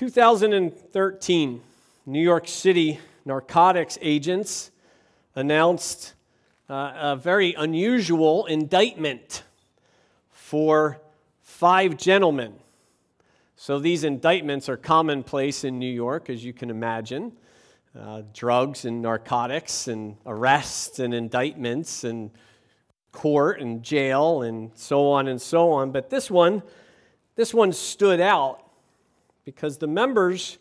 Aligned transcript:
2013, 0.00 1.60
New 2.06 2.22
York 2.22 2.48
City 2.48 2.98
narcotics 3.26 3.98
agents 4.00 4.70
announced 5.34 6.14
uh, 6.70 6.92
a 6.96 7.16
very 7.16 7.52
unusual 7.52 8.46
indictment 8.46 9.42
for 10.32 10.98
five 11.42 11.98
gentlemen. 11.98 12.54
So 13.56 13.78
these 13.78 14.02
indictments 14.02 14.70
are 14.70 14.78
commonplace 14.78 15.64
in 15.64 15.78
New 15.78 15.92
York, 15.92 16.30
as 16.30 16.42
you 16.42 16.54
can 16.54 16.70
imagine. 16.70 17.32
Uh, 17.94 18.22
drugs 18.32 18.86
and 18.86 19.02
narcotics, 19.02 19.86
and 19.86 20.16
arrests 20.24 20.98
and 20.98 21.12
indictments, 21.12 22.04
and 22.04 22.30
court 23.12 23.60
and 23.60 23.82
jail, 23.82 24.40
and 24.40 24.70
so 24.74 25.10
on 25.10 25.28
and 25.28 25.42
so 25.42 25.72
on. 25.72 25.92
But 25.92 26.08
this 26.08 26.30
one, 26.30 26.62
this 27.36 27.52
one 27.52 27.74
stood 27.74 28.22
out 28.22 28.59
because 29.50 29.78
the 29.78 29.86
members 29.88 30.58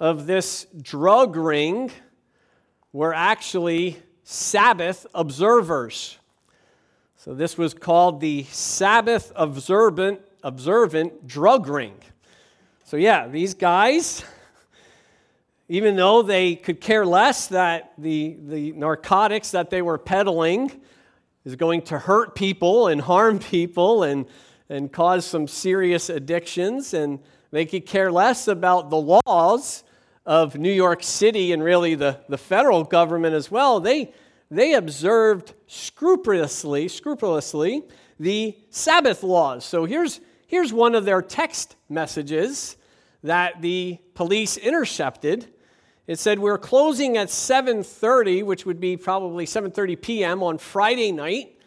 of 0.00 0.26
this 0.26 0.66
drug 0.82 1.36
ring 1.36 1.88
were 2.92 3.14
actually 3.14 3.96
Sabbath 4.24 5.06
observers. 5.14 6.18
So 7.14 7.32
this 7.32 7.56
was 7.56 7.74
called 7.74 8.20
the 8.20 8.42
Sabbath 8.50 9.30
observant, 9.36 10.20
observant 10.42 11.28
drug 11.28 11.68
ring. 11.68 11.94
So, 12.86 12.96
yeah, 12.96 13.28
these 13.28 13.54
guys, 13.54 14.24
even 15.68 15.94
though 15.94 16.22
they 16.22 16.56
could 16.56 16.80
care 16.80 17.06
less 17.06 17.46
that 17.48 17.92
the, 17.98 18.36
the 18.48 18.72
narcotics 18.72 19.52
that 19.52 19.70
they 19.70 19.80
were 19.80 19.96
peddling 19.96 20.72
is 21.44 21.54
going 21.54 21.82
to 21.82 22.00
hurt 22.00 22.34
people 22.34 22.88
and 22.88 23.00
harm 23.00 23.38
people 23.38 24.02
and, 24.02 24.26
and 24.68 24.90
cause 24.92 25.24
some 25.24 25.46
serious 25.46 26.10
addictions 26.10 26.94
and 26.94 27.20
they 27.50 27.66
could 27.66 27.86
care 27.86 28.12
less 28.12 28.48
about 28.48 28.90
the 28.90 29.20
laws 29.26 29.84
of 30.26 30.56
New 30.56 30.72
York 30.72 31.02
City 31.02 31.52
and 31.52 31.62
really 31.62 31.94
the, 31.94 32.20
the 32.28 32.38
federal 32.38 32.84
government 32.84 33.34
as 33.34 33.50
well. 33.50 33.80
They, 33.80 34.12
they 34.50 34.74
observed 34.74 35.54
scrupulously, 35.66 36.88
scrupulously 36.88 37.82
the 38.20 38.56
Sabbath 38.70 39.22
laws. 39.22 39.64
So 39.64 39.84
here's, 39.84 40.20
here's 40.46 40.72
one 40.72 40.94
of 40.94 41.04
their 41.04 41.22
text 41.22 41.76
messages 41.88 42.76
that 43.22 43.62
the 43.62 43.98
police 44.14 44.56
intercepted. 44.56 45.46
It 46.06 46.18
said 46.18 46.38
we're 46.38 46.58
closing 46.58 47.16
at 47.16 47.28
7:30, 47.28 48.44
which 48.44 48.64
would 48.64 48.80
be 48.80 48.96
probably 48.96 49.44
7:30 49.44 50.00
p.m. 50.00 50.42
on 50.42 50.58
Friday 50.58 51.12
night 51.12 51.57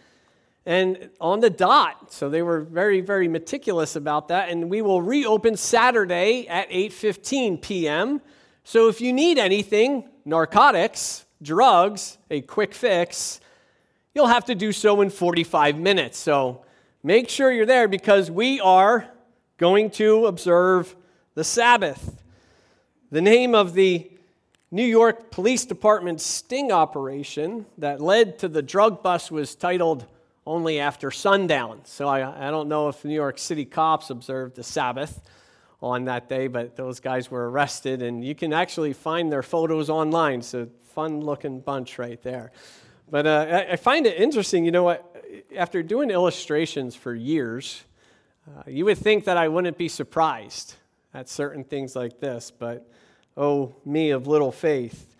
and 0.65 1.09
on 1.19 1.39
the 1.39 1.49
dot. 1.49 2.11
So 2.11 2.29
they 2.29 2.41
were 2.41 2.61
very, 2.61 3.01
very 3.01 3.27
meticulous 3.27 3.95
about 3.95 4.27
that. 4.27 4.49
And 4.49 4.69
we 4.69 4.81
will 4.81 5.01
reopen 5.01 5.57
Saturday 5.57 6.47
at 6.47 6.69
8:15 6.69 7.61
p.m. 7.61 8.21
So 8.63 8.87
if 8.87 9.01
you 9.01 9.11
need 9.11 9.37
anything, 9.37 10.07
narcotics, 10.23 11.25
drugs, 11.41 12.17
a 12.29 12.41
quick 12.41 12.73
fix, 12.73 13.41
you'll 14.13 14.27
have 14.27 14.45
to 14.45 14.55
do 14.55 14.71
so 14.71 15.01
in 15.01 15.09
45 15.09 15.79
minutes. 15.79 16.17
So 16.17 16.63
make 17.03 17.29
sure 17.29 17.51
you're 17.51 17.65
there 17.65 17.87
because 17.87 18.29
we 18.29 18.59
are 18.59 19.07
going 19.57 19.89
to 19.91 20.27
observe 20.27 20.95
the 21.33 21.43
Sabbath. 21.43 22.21
The 23.11 23.21
name 23.21 23.55
of 23.55 23.73
the 23.73 24.11
New 24.69 24.85
York 24.85 25.31
Police 25.31 25.65
Department 25.65 26.21
sting 26.21 26.71
operation 26.71 27.65
that 27.77 27.99
led 27.99 28.39
to 28.39 28.47
the 28.47 28.61
drug 28.61 29.03
bust 29.03 29.31
was 29.31 29.55
titled 29.55 30.05
only 30.45 30.79
after 30.79 31.11
sundown. 31.11 31.81
So 31.83 32.07
I, 32.07 32.47
I 32.47 32.51
don't 32.51 32.67
know 32.67 32.87
if 32.87 33.05
New 33.05 33.13
York 33.13 33.37
City 33.37 33.65
cops 33.65 34.09
observed 34.09 34.55
the 34.55 34.63
Sabbath 34.63 35.21
on 35.81 36.05
that 36.05 36.29
day, 36.29 36.47
but 36.47 36.75
those 36.75 36.99
guys 36.99 37.29
were 37.29 37.49
arrested, 37.49 38.01
and 38.01 38.23
you 38.23 38.35
can 38.35 38.53
actually 38.53 38.93
find 38.93 39.31
their 39.31 39.43
photos 39.43 39.89
online. 39.89 40.41
So 40.41 40.67
fun 40.83 41.21
looking 41.21 41.59
bunch 41.59 41.97
right 41.97 42.21
there. 42.21 42.51
But 43.09 43.27
uh, 43.27 43.65
I, 43.71 43.75
find 43.75 44.05
it 44.05 44.17
interesting, 44.17 44.63
you 44.63 44.71
know 44.71 44.83
what? 44.83 45.25
After 45.55 45.83
doing 45.83 46.09
illustrations 46.09 46.95
for 46.95 47.13
years, 47.13 47.83
uh, 48.47 48.63
you 48.67 48.85
would 48.85 48.97
think 48.97 49.25
that 49.25 49.37
I 49.37 49.47
wouldn't 49.47 49.77
be 49.77 49.89
surprised 49.89 50.75
at 51.13 51.27
certain 51.27 51.63
things 51.63 51.95
like 51.95 52.19
this, 52.19 52.51
but 52.51 52.89
oh, 53.35 53.75
me 53.85 54.11
of 54.11 54.27
little 54.27 54.51
faith. 54.51 55.13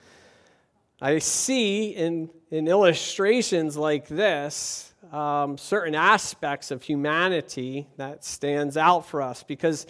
I 1.02 1.20
see 1.20 1.90
in, 1.90 2.30
in 2.50 2.68
illustrations 2.68 3.76
like 3.76 4.08
this 4.08 4.91
um, 5.12 5.58
certain 5.58 5.96
aspects 5.96 6.72
of 6.72 6.84
humanity 6.84 7.88
that 7.98 8.24
stands 8.24 8.78
out 8.78 9.06
for 9.06 9.22
us. 9.22 9.44
Because 9.44 9.86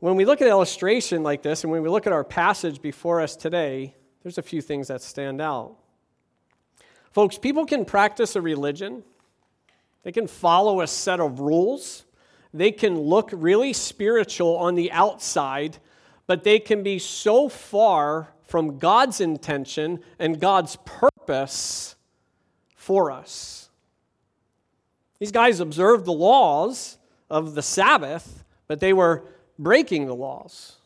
when 0.00 0.16
we 0.16 0.24
look 0.24 0.40
at 0.40 0.48
illustration 0.48 1.22
like 1.22 1.42
this 1.42 1.64
and 1.64 1.70
when 1.70 1.82
we 1.82 1.88
look 1.88 2.06
at 2.06 2.12
our 2.12 2.24
passage 2.24 2.80
before 2.80 3.20
us 3.20 3.36
today 3.36 3.94
there's 4.22 4.38
a 4.38 4.42
few 4.42 4.62
things 4.62 4.88
that 4.88 5.02
stand 5.02 5.40
out. 5.40 5.76
Folks 7.12 7.38
people 7.38 7.66
can 7.66 7.84
practice 7.84 8.36
a 8.36 8.40
religion. 8.40 9.02
They 10.02 10.12
can 10.12 10.26
follow 10.26 10.80
a 10.80 10.86
set 10.86 11.20
of 11.20 11.40
rules. 11.40 12.04
They 12.52 12.72
can 12.72 12.98
look 12.98 13.30
really 13.32 13.72
spiritual 13.72 14.56
on 14.56 14.74
the 14.74 14.90
outside 14.92 15.78
but 16.26 16.44
they 16.44 16.58
can 16.58 16.82
be 16.82 16.98
so 16.98 17.48
far 17.48 18.28
from 18.42 18.78
god's 18.78 19.20
intention 19.20 20.00
and 20.18 20.40
god's 20.40 20.76
purpose 20.84 21.96
for 22.76 23.10
us 23.10 23.63
these 25.24 25.32
guys 25.32 25.58
observed 25.58 26.04
the 26.04 26.12
laws 26.12 26.98
of 27.30 27.54
the 27.54 27.62
Sabbath, 27.62 28.44
but 28.66 28.78
they 28.78 28.92
were 28.92 29.24
breaking 29.58 30.04
the 30.04 30.14
laws. 30.14 30.76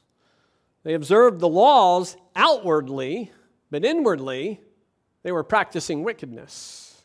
They 0.84 0.94
observed 0.94 1.40
the 1.40 1.48
laws 1.48 2.16
outwardly, 2.36 3.32
but 3.72 3.84
inwardly, 3.84 4.60
they 5.24 5.32
were 5.32 5.42
practicing 5.42 6.04
wickedness. 6.04 7.02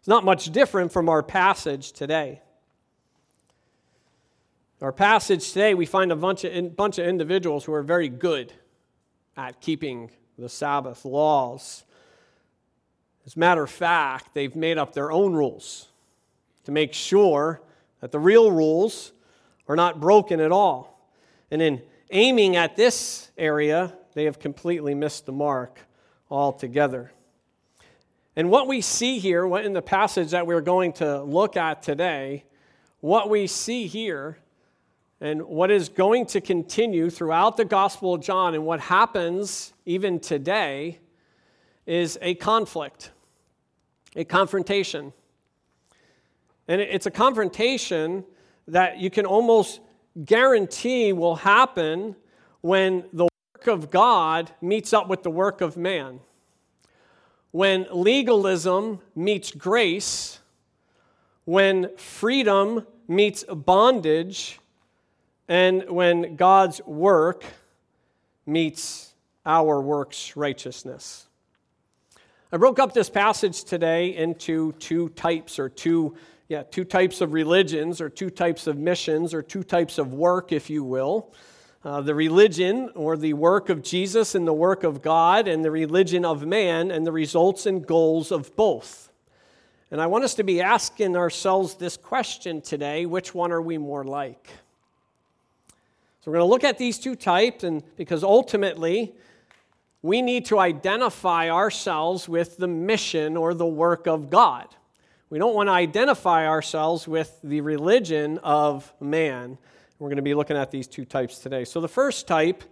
It's 0.00 0.08
not 0.08 0.24
much 0.24 0.46
different 0.46 0.90
from 0.90 1.08
our 1.08 1.22
passage 1.22 1.92
today. 1.92 2.42
Our 4.82 4.90
passage 4.90 5.52
today, 5.52 5.74
we 5.74 5.86
find 5.86 6.10
a 6.10 6.16
bunch 6.16 6.42
of, 6.42 6.74
bunch 6.74 6.98
of 6.98 7.06
individuals 7.06 7.64
who 7.64 7.72
are 7.74 7.84
very 7.84 8.08
good 8.08 8.52
at 9.36 9.60
keeping 9.60 10.10
the 10.36 10.48
Sabbath 10.48 11.04
laws. 11.04 11.84
As 13.26 13.34
a 13.34 13.38
matter 13.40 13.64
of 13.64 13.70
fact, 13.70 14.34
they've 14.34 14.54
made 14.54 14.78
up 14.78 14.92
their 14.92 15.10
own 15.10 15.34
rules 15.34 15.88
to 16.64 16.70
make 16.70 16.92
sure 16.92 17.60
that 18.00 18.12
the 18.12 18.20
real 18.20 18.52
rules 18.52 19.12
are 19.66 19.74
not 19.74 20.00
broken 20.00 20.38
at 20.38 20.52
all. 20.52 21.10
And 21.50 21.60
in 21.60 21.82
aiming 22.10 22.54
at 22.54 22.76
this 22.76 23.32
area, 23.36 23.92
they 24.14 24.24
have 24.24 24.38
completely 24.38 24.94
missed 24.94 25.26
the 25.26 25.32
mark 25.32 25.80
altogether. 26.30 27.10
And 28.36 28.48
what 28.48 28.68
we 28.68 28.80
see 28.80 29.18
here, 29.18 29.44
what 29.46 29.64
in 29.64 29.72
the 29.72 29.82
passage 29.82 30.30
that 30.30 30.46
we're 30.46 30.60
going 30.60 30.92
to 30.94 31.22
look 31.22 31.56
at 31.56 31.82
today, 31.82 32.44
what 33.00 33.28
we 33.28 33.48
see 33.48 33.88
here 33.88 34.38
and 35.20 35.42
what 35.42 35.70
is 35.70 35.88
going 35.88 36.26
to 36.26 36.40
continue 36.40 37.10
throughout 37.10 37.56
the 37.56 37.64
Gospel 37.64 38.14
of 38.14 38.20
John 38.20 38.54
and 38.54 38.64
what 38.64 38.78
happens 38.78 39.72
even 39.84 40.20
today 40.20 40.98
is 41.86 42.18
a 42.20 42.34
conflict 42.34 43.10
a 44.16 44.24
confrontation. 44.24 45.12
And 46.66 46.80
it's 46.80 47.06
a 47.06 47.10
confrontation 47.10 48.24
that 48.66 48.98
you 48.98 49.10
can 49.10 49.26
almost 49.26 49.80
guarantee 50.24 51.12
will 51.12 51.36
happen 51.36 52.16
when 52.62 53.04
the 53.12 53.24
work 53.24 53.66
of 53.68 53.90
God 53.90 54.50
meets 54.60 54.92
up 54.92 55.08
with 55.08 55.22
the 55.22 55.30
work 55.30 55.60
of 55.60 55.76
man. 55.76 56.20
When 57.52 57.86
legalism 57.92 59.00
meets 59.14 59.52
grace, 59.52 60.40
when 61.44 61.96
freedom 61.96 62.86
meets 63.06 63.44
bondage, 63.44 64.58
and 65.48 65.88
when 65.88 66.34
God's 66.34 66.80
work 66.84 67.44
meets 68.46 69.14
our 69.44 69.80
works' 69.80 70.36
righteousness. 70.36 71.25
I 72.56 72.58
broke 72.58 72.78
up 72.78 72.94
this 72.94 73.10
passage 73.10 73.64
today 73.64 74.16
into 74.16 74.72
two 74.78 75.10
types 75.10 75.58
or 75.58 75.68
two, 75.68 76.16
yeah, 76.48 76.62
two 76.62 76.84
types 76.84 77.20
of 77.20 77.34
religions 77.34 78.00
or 78.00 78.08
two 78.08 78.30
types 78.30 78.66
of 78.66 78.78
missions 78.78 79.34
or 79.34 79.42
two 79.42 79.62
types 79.62 79.98
of 79.98 80.14
work, 80.14 80.52
if 80.52 80.70
you 80.70 80.82
will. 80.82 81.34
Uh, 81.84 82.00
the 82.00 82.14
religion 82.14 82.88
or 82.94 83.18
the 83.18 83.34
work 83.34 83.68
of 83.68 83.82
Jesus 83.82 84.34
and 84.34 84.48
the 84.48 84.54
work 84.54 84.84
of 84.84 85.02
God, 85.02 85.48
and 85.48 85.62
the 85.62 85.70
religion 85.70 86.24
of 86.24 86.46
man 86.46 86.90
and 86.90 87.06
the 87.06 87.12
results 87.12 87.66
and 87.66 87.86
goals 87.86 88.32
of 88.32 88.56
both. 88.56 89.10
And 89.90 90.00
I 90.00 90.06
want 90.06 90.24
us 90.24 90.34
to 90.36 90.42
be 90.42 90.62
asking 90.62 91.14
ourselves 91.14 91.74
this 91.74 91.98
question 91.98 92.62
today 92.62 93.04
which 93.04 93.34
one 93.34 93.52
are 93.52 93.60
we 93.60 93.76
more 93.76 94.02
like? 94.02 94.48
So 96.22 96.30
we're 96.30 96.38
going 96.38 96.48
to 96.48 96.50
look 96.50 96.64
at 96.64 96.78
these 96.78 96.98
two 96.98 97.16
types, 97.16 97.64
and 97.64 97.82
because 97.98 98.24
ultimately, 98.24 99.14
we 100.02 100.22
need 100.22 100.46
to 100.46 100.58
identify 100.58 101.50
ourselves 101.50 102.28
with 102.28 102.56
the 102.56 102.68
mission 102.68 103.36
or 103.36 103.54
the 103.54 103.66
work 103.66 104.06
of 104.06 104.30
God. 104.30 104.68
We 105.28 105.38
don't 105.38 105.54
want 105.54 105.68
to 105.68 105.72
identify 105.72 106.46
ourselves 106.46 107.08
with 107.08 107.38
the 107.42 107.60
religion 107.60 108.38
of 108.38 108.92
man. 109.00 109.58
We're 109.98 110.08
going 110.08 110.16
to 110.16 110.22
be 110.22 110.34
looking 110.34 110.56
at 110.56 110.70
these 110.70 110.86
two 110.86 111.04
types 111.04 111.38
today. 111.38 111.64
So, 111.64 111.80
the 111.80 111.88
first 111.88 112.28
type 112.28 112.62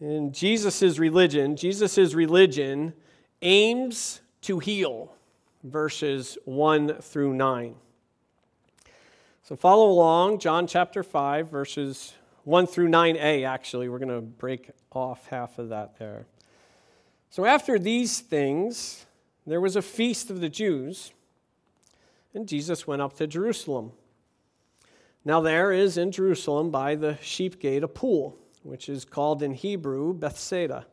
in 0.00 0.32
Jesus' 0.32 0.98
religion, 0.98 1.56
Jesus' 1.56 2.12
religion 2.12 2.92
aims 3.40 4.20
to 4.42 4.58
heal, 4.58 5.14
verses 5.62 6.36
1 6.44 7.00
through 7.00 7.34
9. 7.34 7.76
So, 9.44 9.56
follow 9.56 9.90
along, 9.90 10.40
John 10.40 10.66
chapter 10.66 11.02
5, 11.02 11.48
verses 11.48 12.14
1 12.44 12.66
through 12.66 12.88
9a, 12.88 13.46
actually. 13.46 13.88
We're 13.88 13.98
going 13.98 14.08
to 14.08 14.20
break 14.20 14.70
off 14.90 15.28
half 15.28 15.58
of 15.58 15.68
that 15.68 15.98
there. 15.98 16.26
So, 17.30 17.44
after 17.44 17.78
these 17.78 18.20
things, 18.20 19.06
there 19.46 19.60
was 19.60 19.76
a 19.76 19.82
feast 19.82 20.30
of 20.30 20.40
the 20.40 20.48
Jews, 20.48 21.12
and 22.34 22.46
Jesus 22.46 22.86
went 22.86 23.00
up 23.00 23.16
to 23.16 23.26
Jerusalem. 23.26 23.92
Now, 25.24 25.40
there 25.40 25.72
is 25.72 25.96
in 25.96 26.10
Jerusalem 26.10 26.70
by 26.70 26.96
the 26.96 27.16
sheep 27.22 27.60
gate 27.60 27.84
a 27.84 27.88
pool, 27.88 28.36
which 28.64 28.88
is 28.88 29.04
called 29.04 29.42
in 29.42 29.52
Hebrew 29.52 30.12
Bethsaida, 30.12 30.86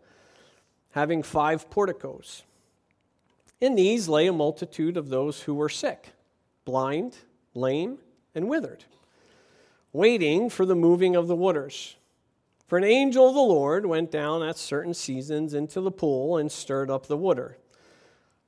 having 0.92 1.24
five 1.24 1.70
porticos. 1.70 2.44
In 3.60 3.76
these 3.76 4.08
lay 4.08 4.28
a 4.28 4.34
multitude 4.34 4.98
of 4.98 5.10
those 5.10 5.42
who 5.42 5.56
were 5.56 5.70
sick, 5.70 6.14
blind, 6.64 7.18
lame, 7.54 7.98
and 8.36 8.48
withered, 8.48 8.86
waiting 9.92 10.50
for 10.50 10.66
the 10.66 10.76
moving 10.76 11.16
of 11.16 11.28
the 11.28 11.36
waters. 11.36 11.96
For 12.68 12.78
an 12.78 12.84
angel 12.84 13.30
of 13.30 13.34
the 13.34 13.42
Lord 13.42 13.86
went 13.86 14.12
down 14.12 14.44
at 14.44 14.58
certain 14.58 14.94
seasons 14.94 15.54
into 15.54 15.82
the 15.82 15.92
pool 15.92 16.38
and 16.38 16.52
stirred 16.52 16.92
up 16.92 17.08
the 17.08 17.18
water. 17.18 17.58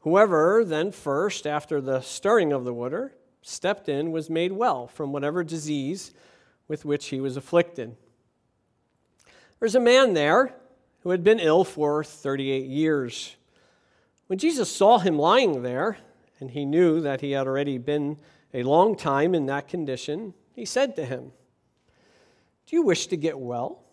Whoever 0.01 0.63
then 0.63 0.91
first, 0.91 1.47
after 1.47 1.81
the 1.81 2.01
stirring 2.01 2.53
of 2.53 2.63
the 2.63 2.73
water, 2.73 3.13
stepped 3.41 3.89
in 3.89 4.11
was 4.11 4.29
made 4.29 4.51
well 4.51 4.87
from 4.87 5.11
whatever 5.11 5.43
disease 5.43 6.13
with 6.67 6.85
which 6.85 7.07
he 7.07 7.19
was 7.19 7.35
afflicted. 7.37 7.95
There's 9.59 9.75
a 9.75 9.79
man 9.79 10.13
there 10.13 10.53
who 11.01 11.09
had 11.09 11.23
been 11.23 11.39
ill 11.39 11.63
for 11.63 12.03
38 12.03 12.65
years. 12.65 13.35
When 14.27 14.39
Jesus 14.39 14.71
saw 14.73 14.99
him 14.99 15.17
lying 15.17 15.63
there, 15.63 15.97
and 16.39 16.51
he 16.51 16.65
knew 16.65 17.01
that 17.01 17.21
he 17.21 17.31
had 17.31 17.47
already 17.47 17.77
been 17.77 18.17
a 18.53 18.63
long 18.63 18.95
time 18.95 19.35
in 19.35 19.47
that 19.47 19.67
condition, 19.67 20.33
he 20.55 20.65
said 20.65 20.95
to 20.95 21.05
him, 21.05 21.31
Do 22.67 22.75
you 22.75 22.83
wish 22.83 23.07
to 23.07 23.17
get 23.17 23.39
well? 23.39 23.83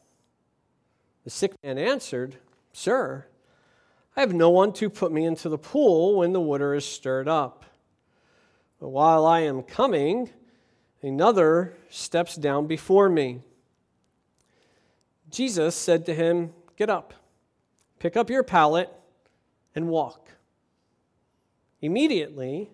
The 1.24 1.30
sick 1.30 1.52
man 1.62 1.78
answered, 1.78 2.36
Sir, 2.72 3.26
I 4.16 4.20
have 4.20 4.32
no 4.32 4.50
one 4.50 4.72
to 4.74 4.90
put 4.90 5.12
me 5.12 5.24
into 5.24 5.48
the 5.48 5.58
pool 5.58 6.16
when 6.16 6.32
the 6.32 6.40
water 6.40 6.74
is 6.74 6.84
stirred 6.84 7.28
up. 7.28 7.64
But 8.80 8.88
while 8.88 9.26
I 9.26 9.40
am 9.40 9.62
coming, 9.62 10.30
another 11.02 11.74
steps 11.90 12.36
down 12.36 12.66
before 12.66 13.08
me. 13.08 13.42
Jesus 15.30 15.74
said 15.74 16.06
to 16.06 16.14
him, 16.14 16.52
Get 16.76 16.88
up, 16.88 17.14
pick 17.98 18.16
up 18.16 18.30
your 18.30 18.42
pallet, 18.42 18.90
and 19.74 19.88
walk. 19.88 20.30
Immediately, 21.80 22.70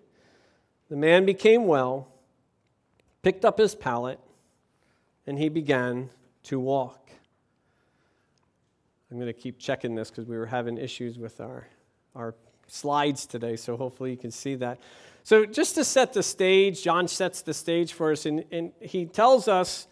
the 0.89 0.95
man 0.95 1.25
became 1.25 1.65
well, 1.65 2.07
picked 3.25 3.43
up 3.43 3.57
his 3.57 3.73
pallet, 3.73 4.19
and 5.25 5.39
he 5.39 5.49
began 5.49 6.11
to 6.43 6.59
walk. 6.59 7.09
I'm 9.09 9.17
going 9.17 9.25
to 9.25 9.33
keep 9.33 9.57
checking 9.57 9.95
this 9.95 10.11
because 10.11 10.27
we 10.27 10.37
were 10.37 10.45
having 10.45 10.77
issues 10.77 11.17
with 11.17 11.41
our, 11.41 11.67
our 12.13 12.35
slides 12.67 13.25
today, 13.25 13.55
so 13.55 13.77
hopefully 13.77 14.11
you 14.11 14.17
can 14.17 14.29
see 14.29 14.53
that. 14.57 14.77
So, 15.23 15.43
just 15.43 15.73
to 15.73 15.83
set 15.83 16.13
the 16.13 16.21
stage, 16.21 16.83
John 16.83 17.07
sets 17.07 17.41
the 17.41 17.55
stage 17.55 17.93
for 17.93 18.11
us, 18.11 18.27
and, 18.27 18.45
and 18.51 18.73
he 18.79 19.07
tells 19.07 19.47
us 19.47 19.87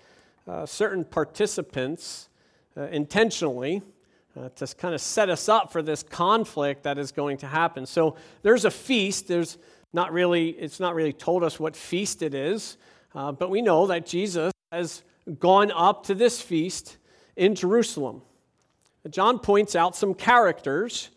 uh, 0.47 0.67
certain 0.67 1.03
participants 1.03 2.29
uh, 2.77 2.83
intentionally 2.89 3.81
uh, 4.39 4.49
to 4.57 4.67
kind 4.75 4.93
of 4.93 5.01
set 5.01 5.31
us 5.31 5.49
up 5.49 5.71
for 5.71 5.81
this 5.81 6.03
conflict 6.03 6.83
that 6.83 6.99
is 6.99 7.11
going 7.11 7.37
to 7.37 7.47
happen. 7.47 7.87
So, 7.87 8.15
there's 8.43 8.63
a 8.63 8.71
feast. 8.71 9.27
There's 9.27 9.57
not 9.91 10.13
really, 10.13 10.49
it's 10.49 10.79
not 10.79 10.93
really 10.93 11.13
told 11.13 11.43
us 11.43 11.59
what 11.59 11.75
feast 11.75 12.21
it 12.21 12.35
is, 12.35 12.77
uh, 13.15 13.31
but 13.31 13.49
we 13.49 13.61
know 13.61 13.87
that 13.87 14.05
Jesus 14.05 14.51
has 14.71 15.03
gone 15.39 15.71
up 15.71 16.05
to 16.07 16.15
this 16.15 16.41
feast 16.41 16.97
in 17.35 17.55
Jerusalem. 17.55 18.21
John 19.09 19.39
points 19.39 19.75
out 19.75 19.95
some 19.95 20.13
characters 20.13 21.09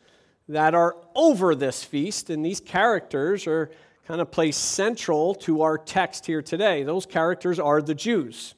that 0.48 0.75
are 0.75 0.96
over 1.14 1.54
this 1.54 1.84
feast, 1.84 2.31
and 2.31 2.44
these 2.44 2.60
characters 2.60 3.46
are 3.46 3.70
kind 4.06 4.20
of 4.20 4.31
placed 4.31 4.62
central 4.62 5.34
to 5.34 5.62
our 5.62 5.78
text 5.78 6.26
here 6.26 6.43
today. 6.43 6.82
Those 6.82 7.06
characters 7.06 7.58
are 7.58 7.82
the 7.82 7.94
Jews. 7.94 8.54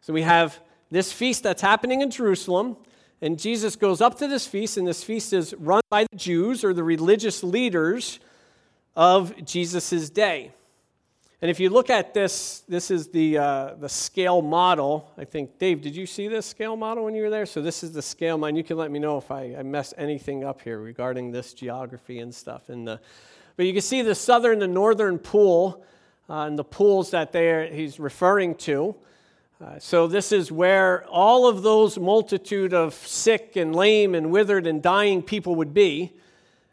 So 0.00 0.12
we 0.12 0.22
have 0.22 0.58
this 0.90 1.12
feast 1.12 1.42
that's 1.42 1.62
happening 1.62 2.02
in 2.02 2.10
Jerusalem, 2.10 2.76
and 3.22 3.38
Jesus 3.38 3.76
goes 3.76 4.00
up 4.00 4.18
to 4.18 4.28
this 4.28 4.46
feast, 4.46 4.76
and 4.76 4.86
this 4.86 5.04
feast 5.04 5.32
is 5.32 5.54
run 5.58 5.80
by 5.88 6.04
the 6.10 6.18
Jews 6.18 6.64
or 6.64 6.74
the 6.74 6.84
religious 6.84 7.42
leaders 7.42 8.20
of 8.94 9.32
Jesus' 9.44 10.10
day. 10.10 10.52
And 11.42 11.50
if 11.50 11.58
you 11.58 11.70
look 11.70 11.90
at 11.90 12.14
this, 12.14 12.62
this 12.68 12.88
is 12.88 13.08
the, 13.08 13.36
uh, 13.36 13.74
the 13.74 13.88
scale 13.88 14.42
model. 14.42 15.10
I 15.18 15.24
think, 15.24 15.58
Dave, 15.58 15.82
did 15.82 15.96
you 15.96 16.06
see 16.06 16.28
this 16.28 16.46
scale 16.46 16.76
model 16.76 17.04
when 17.04 17.16
you 17.16 17.22
were 17.22 17.30
there? 17.30 17.46
So 17.46 17.60
this 17.60 17.82
is 17.82 17.90
the 17.90 18.00
scale 18.00 18.38
model. 18.38 18.56
You 18.56 18.62
can 18.62 18.76
let 18.76 18.92
me 18.92 19.00
know 19.00 19.18
if 19.18 19.28
I, 19.32 19.56
I 19.58 19.64
mess 19.64 19.92
anything 19.98 20.44
up 20.44 20.62
here 20.62 20.78
regarding 20.78 21.32
this 21.32 21.52
geography 21.52 22.20
and 22.20 22.32
stuff. 22.32 22.68
And 22.68 22.86
the, 22.86 23.00
but 23.56 23.66
you 23.66 23.72
can 23.72 23.82
see 23.82 24.02
the 24.02 24.14
southern 24.14 24.62
and 24.62 24.72
northern 24.72 25.18
pool 25.18 25.84
uh, 26.30 26.42
and 26.42 26.56
the 26.56 26.62
pools 26.62 27.10
that 27.10 27.32
they 27.32 27.68
he's 27.74 27.98
referring 27.98 28.54
to. 28.54 28.94
Uh, 29.60 29.80
so 29.80 30.06
this 30.06 30.30
is 30.30 30.52
where 30.52 31.04
all 31.06 31.48
of 31.48 31.62
those 31.62 31.98
multitude 31.98 32.72
of 32.72 32.94
sick 32.94 33.56
and 33.56 33.74
lame 33.74 34.14
and 34.14 34.30
withered 34.30 34.64
and 34.68 34.80
dying 34.80 35.20
people 35.20 35.56
would 35.56 35.74
be. 35.74 36.12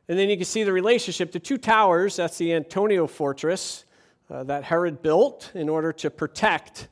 And 0.07 0.19
then 0.19 0.29
you 0.29 0.37
can 0.37 0.45
see 0.45 0.61
the 0.61 0.73
relationship. 0.73 1.31
The 1.31 1.39
two 1.39 1.57
towers, 1.57 2.17
that's 2.17 2.37
the 2.37 2.53
Antonia 2.53 3.07
fortress 3.07 3.85
uh, 4.29 4.43
that 4.43 4.63
Herod 4.63 5.01
built 5.01 5.51
in 5.55 5.69
order 5.69 5.91
to 5.93 6.09
protect 6.09 6.87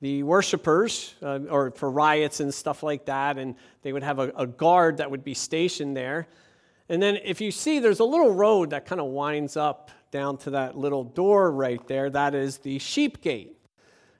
the 0.00 0.22
worshippers 0.22 1.14
uh, 1.22 1.40
or 1.50 1.70
for 1.72 1.90
riots 1.90 2.40
and 2.40 2.52
stuff 2.52 2.82
like 2.82 3.04
that. 3.06 3.38
And 3.38 3.54
they 3.82 3.92
would 3.92 4.02
have 4.02 4.18
a, 4.18 4.32
a, 4.36 4.46
guard 4.46 4.96
that 4.96 5.10
would 5.10 5.22
be 5.22 5.34
stationed 5.34 5.96
there. 5.96 6.26
And 6.88 7.02
then 7.02 7.18
if 7.22 7.40
you 7.40 7.50
see, 7.50 7.78
there's 7.78 8.00
a 8.00 8.04
little 8.04 8.32
road 8.32 8.70
that 8.70 8.86
kind 8.86 9.00
of 9.00 9.08
winds 9.08 9.56
up 9.56 9.90
down 10.10 10.38
to 10.38 10.50
that 10.50 10.76
little 10.76 11.04
door 11.04 11.52
right 11.52 11.86
there. 11.86 12.10
That 12.10 12.34
is 12.34 12.58
the 12.58 12.78
sheep 12.78 13.20
gate. 13.20 13.56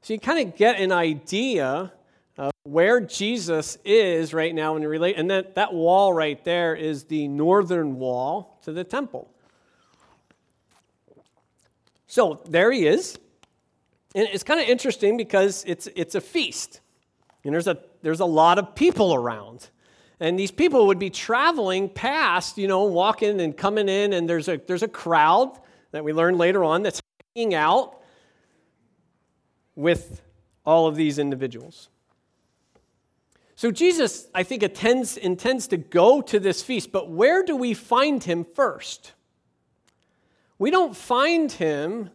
So 0.02 0.12
you 0.12 0.20
kind 0.20 0.46
of 0.46 0.56
get 0.56 0.80
an 0.80 0.92
idea 0.92 1.92
of 2.38 2.52
where 2.62 3.00
Jesus 3.00 3.76
is 3.84 4.32
right 4.32 4.54
now 4.54 4.74
when 4.74 4.82
you 4.82 4.88
relate. 4.88 5.16
And 5.16 5.30
that, 5.30 5.56
that 5.56 5.72
wall 5.74 6.12
right 6.12 6.42
there 6.44 6.74
is 6.74 7.04
the 7.04 7.26
northern 7.26 7.96
wall 7.96 8.58
to 8.62 8.72
the 8.72 8.84
temple. 8.84 9.30
So 12.10 12.42
there 12.44 12.72
he 12.72 12.88
is. 12.88 13.16
And 14.16 14.26
it's 14.32 14.42
kind 14.42 14.60
of 14.60 14.68
interesting 14.68 15.16
because 15.16 15.62
it's, 15.64 15.88
it's 15.94 16.16
a 16.16 16.20
feast. 16.20 16.80
And 17.44 17.54
there's 17.54 17.68
a, 17.68 17.78
there's 18.02 18.18
a 18.18 18.26
lot 18.26 18.58
of 18.58 18.74
people 18.74 19.14
around. 19.14 19.70
And 20.18 20.36
these 20.36 20.50
people 20.50 20.88
would 20.88 20.98
be 20.98 21.08
traveling 21.08 21.88
past, 21.88 22.58
you 22.58 22.66
know, 22.66 22.82
walking 22.82 23.40
and 23.40 23.56
coming 23.56 23.88
in, 23.88 24.12
and 24.12 24.28
there's 24.28 24.48
a, 24.48 24.60
there's 24.66 24.82
a 24.82 24.88
crowd 24.88 25.56
that 25.92 26.02
we 26.02 26.12
learn 26.12 26.36
later 26.36 26.64
on 26.64 26.82
that's 26.82 27.00
hanging 27.36 27.54
out 27.54 28.00
with 29.76 30.20
all 30.66 30.88
of 30.88 30.96
these 30.96 31.16
individuals. 31.20 31.90
So 33.54 33.70
Jesus, 33.70 34.26
I 34.34 34.42
think, 34.42 34.64
attends, 34.64 35.16
intends 35.16 35.68
to 35.68 35.76
go 35.76 36.22
to 36.22 36.40
this 36.40 36.60
feast, 36.60 36.90
but 36.90 37.08
where 37.08 37.44
do 37.44 37.54
we 37.54 37.72
find 37.72 38.24
him 38.24 38.44
first? 38.44 39.12
We 40.60 40.70
don't 40.70 40.94
find 40.94 41.50
him 41.50 42.10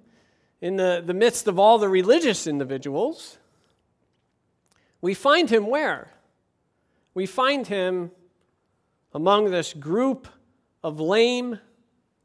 in 0.62 0.76
the, 0.76 1.04
the 1.04 1.16
midst 1.16 1.48
of 1.48 1.58
all 1.58 1.80
the 1.80 1.90
religious 1.90 2.46
individuals. 2.46 3.40
We 5.02 5.16
find 5.16 5.50
him 5.50 5.66
where? 5.66 6.12
We 7.16 7.26
find 7.26 7.66
him 7.66 8.12
among 9.16 9.50
this 9.50 9.74
group 9.74 10.28
of 10.84 11.00
lame, 11.00 11.60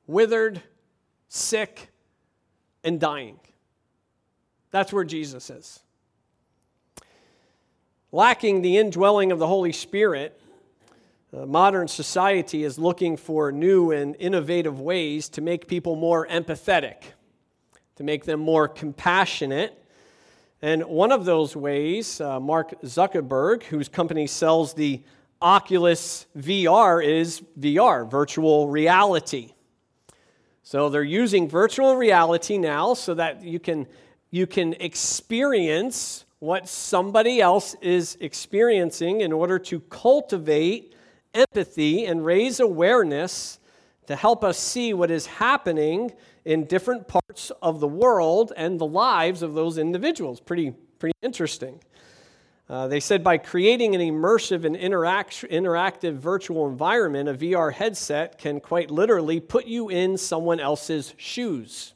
withered, 0.06 0.60
sick, 1.28 1.88
and 2.84 3.00
dying. 3.00 3.40
That's 4.70 4.92
where 4.92 5.04
Jesus 5.04 5.48
is. 5.48 5.80
Lacking 8.12 8.60
the 8.60 8.76
indwelling 8.76 9.32
of 9.32 9.38
the 9.38 9.46
Holy 9.46 9.72
Spirit, 9.72 10.38
uh, 11.32 11.46
modern 11.46 11.86
society 11.86 12.64
is 12.64 12.76
looking 12.78 13.16
for 13.16 13.52
new 13.52 13.92
and 13.92 14.16
innovative 14.18 14.80
ways 14.80 15.28
to 15.28 15.40
make 15.40 15.68
people 15.68 15.94
more 15.94 16.26
empathetic, 16.26 16.96
to 17.94 18.02
make 18.02 18.24
them 18.24 18.40
more 18.40 18.66
compassionate. 18.66 19.80
And 20.60 20.84
one 20.84 21.12
of 21.12 21.24
those 21.24 21.54
ways, 21.54 22.20
uh, 22.20 22.40
Mark 22.40 22.80
Zuckerberg, 22.82 23.62
whose 23.62 23.88
company 23.88 24.26
sells 24.26 24.74
the 24.74 25.02
Oculus 25.40 26.26
VR, 26.36 27.04
is 27.04 27.42
VR, 27.58 28.10
virtual 28.10 28.68
reality. 28.68 29.52
So 30.64 30.88
they're 30.88 31.02
using 31.02 31.48
virtual 31.48 31.94
reality 31.94 32.58
now 32.58 32.94
so 32.94 33.14
that 33.14 33.42
you 33.44 33.60
can, 33.60 33.86
you 34.32 34.48
can 34.48 34.74
experience 34.74 36.24
what 36.40 36.68
somebody 36.68 37.40
else 37.40 37.76
is 37.80 38.16
experiencing 38.20 39.20
in 39.20 39.32
order 39.32 39.58
to 39.60 39.78
cultivate 39.80 40.94
empathy 41.34 42.06
and 42.06 42.24
raise 42.24 42.60
awareness 42.60 43.58
to 44.06 44.16
help 44.16 44.42
us 44.42 44.58
see 44.58 44.92
what 44.92 45.10
is 45.10 45.26
happening 45.26 46.12
in 46.44 46.64
different 46.64 47.06
parts 47.06 47.50
of 47.62 47.80
the 47.80 47.88
world 47.88 48.52
and 48.56 48.78
the 48.80 48.86
lives 48.86 49.42
of 49.42 49.54
those 49.54 49.78
individuals. 49.78 50.40
Pretty, 50.40 50.72
pretty 50.98 51.14
interesting. 51.22 51.80
Uh, 52.68 52.86
they 52.86 53.00
said 53.00 53.24
by 53.24 53.36
creating 53.36 53.96
an 53.96 54.00
immersive 54.00 54.64
and 54.64 54.76
interact- 54.76 55.44
interactive 55.50 56.14
virtual 56.14 56.68
environment, 56.68 57.28
a 57.28 57.34
VR 57.34 57.72
headset 57.72 58.38
can 58.38 58.60
quite 58.60 58.90
literally 58.90 59.40
put 59.40 59.66
you 59.66 59.88
in 59.88 60.16
someone 60.16 60.60
else's 60.60 61.12
shoes. 61.16 61.94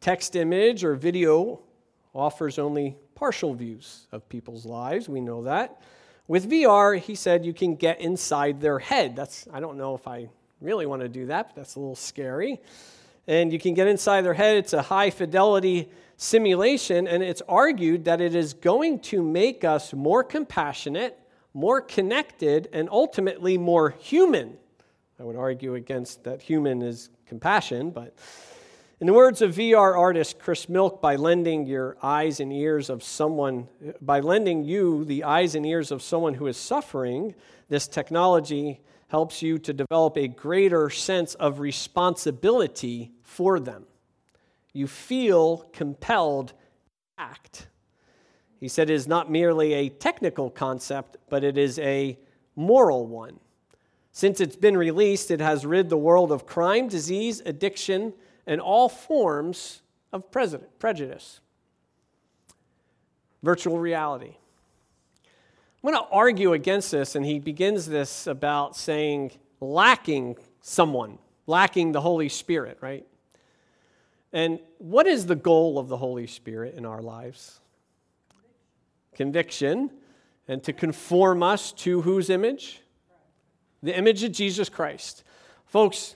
Text 0.00 0.36
image 0.36 0.84
or 0.84 0.94
video 0.94 1.60
offers 2.14 2.58
only 2.58 2.96
partial 3.14 3.54
views 3.54 4.06
of 4.12 4.28
people's 4.28 4.64
lives. 4.66 5.08
We 5.08 5.20
know 5.20 5.42
that. 5.42 5.80
With 6.32 6.50
VR, 6.50 6.98
he 6.98 7.14
said 7.14 7.44
you 7.44 7.52
can 7.52 7.74
get 7.74 8.00
inside 8.00 8.62
their 8.62 8.78
head. 8.78 9.14
That's 9.14 9.46
I 9.52 9.60
don't 9.60 9.76
know 9.76 9.94
if 9.94 10.08
I 10.08 10.30
really 10.62 10.86
want 10.86 11.02
to 11.02 11.08
do 11.10 11.26
that, 11.26 11.48
but 11.48 11.56
that's 11.56 11.74
a 11.74 11.78
little 11.78 11.94
scary. 11.94 12.58
And 13.26 13.52
you 13.52 13.58
can 13.58 13.74
get 13.74 13.86
inside 13.86 14.22
their 14.22 14.32
head. 14.32 14.56
It's 14.56 14.72
a 14.72 14.80
high 14.80 15.10
fidelity 15.10 15.90
simulation, 16.16 17.06
and 17.06 17.22
it's 17.22 17.42
argued 17.46 18.06
that 18.06 18.22
it 18.22 18.34
is 18.34 18.54
going 18.54 19.00
to 19.00 19.22
make 19.22 19.62
us 19.62 19.92
more 19.92 20.24
compassionate, 20.24 21.18
more 21.52 21.82
connected, 21.82 22.66
and 22.72 22.88
ultimately 22.90 23.58
more 23.58 23.90
human. 23.90 24.56
I 25.20 25.24
would 25.24 25.36
argue 25.36 25.74
against 25.74 26.24
that 26.24 26.40
human 26.40 26.80
is 26.80 27.10
compassion, 27.26 27.90
but 27.90 28.14
in 29.02 29.06
the 29.06 29.12
words 29.12 29.42
of 29.42 29.56
VR 29.56 29.98
artist 29.98 30.38
Chris 30.38 30.68
Milk, 30.68 31.02
by 31.02 31.16
lending 31.16 31.66
your 31.66 31.96
eyes 32.04 32.38
and 32.38 32.52
ears 32.52 32.88
of 32.88 33.02
someone, 33.02 33.66
by 34.00 34.20
lending 34.20 34.62
you 34.62 35.04
the 35.04 35.24
eyes 35.24 35.56
and 35.56 35.66
ears 35.66 35.90
of 35.90 36.00
someone 36.00 36.34
who 36.34 36.46
is 36.46 36.56
suffering, 36.56 37.34
this 37.68 37.88
technology 37.88 38.80
helps 39.08 39.42
you 39.42 39.58
to 39.58 39.72
develop 39.72 40.16
a 40.16 40.28
greater 40.28 40.88
sense 40.88 41.34
of 41.34 41.58
responsibility 41.58 43.10
for 43.24 43.58
them. 43.58 43.86
You 44.72 44.86
feel 44.86 45.68
compelled 45.72 46.50
to 46.50 46.54
act. 47.18 47.66
He 48.60 48.68
said 48.68 48.88
it 48.88 48.94
is 48.94 49.08
not 49.08 49.28
merely 49.28 49.72
a 49.72 49.88
technical 49.88 50.48
concept, 50.48 51.16
but 51.28 51.42
it 51.42 51.58
is 51.58 51.80
a 51.80 52.16
moral 52.54 53.08
one. 53.08 53.40
Since 54.12 54.40
it's 54.40 54.54
been 54.54 54.76
released, 54.76 55.32
it 55.32 55.40
has 55.40 55.66
rid 55.66 55.88
the 55.88 55.96
world 55.96 56.30
of 56.30 56.46
crime, 56.46 56.86
disease, 56.86 57.42
addiction, 57.44 58.12
and 58.46 58.60
all 58.60 58.88
forms 58.88 59.82
of 60.12 60.30
prejudice. 60.30 61.40
Virtual 63.42 63.78
reality. 63.78 64.36
I'm 65.84 65.90
going 65.90 66.04
to 66.04 66.10
argue 66.12 66.52
against 66.52 66.92
this, 66.92 67.16
and 67.16 67.26
he 67.26 67.40
begins 67.40 67.86
this 67.86 68.26
about 68.26 68.76
saying 68.76 69.32
lacking 69.60 70.36
someone, 70.60 71.18
lacking 71.46 71.92
the 71.92 72.00
Holy 72.00 72.28
Spirit, 72.28 72.78
right? 72.80 73.06
And 74.32 74.60
what 74.78 75.06
is 75.06 75.26
the 75.26 75.34
goal 75.34 75.78
of 75.78 75.88
the 75.88 75.96
Holy 75.96 76.26
Spirit 76.26 76.74
in 76.76 76.86
our 76.86 77.02
lives? 77.02 77.60
Conviction, 79.14 79.90
and 80.46 80.62
to 80.62 80.72
conform 80.72 81.42
us 81.42 81.72
to 81.72 82.00
whose 82.02 82.30
image? 82.30 82.80
The 83.82 83.96
image 83.96 84.22
of 84.22 84.30
Jesus 84.30 84.68
Christ. 84.68 85.24
Folks, 85.66 86.14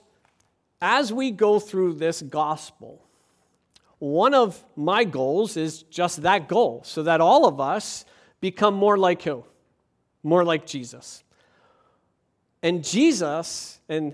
as 0.81 1.11
we 1.11 1.31
go 1.31 1.59
through 1.59 1.93
this 1.93 2.21
gospel, 2.21 3.03
one 3.99 4.33
of 4.33 4.63
my 4.75 5.03
goals 5.03 5.57
is 5.57 5.83
just 5.83 6.21
that 6.21 6.47
goal, 6.47 6.81
so 6.85 7.03
that 7.03 7.19
all 7.19 7.47
of 7.47 7.59
us 7.59 8.05
become 8.41 8.75
more 8.75 8.97
like 8.97 9.23
who? 9.23 9.43
More 10.23 10.43
like 10.43 10.65
Jesus. 10.67 11.23
And 12.61 12.83
Jesus, 12.83 13.79
and 13.89 14.13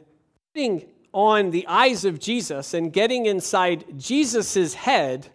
putting 0.53 0.85
on 1.13 1.51
the 1.51 1.67
eyes 1.67 2.05
of 2.05 2.19
Jesus 2.19 2.73
and 2.73 2.91
getting 2.91 3.25
inside 3.25 3.85
Jesus' 3.97 4.73
head, 4.73 5.27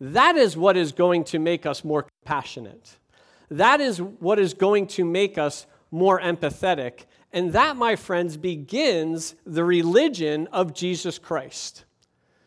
that 0.00 0.36
is 0.36 0.56
what 0.56 0.76
is 0.76 0.92
going 0.92 1.24
to 1.24 1.38
make 1.38 1.66
us 1.66 1.84
more 1.84 2.06
compassionate. 2.22 2.96
That 3.50 3.80
is 3.80 4.00
what 4.00 4.38
is 4.38 4.54
going 4.54 4.86
to 4.88 5.04
make 5.04 5.38
us 5.38 5.66
more 5.90 6.20
empathetic 6.20 7.04
and 7.32 7.52
that, 7.52 7.76
my 7.76 7.96
friends, 7.96 8.36
begins 8.36 9.34
the 9.44 9.64
religion 9.64 10.48
of 10.52 10.74
Jesus 10.74 11.18
Christ. 11.18 11.84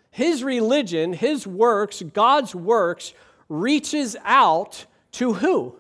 His 0.10 0.44
religion, 0.44 1.14
his 1.14 1.46
works, 1.46 2.02
God's 2.02 2.56
works, 2.56 3.14
reaches 3.48 4.18
out 4.24 4.86
to 5.14 5.34
who? 5.34 5.76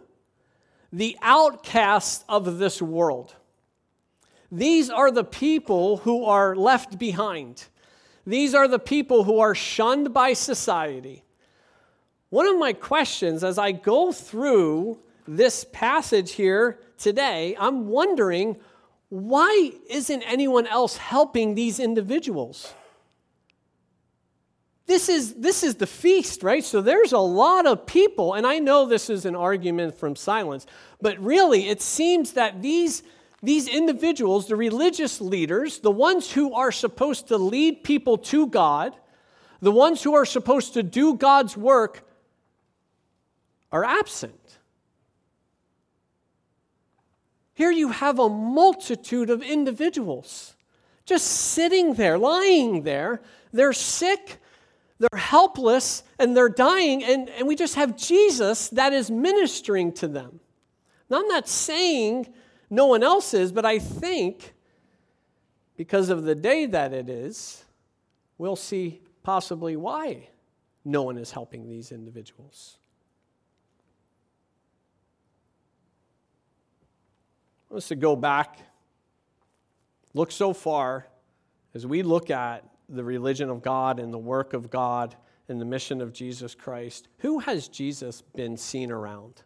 The 0.93 1.17
outcasts 1.21 2.23
of 2.29 2.57
this 2.59 2.81
world. 2.81 3.35
These 4.51 4.89
are 4.89 5.11
the 5.11 5.23
people 5.23 5.97
who 5.97 6.25
are 6.25 6.55
left 6.55 6.99
behind. 6.99 7.65
These 8.27 8.53
are 8.53 8.67
the 8.67 8.79
people 8.79 9.23
who 9.23 9.39
are 9.39 9.55
shunned 9.55 10.13
by 10.13 10.33
society. 10.33 11.23
One 12.29 12.47
of 12.47 12.57
my 12.57 12.73
questions 12.73 13.43
as 13.43 13.57
I 13.57 13.71
go 13.71 14.11
through 14.11 14.99
this 15.27 15.65
passage 15.71 16.33
here 16.33 16.79
today, 16.97 17.55
I'm 17.59 17.87
wondering 17.87 18.57
why 19.11 19.73
isn't 19.89 20.21
anyone 20.21 20.65
else 20.65 20.95
helping 20.95 21.53
these 21.53 21.81
individuals? 21.81 22.73
This 24.85 25.09
is, 25.09 25.33
this 25.33 25.63
is 25.63 25.75
the 25.75 25.85
feast, 25.85 26.43
right? 26.43 26.63
So 26.63 26.79
there's 26.79 27.11
a 27.11 27.19
lot 27.19 27.65
of 27.65 27.85
people, 27.85 28.35
and 28.35 28.47
I 28.47 28.59
know 28.59 28.85
this 28.85 29.09
is 29.09 29.25
an 29.25 29.35
argument 29.35 29.95
from 29.95 30.15
silence, 30.15 30.65
but 31.01 31.19
really 31.19 31.67
it 31.67 31.81
seems 31.81 32.31
that 32.33 32.61
these, 32.61 33.03
these 33.43 33.67
individuals, 33.67 34.47
the 34.47 34.55
religious 34.55 35.19
leaders, 35.19 35.79
the 35.79 35.91
ones 35.91 36.31
who 36.31 36.53
are 36.53 36.71
supposed 36.71 37.27
to 37.27 37.37
lead 37.37 37.83
people 37.83 38.17
to 38.17 38.47
God, 38.47 38.95
the 39.59 39.73
ones 39.73 40.01
who 40.01 40.13
are 40.13 40.25
supposed 40.25 40.73
to 40.75 40.83
do 40.83 41.15
God's 41.15 41.57
work, 41.57 42.07
are 43.73 43.83
absent. 43.83 44.40
Here 47.61 47.69
you 47.69 47.89
have 47.89 48.17
a 48.17 48.27
multitude 48.27 49.29
of 49.29 49.43
individuals 49.43 50.55
just 51.05 51.27
sitting 51.27 51.93
there, 51.93 52.17
lying 52.17 52.81
there. 52.81 53.21
They're 53.53 53.71
sick, 53.71 54.41
they're 54.97 55.19
helpless, 55.19 56.01
and 56.17 56.35
they're 56.35 56.49
dying, 56.49 57.03
and, 57.03 57.29
and 57.29 57.47
we 57.47 57.55
just 57.55 57.75
have 57.75 57.95
Jesus 57.95 58.69
that 58.69 58.93
is 58.93 59.11
ministering 59.11 59.93
to 59.93 60.07
them. 60.07 60.39
Now, 61.07 61.19
I'm 61.19 61.27
not 61.27 61.47
saying 61.47 62.33
no 62.71 62.87
one 62.87 63.03
else 63.03 63.31
is, 63.35 63.51
but 63.51 63.63
I 63.63 63.77
think 63.77 64.55
because 65.77 66.09
of 66.09 66.23
the 66.23 66.33
day 66.33 66.65
that 66.65 66.93
it 66.93 67.09
is, 67.09 67.63
we'll 68.39 68.55
see 68.55 69.03
possibly 69.21 69.75
why 69.75 70.29
no 70.83 71.03
one 71.03 71.19
is 71.19 71.29
helping 71.29 71.69
these 71.69 71.91
individuals. 71.91 72.79
I 77.71 77.73
want 77.75 77.83
us 77.83 77.87
to 77.87 77.95
go 77.95 78.17
back, 78.17 78.59
look 80.13 80.33
so 80.33 80.51
far 80.51 81.07
as 81.73 81.87
we 81.87 82.03
look 82.03 82.29
at 82.29 82.65
the 82.89 83.01
religion 83.01 83.49
of 83.49 83.61
God 83.61 83.97
and 83.97 84.13
the 84.13 84.17
work 84.17 84.51
of 84.51 84.69
God 84.69 85.15
and 85.47 85.61
the 85.61 85.63
mission 85.63 86.01
of 86.01 86.11
Jesus 86.11 86.53
Christ. 86.53 87.07
Who 87.19 87.39
has 87.39 87.69
Jesus 87.69 88.23
been 88.35 88.57
seen 88.57 88.91
around? 88.91 89.43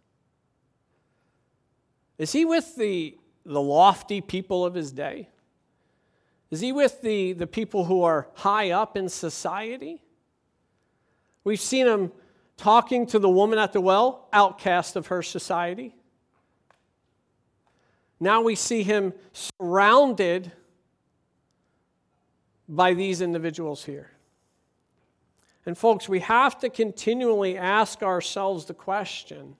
Is 2.17 2.32
he 2.32 2.46
with 2.46 2.75
the, 2.75 3.15
the 3.46 3.62
lofty 3.62 4.22
people 4.22 4.65
of 4.65 4.74
his 4.74 4.91
day? 4.91 5.29
Is 6.50 6.62
he 6.62 6.72
with 6.72 7.03
the, 7.03 7.34
the 7.34 7.46
people 7.46 7.86
who 7.86 8.01
are 8.01 8.27
high 8.34 8.72
up 8.72 8.98
in 8.98 9.08
society? 9.08 10.01
We've 11.44 11.62
seen 11.62 11.86
him 11.86 12.12
talking 12.58 13.05
to 13.05 13.20
the 13.20 13.29
woman 13.29 13.60
at 13.60 13.72
the 13.72 13.82
well, 13.82 14.29
outcast 14.34 14.96
of 14.96 15.08
her 15.08 15.22
society. 15.22 15.94
Now 18.19 18.41
we 18.41 18.55
see 18.55 18.84
him 18.84 19.13
surrounded 19.34 20.51
by 22.67 22.93
these 22.93 23.22
individuals 23.22 23.86
here. 23.86 24.12
And, 25.65 25.77
folks, 25.77 26.07
we 26.07 26.19
have 26.19 26.60
to 26.60 26.69
continually 26.69 27.57
ask 27.57 28.03
ourselves 28.03 28.65
the 28.65 28.74
question 28.74 29.55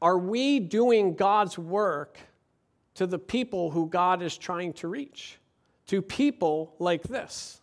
Are 0.00 0.18
we 0.18 0.60
doing 0.60 1.14
God's 1.14 1.58
work 1.58 2.18
to 2.94 3.06
the 3.06 3.18
people 3.18 3.70
who 3.70 3.88
God 3.88 4.22
is 4.22 4.36
trying 4.36 4.72
to 4.74 4.88
reach? 4.88 5.38
To 5.88 6.00
people 6.00 6.74
like 6.78 7.02
this? 7.02 7.60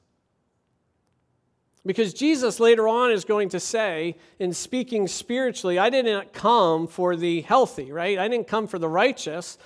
Because 1.85 2.13
Jesus 2.13 2.59
later 2.59 2.87
on 2.87 3.11
is 3.11 3.25
going 3.25 3.49
to 3.49 3.59
say, 3.59 4.15
in 4.37 4.53
speaking 4.53 5.07
spiritually, 5.07 5.79
I 5.79 5.89
didn't 5.89 6.31
come 6.31 6.87
for 6.87 7.15
the 7.15 7.41
healthy, 7.41 7.91
right? 7.91 8.19
I 8.19 8.27
didn't 8.27 8.47
come 8.47 8.67
for 8.67 8.77
the 8.77 8.87
righteous. 8.87 9.57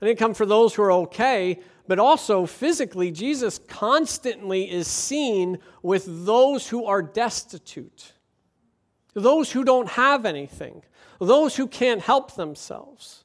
I 0.00 0.06
didn't 0.06 0.18
come 0.18 0.34
for 0.34 0.44
those 0.44 0.74
who 0.74 0.82
are 0.82 0.92
okay. 0.92 1.60
But 1.86 1.98
also, 1.98 2.44
physically, 2.44 3.10
Jesus 3.10 3.58
constantly 3.66 4.70
is 4.70 4.86
seen 4.88 5.58
with 5.82 6.26
those 6.26 6.68
who 6.68 6.84
are 6.84 7.02
destitute. 7.02 8.12
those 9.14 9.52
who 9.52 9.64
don't 9.64 9.88
have 9.90 10.26
anything, 10.26 10.82
those 11.20 11.54
who 11.54 11.68
can't 11.68 12.00
help 12.00 12.34
themselves. 12.34 13.24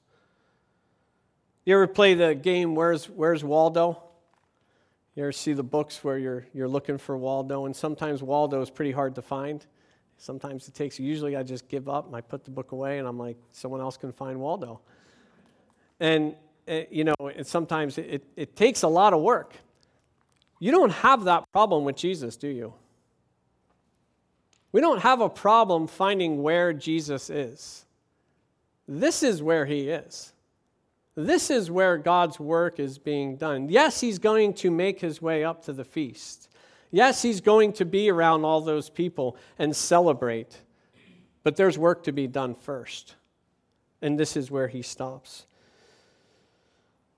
You 1.65 1.73
ever 1.73 1.87
play 1.87 2.13
the 2.13 2.35
game 2.35 2.75
Where's, 2.75 3.09
Where's 3.09 3.43
Waldo? 3.43 4.08
You 5.19 5.25
ever 5.25 5.33
see 5.33 5.51
the 5.51 5.63
books 5.63 6.01
where 6.01 6.17
you're, 6.17 6.45
you're 6.53 6.69
looking 6.69 6.97
for 6.97 7.17
Waldo, 7.17 7.65
and 7.65 7.75
sometimes 7.75 8.23
Waldo 8.23 8.61
is 8.61 8.69
pretty 8.69 8.93
hard 8.93 9.15
to 9.15 9.21
find. 9.21 9.65
Sometimes 10.15 10.65
it 10.69 10.73
takes, 10.75 10.97
usually 10.97 11.35
I 11.35 11.43
just 11.43 11.67
give 11.67 11.89
up 11.89 12.07
and 12.07 12.15
I 12.15 12.21
put 12.21 12.45
the 12.45 12.51
book 12.51 12.71
away 12.71 12.99
and 12.99 13.05
I'm 13.05 13.19
like, 13.19 13.35
someone 13.51 13.81
else 13.81 13.97
can 13.97 14.13
find 14.13 14.39
Waldo. 14.39 14.79
And, 15.99 16.35
uh, 16.69 16.83
you 16.89 17.03
know, 17.03 17.15
it, 17.35 17.47
sometimes 17.47 17.97
it, 17.97 18.23
it 18.37 18.55
takes 18.55 18.83
a 18.83 18.87
lot 18.87 19.11
of 19.11 19.21
work. 19.21 19.57
You 20.57 20.71
don't 20.71 20.93
have 20.93 21.25
that 21.25 21.51
problem 21.51 21.83
with 21.83 21.97
Jesus, 21.97 22.37
do 22.37 22.47
you? 22.47 22.73
We 24.71 24.79
don't 24.79 25.01
have 25.01 25.19
a 25.19 25.27
problem 25.27 25.87
finding 25.87 26.41
where 26.41 26.71
Jesus 26.71 27.29
is. 27.29 27.85
This 28.87 29.21
is 29.21 29.43
where 29.43 29.65
he 29.65 29.89
is. 29.89 30.31
This 31.25 31.49
is 31.49 31.69
where 31.69 31.97
God's 31.97 32.39
work 32.39 32.79
is 32.79 32.97
being 32.97 33.35
done. 33.35 33.67
Yes, 33.67 33.99
he's 33.99 34.19
going 34.19 34.53
to 34.55 34.71
make 34.71 35.01
his 35.01 35.21
way 35.21 35.43
up 35.43 35.65
to 35.65 35.73
the 35.73 35.83
feast. 35.83 36.49
Yes, 36.91 37.21
he's 37.21 37.41
going 37.41 37.73
to 37.73 37.85
be 37.85 38.09
around 38.09 38.45
all 38.45 38.61
those 38.61 38.89
people 38.89 39.35
and 39.57 39.75
celebrate. 39.75 40.61
But 41.43 41.57
there's 41.57 41.77
work 41.77 42.03
to 42.03 42.13
be 42.13 42.25
done 42.25 42.55
first. 42.55 43.15
And 44.01 44.17
this 44.17 44.37
is 44.37 44.49
where 44.49 44.69
he 44.69 44.81
stops. 44.81 45.45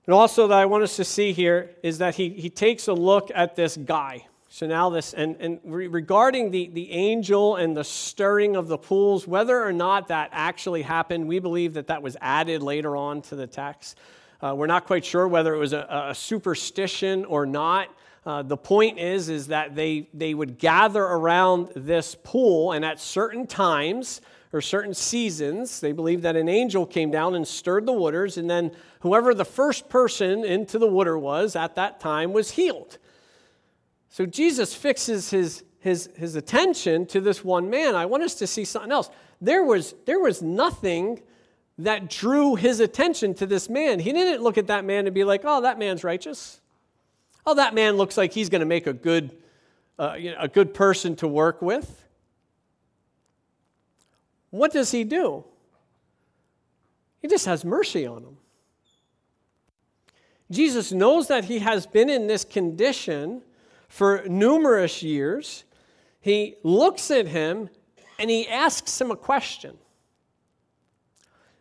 And 0.06 0.14
also, 0.14 0.48
that 0.48 0.58
I 0.58 0.66
want 0.66 0.82
us 0.82 0.96
to 0.96 1.04
see 1.04 1.32
here 1.32 1.70
is 1.84 1.98
that 1.98 2.16
he, 2.16 2.30
he 2.30 2.50
takes 2.50 2.88
a 2.88 2.92
look 2.92 3.30
at 3.32 3.54
this 3.54 3.76
guy. 3.76 4.26
So 4.54 4.66
now 4.66 4.90
this, 4.90 5.14
and, 5.14 5.34
and 5.40 5.60
re- 5.64 5.86
regarding 5.86 6.50
the, 6.50 6.68
the 6.74 6.92
angel 6.92 7.56
and 7.56 7.74
the 7.74 7.84
stirring 7.84 8.54
of 8.54 8.68
the 8.68 8.76
pools, 8.76 9.26
whether 9.26 9.64
or 9.64 9.72
not 9.72 10.08
that 10.08 10.28
actually 10.30 10.82
happened, 10.82 11.26
we 11.26 11.38
believe 11.38 11.72
that 11.72 11.86
that 11.86 12.02
was 12.02 12.18
added 12.20 12.62
later 12.62 12.94
on 12.94 13.22
to 13.22 13.34
the 13.34 13.46
text. 13.46 13.98
Uh, 14.42 14.54
we're 14.54 14.66
not 14.66 14.84
quite 14.84 15.06
sure 15.06 15.26
whether 15.26 15.54
it 15.54 15.58
was 15.58 15.72
a, 15.72 16.10
a 16.10 16.14
superstition 16.14 17.24
or 17.24 17.46
not. 17.46 17.88
Uh, 18.26 18.42
the 18.42 18.58
point 18.58 18.98
is, 18.98 19.30
is 19.30 19.46
that 19.46 19.74
they, 19.74 20.06
they 20.12 20.34
would 20.34 20.58
gather 20.58 21.02
around 21.02 21.70
this 21.74 22.14
pool, 22.22 22.72
and 22.72 22.84
at 22.84 23.00
certain 23.00 23.46
times 23.46 24.20
or 24.52 24.60
certain 24.60 24.92
seasons, 24.92 25.80
they 25.80 25.92
believed 25.92 26.24
that 26.24 26.36
an 26.36 26.50
angel 26.50 26.84
came 26.84 27.10
down 27.10 27.34
and 27.36 27.48
stirred 27.48 27.86
the 27.86 27.92
waters, 27.92 28.36
and 28.36 28.50
then 28.50 28.70
whoever 29.00 29.32
the 29.32 29.46
first 29.46 29.88
person 29.88 30.44
into 30.44 30.78
the 30.78 30.86
water 30.86 31.18
was 31.18 31.56
at 31.56 31.74
that 31.76 32.00
time 32.00 32.34
was 32.34 32.50
healed. 32.50 32.98
So 34.12 34.26
Jesus 34.26 34.74
fixes 34.74 35.30
his, 35.30 35.64
his, 35.80 36.10
his 36.16 36.36
attention 36.36 37.06
to 37.06 37.20
this 37.20 37.42
one 37.42 37.70
man. 37.70 37.94
I 37.94 38.04
want 38.04 38.22
us 38.22 38.34
to 38.36 38.46
see 38.46 38.66
something 38.66 38.92
else. 38.92 39.08
There 39.40 39.64
was, 39.64 39.94
there 40.04 40.20
was 40.20 40.42
nothing 40.42 41.22
that 41.78 42.10
drew 42.10 42.54
his 42.54 42.78
attention 42.78 43.32
to 43.36 43.46
this 43.46 43.70
man. 43.70 43.98
He 43.98 44.12
didn't 44.12 44.42
look 44.42 44.58
at 44.58 44.66
that 44.66 44.84
man 44.84 45.06
and 45.06 45.14
be 45.14 45.24
like, 45.24 45.40
oh, 45.44 45.62
that 45.62 45.78
man's 45.78 46.04
righteous. 46.04 46.60
Oh, 47.46 47.54
that 47.54 47.72
man 47.74 47.96
looks 47.96 48.18
like 48.18 48.34
he's 48.34 48.50
going 48.50 48.60
to 48.60 48.66
make 48.66 48.86
a 48.86 48.92
good, 48.92 49.34
uh, 49.98 50.16
you 50.18 50.32
know, 50.32 50.36
a 50.38 50.48
good 50.48 50.74
person 50.74 51.16
to 51.16 51.26
work 51.26 51.62
with. 51.62 52.04
What 54.50 54.72
does 54.72 54.90
he 54.90 55.04
do? 55.04 55.42
He 57.20 57.28
just 57.28 57.46
has 57.46 57.64
mercy 57.64 58.06
on 58.06 58.24
him. 58.24 58.36
Jesus 60.50 60.92
knows 60.92 61.28
that 61.28 61.46
he 61.46 61.60
has 61.60 61.86
been 61.86 62.10
in 62.10 62.26
this 62.26 62.44
condition 62.44 63.40
for 63.92 64.22
numerous 64.26 65.02
years, 65.02 65.64
he 66.18 66.54
looks 66.62 67.10
at 67.10 67.26
him 67.26 67.68
and 68.18 68.30
he 68.30 68.48
asks 68.48 68.98
him 68.98 69.10
a 69.10 69.16
question. 69.16 69.76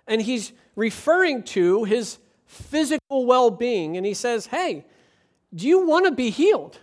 And 0.07 0.21
he's 0.21 0.53
referring 0.77 1.43
to 1.43 1.83
his 1.83 2.19
physical 2.45 3.25
well 3.25 3.51
being. 3.51 3.97
And 3.97 4.05
he 4.05 4.13
says, 4.13 4.46
Hey, 4.46 4.85
do 5.53 5.67
you 5.67 5.85
want 5.85 6.05
to 6.05 6.11
be 6.11 6.29
healed? 6.29 6.79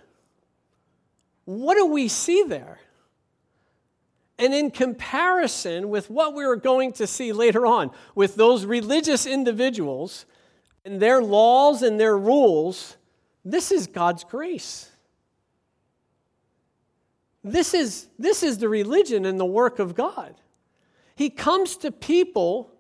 What 1.47 1.77
do 1.77 1.87
we 1.87 2.09
see 2.09 2.43
there? 2.43 2.79
And 4.39 4.53
in 4.53 4.71
comparison 4.71 5.89
with 5.89 6.11
what 6.11 6.35
we 6.35 6.45
are 6.45 6.57
going 6.57 6.93
to 6.93 7.07
see 7.07 7.33
later 7.33 7.65
on 7.65 7.91
with 8.15 8.35
those 8.35 8.67
religious 8.67 9.25
individuals 9.25 10.27
and 10.85 11.01
their 11.01 11.23
laws 11.23 11.81
and 11.81 11.99
their 11.99 12.19
rules, 12.19 12.99
this 13.47 13.73
is 13.73 13.87
God's 13.87 14.25
grace. 14.25 14.91
This 17.53 17.75
is, 17.75 18.07
this 18.19 18.43
is 18.43 18.59
the 18.59 18.69
religion 18.69 19.25
and 19.25 19.39
the 19.39 19.47
work 19.47 19.79
of 19.79 19.95
God. 19.95 20.35
He 21.17 21.31
comes 21.31 21.77
to 21.79 21.91
people 21.91 22.71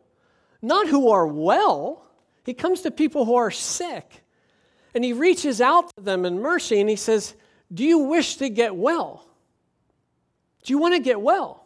not 0.60 0.88
who 0.88 1.10
are 1.10 1.26
well, 1.26 2.04
he 2.44 2.54
comes 2.54 2.82
to 2.82 2.90
people 2.90 3.24
who 3.24 3.36
are 3.36 3.50
sick. 3.50 4.24
And 4.94 5.04
he 5.04 5.12
reaches 5.12 5.60
out 5.60 5.94
to 5.96 6.02
them 6.02 6.24
in 6.24 6.40
mercy 6.40 6.80
and 6.80 6.88
he 6.88 6.96
says, 6.96 7.34
Do 7.72 7.84
you 7.84 7.98
wish 7.98 8.36
to 8.36 8.48
get 8.48 8.74
well? 8.74 9.26
Do 10.64 10.72
you 10.72 10.78
want 10.78 10.94
to 10.94 11.00
get 11.00 11.20
well? 11.20 11.64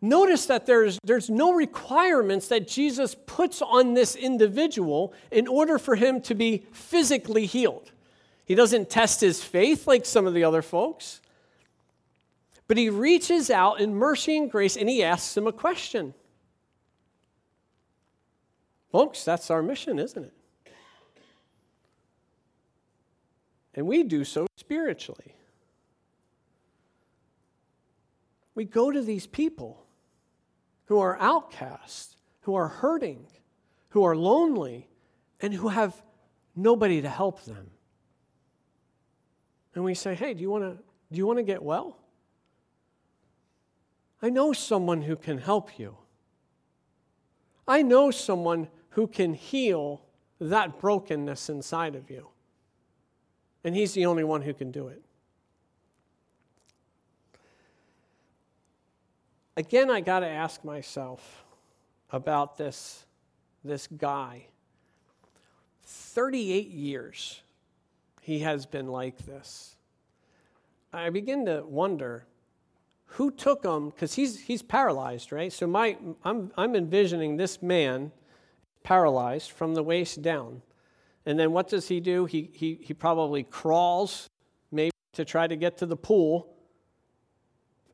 Notice 0.00 0.46
that 0.46 0.66
there's, 0.66 0.98
there's 1.02 1.30
no 1.30 1.52
requirements 1.52 2.48
that 2.48 2.68
Jesus 2.68 3.16
puts 3.26 3.62
on 3.62 3.94
this 3.94 4.14
individual 4.14 5.14
in 5.30 5.48
order 5.48 5.78
for 5.78 5.96
him 5.96 6.20
to 6.22 6.34
be 6.34 6.66
physically 6.72 7.46
healed. 7.46 7.90
He 8.44 8.54
doesn't 8.54 8.90
test 8.90 9.20
his 9.20 9.42
faith 9.42 9.86
like 9.86 10.04
some 10.04 10.26
of 10.26 10.34
the 10.34 10.44
other 10.44 10.62
folks. 10.62 11.20
But 12.66 12.76
he 12.76 12.90
reaches 12.90 13.50
out 13.50 13.80
in 13.80 13.94
mercy 13.94 14.36
and 14.36 14.50
grace 14.50 14.76
and 14.76 14.88
he 14.88 15.02
asks 15.02 15.36
him 15.36 15.46
a 15.46 15.52
question. 15.52 16.14
Folks, 18.90 19.24
that's 19.24 19.50
our 19.50 19.62
mission, 19.62 19.98
isn't 19.98 20.24
it? 20.24 20.32
And 23.74 23.86
we 23.86 24.02
do 24.02 24.24
so 24.24 24.46
spiritually. 24.56 25.34
We 28.54 28.64
go 28.64 28.90
to 28.92 29.02
these 29.02 29.26
people 29.26 29.84
who 30.86 31.00
are 31.00 31.18
outcast, 31.18 32.16
who 32.42 32.54
are 32.54 32.68
hurting, 32.68 33.26
who 33.88 34.04
are 34.04 34.14
lonely, 34.14 34.88
and 35.40 35.52
who 35.52 35.68
have 35.68 36.00
nobody 36.54 37.02
to 37.02 37.08
help 37.08 37.44
them 37.44 37.73
and 39.74 39.84
we 39.84 39.94
say, 39.94 40.14
hey, 40.14 40.34
do 40.34 40.42
you 40.42 40.50
want 40.50 40.64
to, 40.64 40.82
do 41.12 41.18
you 41.18 41.26
want 41.26 41.38
to 41.38 41.42
get 41.42 41.62
well? 41.62 41.98
I 44.22 44.30
know 44.30 44.52
someone 44.52 45.02
who 45.02 45.16
can 45.16 45.38
help 45.38 45.78
you. 45.78 45.96
I 47.66 47.82
know 47.82 48.10
someone 48.10 48.68
who 48.90 49.06
can 49.06 49.34
heal 49.34 50.02
that 50.40 50.78
brokenness 50.78 51.48
inside 51.48 51.94
of 51.94 52.10
you. 52.10 52.28
And 53.64 53.74
he's 53.74 53.94
the 53.94 54.06
only 54.06 54.24
one 54.24 54.42
who 54.42 54.54
can 54.54 54.70
do 54.70 54.88
it. 54.88 55.02
Again, 59.56 59.90
I 59.90 60.00
got 60.00 60.20
to 60.20 60.28
ask 60.28 60.64
myself 60.64 61.44
about 62.10 62.56
this, 62.56 63.04
this 63.62 63.86
guy. 63.86 64.46
38 65.82 66.68
years 66.68 67.42
he 68.24 68.38
has 68.38 68.64
been 68.64 68.88
like 68.88 69.18
this. 69.26 69.76
I 70.94 71.10
begin 71.10 71.44
to 71.44 71.62
wonder 71.66 72.24
who 73.04 73.30
took 73.30 73.62
him 73.62 73.90
because 73.90 74.14
he's 74.14 74.40
he's 74.40 74.62
paralyzed, 74.62 75.30
right? 75.30 75.52
So 75.52 75.66
my 75.66 75.98
I'm 76.24 76.50
I'm 76.56 76.74
envisioning 76.74 77.36
this 77.36 77.60
man 77.60 78.12
paralyzed 78.82 79.50
from 79.50 79.74
the 79.74 79.82
waist 79.82 80.22
down. 80.22 80.62
And 81.26 81.38
then 81.38 81.52
what 81.52 81.68
does 81.68 81.88
he 81.88 82.00
do? 82.00 82.24
He 82.24 82.48
he 82.54 82.78
he 82.80 82.94
probably 82.94 83.42
crawls 83.42 84.30
maybe 84.72 84.92
to 85.12 85.26
try 85.26 85.46
to 85.46 85.54
get 85.54 85.76
to 85.78 85.86
the 85.86 85.96
pool. 85.96 86.48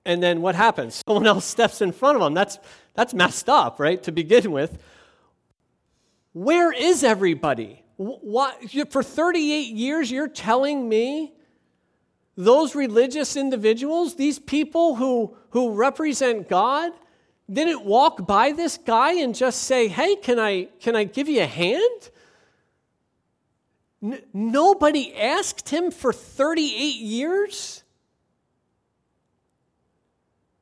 And 0.05 0.23
then 0.23 0.43
what 0.43 0.55
happens? 0.55 1.03
Someone 1.09 1.27
else 1.27 1.45
steps 1.45 1.83
in 1.83 1.91
front 1.91 2.17
of 2.17 2.23
him. 2.23 2.35
That's 2.35 2.57
that's 2.95 3.15
messed 3.15 3.49
up, 3.49 3.81
right? 3.81 4.01
To 4.05 4.13
begin 4.13 4.53
with. 4.53 4.81
Where 6.35 6.71
is 6.71 7.03
everybody? 7.03 7.83
For 8.01 9.03
38 9.03 9.75
years, 9.75 10.11
you're 10.11 10.27
telling 10.29 10.89
me 10.89 11.35
those 12.35 12.75
religious 12.75 13.37
individuals, 13.37 14.15
these 14.15 14.39
people 14.39 14.95
who, 14.95 15.37
who 15.51 15.75
represent 15.75 16.49
God, 16.49 16.93
didn't 17.53 17.85
walk 17.85 18.27
by 18.27 18.53
this 18.53 18.79
guy 18.79 19.15
and 19.15 19.35
just 19.35 19.65
say, 19.65 19.89
Hey, 19.89 20.17
can 20.17 20.39
I, 20.39 20.69
can 20.81 20.97
I 20.97 21.05
give 21.05 21.29
you 21.29 21.43
a 21.43 21.47
hand? 21.47 22.11
N- 24.03 24.23
nobody 24.33 25.15
asked 25.15 25.69
him 25.69 25.91
for 25.91 26.13
38 26.13 26.97
years. 26.97 27.83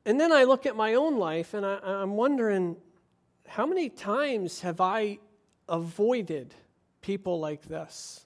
And 0.05 0.19
then 0.19 0.33
I 0.33 0.43
look 0.43 0.65
at 0.65 0.75
my 0.75 0.95
own 0.95 1.17
life 1.17 1.53
and 1.53 1.65
I, 1.65 1.79
I'm 1.83 2.15
wondering 2.15 2.75
how 3.47 3.65
many 3.65 3.87
times 3.87 4.59
have 4.61 4.81
I 4.81 5.19
avoided 5.69 6.53
people 7.01 7.39
like 7.39 7.63
this 7.63 8.25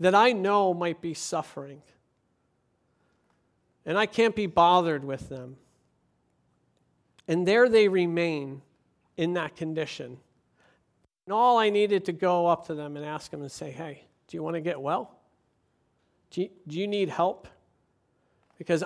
that 0.00 0.14
I 0.14 0.32
know 0.32 0.72
might 0.72 1.00
be 1.00 1.14
suffering. 1.14 1.82
And 3.84 3.98
I 3.98 4.06
can't 4.06 4.34
be 4.34 4.46
bothered 4.46 5.04
with 5.04 5.28
them. 5.28 5.56
And 7.28 7.46
there 7.46 7.68
they 7.68 7.88
remain 7.88 8.62
in 9.16 9.34
that 9.34 9.56
condition. 9.56 10.16
And 11.26 11.32
all 11.34 11.58
I 11.58 11.70
needed 11.70 12.06
to 12.06 12.12
go 12.12 12.46
up 12.46 12.66
to 12.66 12.74
them 12.74 12.96
and 12.96 13.04
ask 13.04 13.30
them 13.30 13.42
and 13.42 13.52
say, 13.52 13.70
hey, 13.70 14.04
do 14.26 14.36
you 14.36 14.42
want 14.42 14.54
to 14.54 14.60
get 14.60 14.80
well? 14.80 15.14
Do 16.30 16.42
you, 16.42 16.50
do 16.66 16.78
you 16.78 16.88
need 16.88 17.08
help? 17.08 17.46
Because 18.58 18.82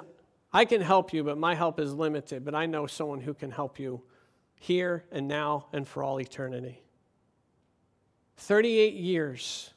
I 0.52 0.64
can 0.64 0.80
help 0.80 1.12
you, 1.12 1.24
but 1.24 1.38
my 1.38 1.54
help 1.54 1.78
is 1.78 1.94
limited. 1.94 2.44
But 2.44 2.54
I 2.54 2.66
know 2.66 2.86
someone 2.86 3.20
who 3.20 3.34
can 3.34 3.50
help 3.50 3.78
you 3.78 4.02
here 4.58 5.04
and 5.12 5.28
now 5.28 5.66
and 5.72 5.86
for 5.86 6.02
all 6.02 6.20
eternity. 6.20 6.82
38 8.36 8.94
years, 8.94 9.70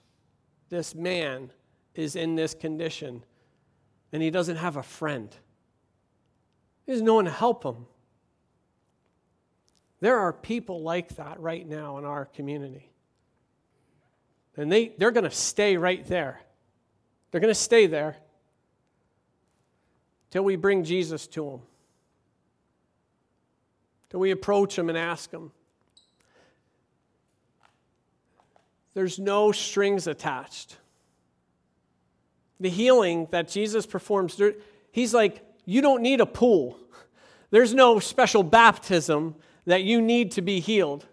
this 0.69 0.95
man 0.95 1.51
is 1.95 2.15
in 2.15 2.35
this 2.35 2.53
condition, 2.53 3.23
and 4.11 4.21
he 4.21 4.29
doesn't 4.29 4.57
have 4.57 4.77
a 4.77 4.83
friend. 4.83 5.35
There's 6.85 7.01
no 7.01 7.15
one 7.15 7.25
to 7.25 7.31
help 7.31 7.63
him. 7.63 7.85
There 9.99 10.17
are 10.17 10.31
people 10.31 10.81
like 10.81 11.15
that 11.15 11.39
right 11.39 11.67
now 11.67 11.97
in 11.97 12.05
our 12.05 12.25
community. 12.25 12.89
And 14.55 14.71
they, 14.71 14.93
they're 14.97 15.11
going 15.11 15.23
to 15.23 15.31
stay 15.31 15.77
right 15.77 16.05
there. 16.07 16.41
They're 17.31 17.41
going 17.41 17.53
to 17.53 17.59
stay 17.59 17.87
there 17.87 18.17
till 20.31 20.43
we 20.43 20.55
bring 20.55 20.83
Jesus 20.83 21.27
to 21.27 21.49
them, 21.49 21.61
till 24.09 24.19
we 24.19 24.31
approach 24.31 24.75
them 24.75 24.89
and 24.89 24.97
ask 24.97 25.29
them. 25.31 25.51
There's 28.97 29.19
no 29.19 29.51
strings 29.51 30.07
attached. 30.07 30.75
The 32.59 32.67
healing 32.67 33.27
that 33.29 33.47
Jesus 33.47 33.85
performs, 33.85 34.41
he's 34.91 35.13
like, 35.13 35.45
you 35.65 35.83
don't 35.83 36.01
need 36.01 36.19
a 36.19 36.25
pool. 36.25 36.79
There's 37.51 37.75
no 37.75 37.99
special 37.99 38.41
baptism 38.41 39.35
that 39.65 39.83
you 39.83 40.01
need 40.01 40.31
to 40.31 40.41
be 40.41 40.59
healed. 40.59 41.05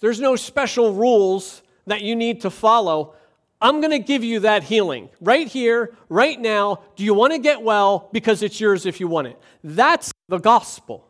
There's 0.00 0.20
no 0.20 0.36
special 0.36 0.92
rules 0.92 1.62
that 1.86 2.02
you 2.02 2.16
need 2.16 2.42
to 2.42 2.50
follow. 2.50 3.14
I'm 3.62 3.80
going 3.80 3.92
to 3.92 3.98
give 3.98 4.22
you 4.22 4.40
that 4.40 4.64
healing 4.64 5.08
right 5.18 5.48
here, 5.48 5.96
right 6.10 6.38
now. 6.38 6.82
Do 6.96 7.02
you 7.02 7.14
want 7.14 7.32
to 7.32 7.38
get 7.38 7.62
well? 7.62 8.10
Because 8.12 8.42
it's 8.42 8.60
yours 8.60 8.84
if 8.84 9.00
you 9.00 9.08
want 9.08 9.28
it. 9.28 9.40
That's 9.64 10.12
the 10.28 10.36
gospel. 10.36 11.08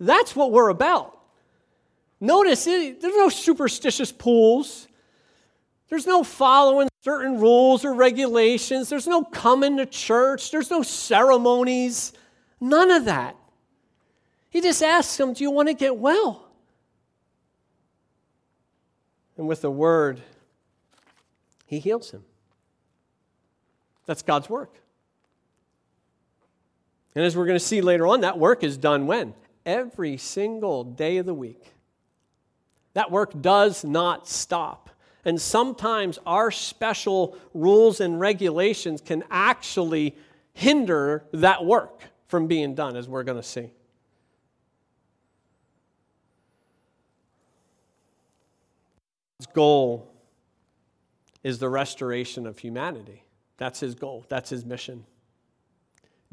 That's 0.00 0.34
what 0.34 0.50
we're 0.50 0.70
about. 0.70 1.16
Notice 2.20 2.66
eh, 2.66 2.94
there's 3.00 3.16
no 3.16 3.28
superstitious 3.28 4.10
pools. 4.10 4.88
There's 5.92 6.06
no 6.06 6.24
following 6.24 6.88
certain 7.02 7.38
rules 7.38 7.84
or 7.84 7.92
regulations. 7.92 8.88
There's 8.88 9.06
no 9.06 9.22
coming 9.22 9.76
to 9.76 9.84
church. 9.84 10.50
There's 10.50 10.70
no 10.70 10.80
ceremonies. 10.80 12.14
None 12.62 12.90
of 12.90 13.04
that. 13.04 13.36
He 14.48 14.62
just 14.62 14.82
asks 14.82 15.14
them, 15.18 15.34
Do 15.34 15.44
you 15.44 15.50
want 15.50 15.68
to 15.68 15.74
get 15.74 15.98
well? 15.98 16.48
And 19.36 19.46
with 19.46 19.60
the 19.60 19.70
word, 19.70 20.22
he 21.66 21.78
heals 21.78 22.10
him. 22.10 22.24
That's 24.06 24.22
God's 24.22 24.48
work. 24.48 24.74
And 27.14 27.22
as 27.22 27.36
we're 27.36 27.44
going 27.44 27.58
to 27.58 27.62
see 27.62 27.82
later 27.82 28.06
on, 28.06 28.22
that 28.22 28.38
work 28.38 28.64
is 28.64 28.78
done 28.78 29.06
when? 29.06 29.34
Every 29.66 30.16
single 30.16 30.84
day 30.84 31.18
of 31.18 31.26
the 31.26 31.34
week. 31.34 31.74
That 32.94 33.10
work 33.10 33.38
does 33.42 33.84
not 33.84 34.26
stop. 34.26 34.81
And 35.24 35.40
sometimes 35.40 36.18
our 36.26 36.50
special 36.50 37.36
rules 37.54 38.00
and 38.00 38.18
regulations 38.18 39.00
can 39.00 39.22
actually 39.30 40.16
hinder 40.52 41.24
that 41.32 41.64
work 41.64 42.02
from 42.26 42.46
being 42.46 42.74
done, 42.74 42.96
as 42.96 43.08
we're 43.08 43.22
going 43.22 43.36
to 43.36 43.42
see. 43.42 43.70
His 49.38 49.46
goal 49.46 50.08
is 51.42 51.58
the 51.58 51.68
restoration 51.68 52.46
of 52.46 52.58
humanity. 52.58 53.24
That's 53.58 53.80
his 53.80 53.94
goal, 53.94 54.24
that's 54.28 54.50
his 54.50 54.64
mission. 54.64 55.04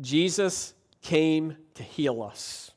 Jesus 0.01 0.73
came 1.01 1.57
to 1.75 1.83
heal 1.83 2.21
us. 2.21 2.71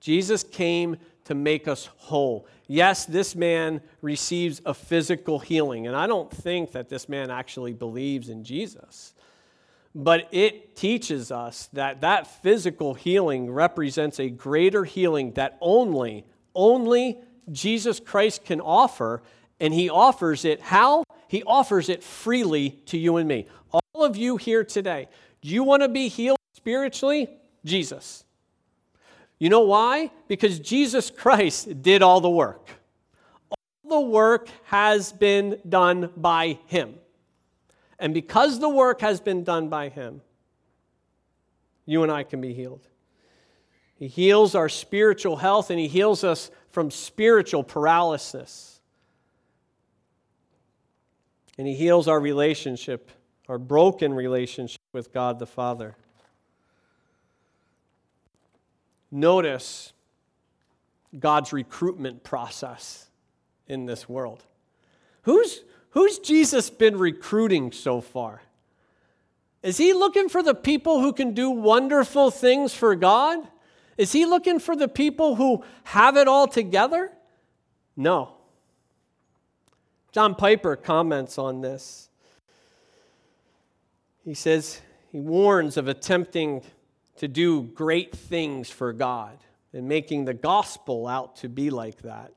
Jesus 0.00 0.42
came 0.42 0.96
to 1.24 1.34
make 1.34 1.68
us 1.68 1.86
whole. 1.96 2.46
Yes, 2.68 3.06
this 3.06 3.36
man 3.36 3.80
receives 4.02 4.60
a 4.66 4.74
physical 4.74 5.38
healing, 5.38 5.86
and 5.86 5.94
I 5.94 6.06
don't 6.06 6.30
think 6.30 6.72
that 6.72 6.88
this 6.88 7.08
man 7.08 7.30
actually 7.30 7.72
believes 7.72 8.28
in 8.28 8.42
Jesus. 8.42 9.14
But 9.94 10.28
it 10.30 10.76
teaches 10.76 11.32
us 11.32 11.68
that 11.72 12.02
that 12.02 12.26
physical 12.42 12.92
healing 12.92 13.50
represents 13.50 14.20
a 14.20 14.28
greater 14.28 14.84
healing 14.84 15.32
that 15.32 15.56
only, 15.60 16.26
only 16.54 17.18
Jesus 17.50 17.98
Christ 17.98 18.44
can 18.44 18.60
offer, 18.60 19.22
and 19.58 19.72
he 19.72 19.88
offers 19.88 20.44
it 20.44 20.60
how? 20.60 21.04
He 21.28 21.42
offers 21.44 21.88
it 21.88 22.02
freely 22.02 22.70
to 22.86 22.98
you 22.98 23.16
and 23.16 23.26
me. 23.26 23.46
All 23.72 24.04
of 24.04 24.16
you 24.16 24.36
here 24.36 24.64
today, 24.64 25.08
do 25.40 25.48
you 25.48 25.62
want 25.64 25.82
to 25.82 25.88
be 25.88 26.08
healed 26.08 26.38
spiritually? 26.54 27.30
Jesus. 27.64 28.25
You 29.38 29.50
know 29.50 29.60
why? 29.60 30.10
Because 30.28 30.58
Jesus 30.58 31.10
Christ 31.10 31.82
did 31.82 32.02
all 32.02 32.20
the 32.20 32.30
work. 32.30 32.70
All 33.50 34.00
the 34.00 34.08
work 34.08 34.48
has 34.64 35.12
been 35.12 35.60
done 35.68 36.10
by 36.16 36.58
Him. 36.66 36.94
And 37.98 38.14
because 38.14 38.58
the 38.60 38.68
work 38.68 39.00
has 39.00 39.20
been 39.20 39.44
done 39.44 39.68
by 39.68 39.88
Him, 39.88 40.22
you 41.84 42.02
and 42.02 42.10
I 42.10 42.24
can 42.24 42.40
be 42.40 42.54
healed. 42.54 42.86
He 43.94 44.08
heals 44.08 44.54
our 44.54 44.68
spiritual 44.68 45.36
health 45.36 45.70
and 45.70 45.78
He 45.78 45.88
heals 45.88 46.24
us 46.24 46.50
from 46.70 46.90
spiritual 46.90 47.64
paralysis. 47.64 48.80
And 51.58 51.66
He 51.66 51.74
heals 51.74 52.08
our 52.08 52.20
relationship, 52.20 53.10
our 53.48 53.58
broken 53.58 54.12
relationship 54.12 54.80
with 54.92 55.12
God 55.12 55.38
the 55.38 55.46
Father. 55.46 55.96
Notice 59.10 59.92
God's 61.18 61.52
recruitment 61.52 62.24
process 62.24 63.08
in 63.66 63.86
this 63.86 64.08
world. 64.08 64.44
Who's, 65.22 65.62
who's 65.90 66.18
Jesus 66.18 66.70
been 66.70 66.98
recruiting 66.98 67.72
so 67.72 68.00
far? 68.00 68.42
Is 69.62 69.78
he 69.78 69.92
looking 69.92 70.28
for 70.28 70.42
the 70.42 70.54
people 70.54 71.00
who 71.00 71.12
can 71.12 71.32
do 71.32 71.50
wonderful 71.50 72.30
things 72.30 72.74
for 72.74 72.94
God? 72.94 73.40
Is 73.96 74.12
he 74.12 74.26
looking 74.26 74.58
for 74.58 74.76
the 74.76 74.88
people 74.88 75.34
who 75.34 75.64
have 75.84 76.16
it 76.16 76.28
all 76.28 76.46
together? 76.46 77.10
No. 77.96 78.34
John 80.12 80.34
Piper 80.34 80.76
comments 80.76 81.38
on 81.38 81.62
this. 81.62 82.10
He 84.24 84.34
says, 84.34 84.80
he 85.10 85.20
warns 85.20 85.76
of 85.76 85.88
attempting 85.88 86.62
to 87.16 87.28
do 87.28 87.62
great 87.62 88.14
things 88.14 88.70
for 88.70 88.92
God 88.92 89.38
and 89.72 89.88
making 89.88 90.24
the 90.24 90.34
gospel 90.34 91.06
out 91.06 91.36
to 91.36 91.48
be 91.48 91.70
like 91.70 92.02
that. 92.02 92.32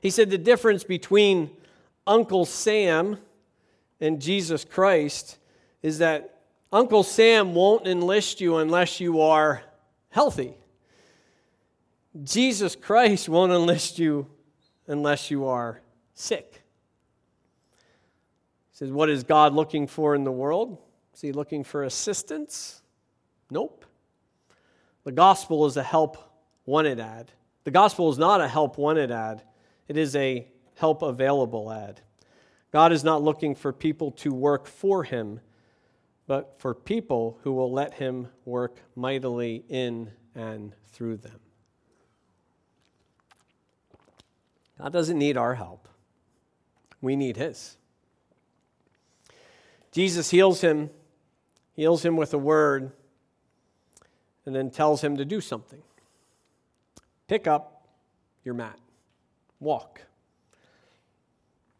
He 0.00 0.10
said 0.10 0.30
the 0.30 0.38
difference 0.38 0.84
between 0.84 1.50
Uncle 2.06 2.44
Sam 2.44 3.18
and 4.00 4.20
Jesus 4.20 4.64
Christ 4.64 5.38
is 5.82 5.98
that 5.98 6.40
Uncle 6.72 7.02
Sam 7.02 7.54
won't 7.54 7.86
enlist 7.86 8.40
you 8.40 8.56
unless 8.56 9.00
you 9.00 9.20
are 9.20 9.62
healthy. 10.10 10.54
Jesus 12.22 12.76
Christ 12.76 13.28
won't 13.28 13.52
enlist 13.52 13.98
you 13.98 14.26
unless 14.86 15.30
you 15.30 15.46
are 15.46 15.80
sick. 16.14 16.62
He 18.70 18.76
says, 18.78 18.90
What 18.90 19.08
is 19.08 19.24
God 19.24 19.54
looking 19.54 19.86
for 19.86 20.14
in 20.14 20.24
the 20.24 20.32
world? 20.32 20.78
Is 21.14 21.20
he 21.20 21.32
looking 21.32 21.64
for 21.64 21.84
assistance? 21.84 22.82
Nope. 23.50 23.84
The 25.04 25.12
gospel 25.12 25.66
is 25.66 25.76
a 25.76 25.82
help 25.82 26.18
wanted 26.66 26.98
ad. 26.98 27.30
The 27.64 27.70
gospel 27.70 28.10
is 28.10 28.18
not 28.18 28.40
a 28.40 28.48
help 28.48 28.78
wanted 28.78 29.10
ad, 29.10 29.42
it 29.88 29.96
is 29.96 30.16
a 30.16 30.46
help 30.76 31.02
available 31.02 31.70
ad. 31.70 32.00
God 32.72 32.92
is 32.92 33.04
not 33.04 33.22
looking 33.22 33.54
for 33.54 33.72
people 33.72 34.10
to 34.12 34.32
work 34.32 34.66
for 34.66 35.04
him, 35.04 35.40
but 36.26 36.58
for 36.58 36.74
people 36.74 37.38
who 37.42 37.52
will 37.52 37.70
let 37.70 37.94
him 37.94 38.28
work 38.44 38.80
mightily 38.96 39.64
in 39.68 40.10
and 40.34 40.74
through 40.88 41.18
them. 41.18 41.38
God 44.78 44.92
doesn't 44.92 45.18
need 45.18 45.36
our 45.36 45.54
help, 45.54 45.88
we 47.00 47.14
need 47.14 47.36
his. 47.36 47.76
Jesus 49.92 50.30
heals 50.30 50.60
him, 50.60 50.90
heals 51.74 52.04
him 52.04 52.16
with 52.16 52.34
a 52.34 52.38
word 52.38 52.90
and 54.46 54.54
then 54.54 54.70
tells 54.70 55.02
him 55.02 55.16
to 55.16 55.24
do 55.24 55.40
something. 55.40 55.82
Pick 57.28 57.46
up 57.46 57.88
your 58.44 58.54
mat, 58.54 58.78
walk. 59.60 60.02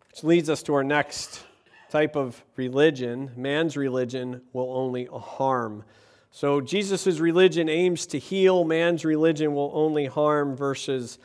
Which 0.09 0.25
leads 0.25 0.49
us 0.49 0.63
to 0.65 0.75
our 0.75 0.85
next 0.85 1.43
type 1.91 2.17
of 2.17 2.43
religion. 2.57 3.31
Man's 3.37 3.77
religion 3.77 4.43
will 4.53 4.73
only 4.73 5.07
harm. 5.07 5.85
So 6.31 6.61
Jesus' 6.61 7.21
religion 7.21 7.69
aims 7.69 8.07
to 8.07 8.19
heal, 8.19 8.65
man's 8.65 9.05
religion 9.05 9.55
will 9.55 9.71
only 9.75 10.07
harm, 10.07 10.57
verses 10.57 11.19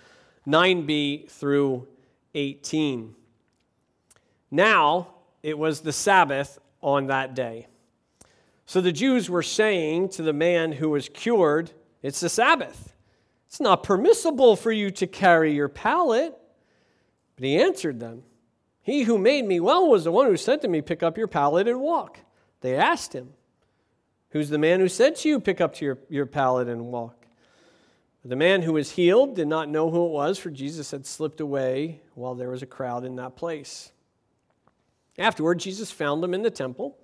9b 0.48 1.30
through 1.30 1.88
18. 2.36 3.16
Now 4.52 5.16
it 5.42 5.58
was 5.58 5.82
the 5.82 5.94
Sabbath 5.94 6.60
on 6.82 7.08
that 7.08 7.34
day. 7.34 7.68
So 8.70 8.82
the 8.82 8.92
Jews 8.92 9.32
were 9.32 9.42
saying 9.42 10.10
to 10.10 10.22
the 10.22 10.32
man 10.32 10.74
who 10.74 10.92
was 10.92 11.10
cured, 11.10 11.72
It's 12.04 12.20
the 12.20 12.30
Sabbath. 12.30 12.94
It's 13.48 13.60
not 13.60 13.82
permissible 13.82 14.56
for 14.56 14.72
you 14.72 14.92
to 14.92 15.08
carry 15.08 15.56
your 15.56 15.70
pallet. 15.70 16.38
But 17.36 17.46
he 17.46 17.60
answered 17.60 18.00
them, 18.00 18.22
He 18.84 19.06
who 19.06 19.18
made 19.18 19.46
me 19.46 19.60
well 19.60 19.90
was 19.90 20.04
the 20.04 20.12
one 20.12 20.28
who 20.28 20.38
said 20.38 20.62
to 20.62 20.68
me, 20.68 20.84
Pick 20.84 21.02
up 21.02 21.18
your 21.18 21.26
pallet 21.28 21.68
and 21.68 21.82
walk. 21.82 22.20
They 22.62 22.76
asked 22.76 23.12
him, 23.12 23.30
Who's 24.30 24.50
the 24.50 24.60
man 24.60 24.82
who 24.82 24.88
said 24.88 25.16
to 25.16 25.30
you, 25.30 25.40
Pick 25.40 25.60
up 25.60 25.82
your, 25.82 25.98
your 26.08 26.28
pallet 26.28 26.68
and 26.68 26.92
walk? 26.92 27.26
The 28.24 28.36
man 28.36 28.62
who 28.62 28.74
was 28.74 28.92
healed 28.92 29.36
did 29.36 29.48
not 29.48 29.68
know 29.68 29.90
who 29.90 30.06
it 30.06 30.12
was, 30.12 30.38
for 30.38 30.52
Jesus 30.52 30.92
had 30.92 31.08
slipped 31.08 31.42
away 31.42 32.02
while 32.14 32.36
there 32.36 32.52
was 32.52 32.62
a 32.62 32.68
crowd 32.68 33.04
in 33.04 33.16
that 33.16 33.36
place. 33.36 33.92
Afterward, 35.18 35.58
Jesus 35.58 35.90
found 35.90 36.24
him 36.24 36.36
in 36.36 36.44
the 36.44 36.52
temple, 36.52 36.99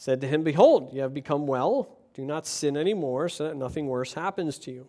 said 0.00 0.20
to 0.20 0.28
him, 0.28 0.44
Behold, 0.44 0.92
you 0.92 1.00
have 1.00 1.12
become 1.12 1.48
well. 1.48 1.98
Do 2.14 2.24
not 2.24 2.46
sin 2.46 2.76
anymore, 2.76 3.28
so 3.28 3.48
that 3.48 3.56
nothing 3.56 3.88
worse 3.88 4.14
happens 4.14 4.56
to 4.60 4.70
you. 4.70 4.86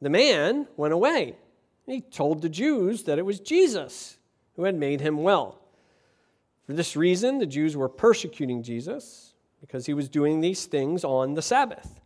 The 0.00 0.08
man 0.08 0.66
went 0.78 0.94
away. 0.94 1.36
and 1.86 1.94
He 1.94 2.00
told 2.00 2.40
the 2.40 2.48
Jews 2.48 3.02
that 3.02 3.18
it 3.18 3.26
was 3.26 3.40
Jesus 3.40 4.16
who 4.54 4.64
had 4.64 4.74
made 4.74 5.02
him 5.02 5.22
well. 5.22 5.60
For 6.66 6.72
this 6.72 6.96
reason, 6.96 7.38
the 7.38 7.46
Jews 7.46 7.76
were 7.76 7.90
persecuting 7.90 8.62
Jesus 8.62 9.34
because 9.60 9.84
he 9.84 9.92
was 9.92 10.08
doing 10.08 10.40
these 10.40 10.64
things 10.64 11.04
on 11.04 11.34
the 11.34 11.42
Sabbath. 11.42 12.00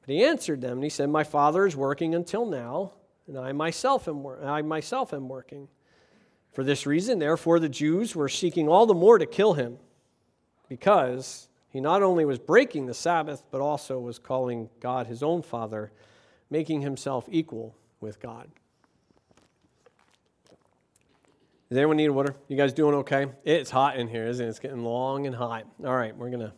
But 0.00 0.14
he 0.14 0.22
answered 0.22 0.60
them 0.60 0.74
and 0.74 0.84
he 0.84 0.90
said, 0.90 1.10
My 1.10 1.24
Father 1.24 1.66
is 1.66 1.74
working 1.74 2.14
until 2.14 2.46
now, 2.46 2.92
and 3.26 3.36
I 3.36 3.50
myself 3.50 4.06
am, 4.06 4.24
I 4.44 4.62
myself 4.62 5.12
am 5.12 5.28
working. 5.28 5.66
For 6.52 6.62
this 6.62 6.86
reason, 6.86 7.18
therefore, 7.18 7.58
the 7.58 7.68
Jews 7.68 8.14
were 8.14 8.28
seeking 8.28 8.68
all 8.68 8.86
the 8.86 8.94
more 8.94 9.18
to 9.18 9.26
kill 9.26 9.54
him, 9.54 9.78
because 10.68 11.48
he 11.70 11.80
not 11.80 12.02
only 12.02 12.24
was 12.24 12.38
breaking 12.38 12.86
the 12.86 12.94
Sabbath, 12.94 13.42
but 13.50 13.60
also 13.60 13.98
was 13.98 14.18
calling 14.18 14.70
God 14.80 15.06
his 15.06 15.22
own 15.22 15.42
Father, 15.42 15.92
making 16.50 16.82
himself 16.82 17.26
equal 17.30 17.74
with 18.00 18.20
God. 18.20 18.48
Does 21.68 21.76
anyone 21.76 21.98
need 21.98 22.08
water? 22.08 22.34
You 22.48 22.56
guys 22.56 22.72
doing 22.72 22.94
okay? 22.96 23.26
It's 23.44 23.70
hot 23.70 23.98
in 23.98 24.08
here, 24.08 24.26
isn't 24.26 24.44
it? 24.44 24.48
It's 24.48 24.58
getting 24.58 24.82
long 24.82 25.26
and 25.26 25.36
hot. 25.36 25.66
All 25.84 25.94
right, 25.94 26.16
we're 26.16 26.30
going 26.30 26.40
to 26.40 26.52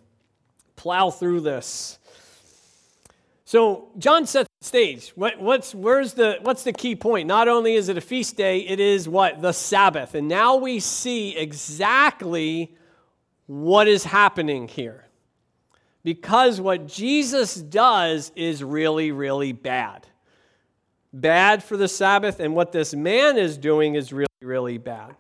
plow 0.77 1.11
through 1.11 1.41
this. 1.41 1.99
So 3.45 3.89
John 3.99 4.27
sets 4.27 4.49
the 4.61 4.65
stage. 4.65 5.11
What, 5.17 5.41
what's, 5.41 5.75
where's 5.75 6.15
the, 6.15 6.39
what's 6.43 6.63
the 6.63 6.73
key 6.73 6.95
point? 6.95 7.27
Not 7.27 7.49
only 7.49 7.75
is 7.75 7.89
it 7.89 7.99
a 7.99 8.01
feast 8.01 8.37
day, 8.37 8.61
it 8.61 8.79
is 8.79 9.09
what? 9.09 9.43
The 9.43 9.51
Sabbath. 9.51 10.15
And 10.15 10.29
now 10.29 10.55
we 10.55 10.79
see 10.79 11.37
exactly 11.37 12.73
what 13.51 13.89
is 13.89 14.05
happening 14.05 14.69
here. 14.69 15.09
Because 16.05 16.61
what 16.61 16.87
Jesus 16.87 17.57
does 17.57 18.31
is 18.37 18.63
really, 18.63 19.11
really 19.11 19.51
bad. 19.51 20.07
Bad 21.13 21.65
for 21.65 21.77
the 21.77 21.89
Sabbath, 21.89 22.39
and 22.39 22.55
what 22.55 22.71
this 22.71 22.95
man 22.95 23.37
is 23.37 23.59
doing 23.59 23.97
is 23.97 24.13
really, 24.13 24.29
really 24.41 24.79
bad. 24.79 25.17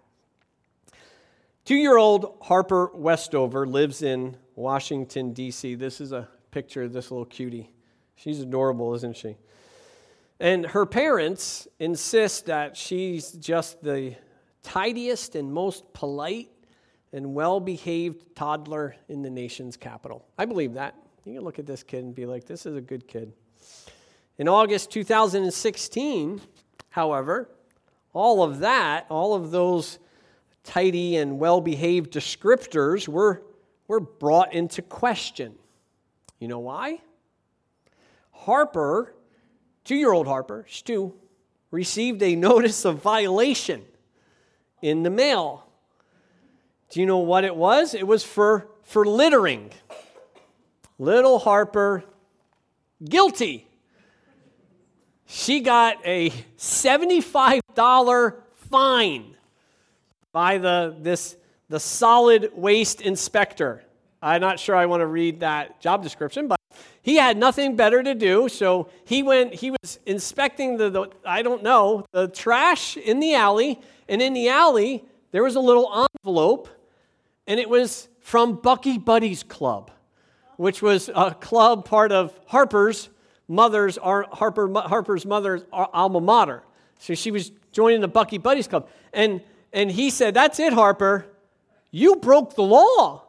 Two 1.64 1.74
year 1.74 1.96
old 1.96 2.36
Harper 2.40 2.92
Westover 2.94 3.66
lives 3.66 4.00
in 4.00 4.36
Washington, 4.54 5.32
D.C. 5.32 5.74
This 5.74 6.00
is 6.00 6.12
a 6.12 6.28
picture 6.52 6.84
of 6.84 6.92
this 6.92 7.10
little 7.10 7.26
cutie. 7.26 7.72
She's 8.14 8.38
adorable, 8.38 8.94
isn't 8.94 9.16
she? 9.16 9.38
And 10.38 10.66
her 10.66 10.86
parents 10.86 11.66
insist 11.80 12.46
that 12.46 12.76
she's 12.76 13.32
just 13.32 13.82
the 13.82 14.14
tidiest 14.62 15.34
and 15.34 15.52
most 15.52 15.92
polite 15.92 16.50
and 17.12 17.34
well 17.34 17.60
behaved 17.60 18.34
toddler 18.34 18.94
in 19.08 19.22
the 19.22 19.30
nation's 19.30 19.76
capital. 19.76 20.26
I 20.38 20.44
believe 20.44 20.74
that. 20.74 20.94
You 21.24 21.34
can 21.34 21.44
look 21.44 21.58
at 21.58 21.66
this 21.66 21.82
kid 21.82 22.04
and 22.04 22.14
be 22.14 22.26
like, 22.26 22.44
this 22.44 22.66
is 22.66 22.76
a 22.76 22.80
good 22.80 23.06
kid. 23.06 23.32
In 24.38 24.48
August 24.48 24.90
2016, 24.90 26.40
however, 26.88 27.48
all 28.12 28.42
of 28.42 28.60
that, 28.60 29.06
all 29.10 29.34
of 29.34 29.50
those 29.50 29.98
tidy 30.64 31.16
and 31.16 31.38
well 31.38 31.60
behaved 31.60 32.12
descriptors 32.12 33.06
were, 33.06 33.42
were 33.86 34.00
brought 34.00 34.54
into 34.54 34.82
question. 34.82 35.54
You 36.38 36.48
know 36.48 36.58
why? 36.58 37.00
Harper, 38.30 39.14
two 39.84 39.96
year 39.96 40.12
old 40.12 40.26
Harper, 40.26 40.64
Stu, 40.68 41.14
received 41.70 42.22
a 42.22 42.34
notice 42.36 42.84
of 42.84 43.02
violation 43.02 43.84
in 44.80 45.02
the 45.02 45.10
mail. 45.10 45.66
Do 46.90 47.00
you 47.00 47.06
know 47.06 47.18
what 47.18 47.44
it 47.44 47.54
was? 47.54 47.94
It 47.94 48.06
was 48.06 48.24
for, 48.24 48.66
for 48.82 49.04
littering. 49.04 49.70
Little 50.98 51.38
Harper, 51.38 52.04
guilty. 53.02 53.68
She 55.26 55.60
got 55.60 56.04
a 56.04 56.30
$75 56.58 58.34
fine 58.54 59.36
by 60.32 60.58
the, 60.58 60.96
this, 60.98 61.36
the 61.68 61.78
solid 61.78 62.50
waste 62.54 63.00
inspector. 63.00 63.84
I'm 64.20 64.40
not 64.40 64.58
sure 64.58 64.74
I 64.74 64.86
want 64.86 65.00
to 65.00 65.06
read 65.06 65.40
that 65.40 65.80
job 65.80 66.02
description, 66.02 66.48
but 66.48 66.58
he 67.02 67.16
had 67.16 67.36
nothing 67.36 67.76
better 67.76 68.02
to 68.02 68.14
do, 68.14 68.48
so 68.48 68.90
he 69.04 69.22
went, 69.22 69.54
he 69.54 69.70
was 69.70 69.98
inspecting 70.04 70.76
the, 70.76 70.90
the, 70.90 71.08
I 71.24 71.42
don't 71.42 71.62
know, 71.62 72.04
the 72.12 72.28
trash 72.28 72.96
in 72.96 73.20
the 73.20 73.34
alley, 73.34 73.80
and 74.08 74.20
in 74.20 74.34
the 74.34 74.48
alley, 74.48 75.04
there 75.30 75.42
was 75.42 75.54
a 75.54 75.60
little 75.60 76.06
envelope, 76.24 76.68
and 77.50 77.58
it 77.58 77.68
was 77.68 78.08
from 78.20 78.54
Bucky 78.54 78.96
Buddies 78.96 79.42
Club, 79.42 79.90
which 80.56 80.82
was 80.82 81.10
a 81.12 81.34
club 81.34 81.84
part 81.84 82.12
of 82.12 82.32
Harper's 82.46 83.08
mother's, 83.48 83.96
Harper, 83.96 84.72
Harper's 84.72 85.26
mother's 85.26 85.62
uh, 85.72 85.86
alma 85.92 86.20
mater. 86.20 86.62
So 87.00 87.16
she 87.16 87.32
was 87.32 87.50
joining 87.72 88.02
the 88.02 88.08
Bucky 88.08 88.38
Buddies 88.38 88.68
Club. 88.68 88.88
And, 89.12 89.40
and 89.72 89.90
he 89.90 90.10
said, 90.10 90.32
That's 90.32 90.60
it, 90.60 90.72
Harper. 90.72 91.26
You 91.90 92.16
broke 92.16 92.54
the 92.54 92.62
law. 92.62 93.24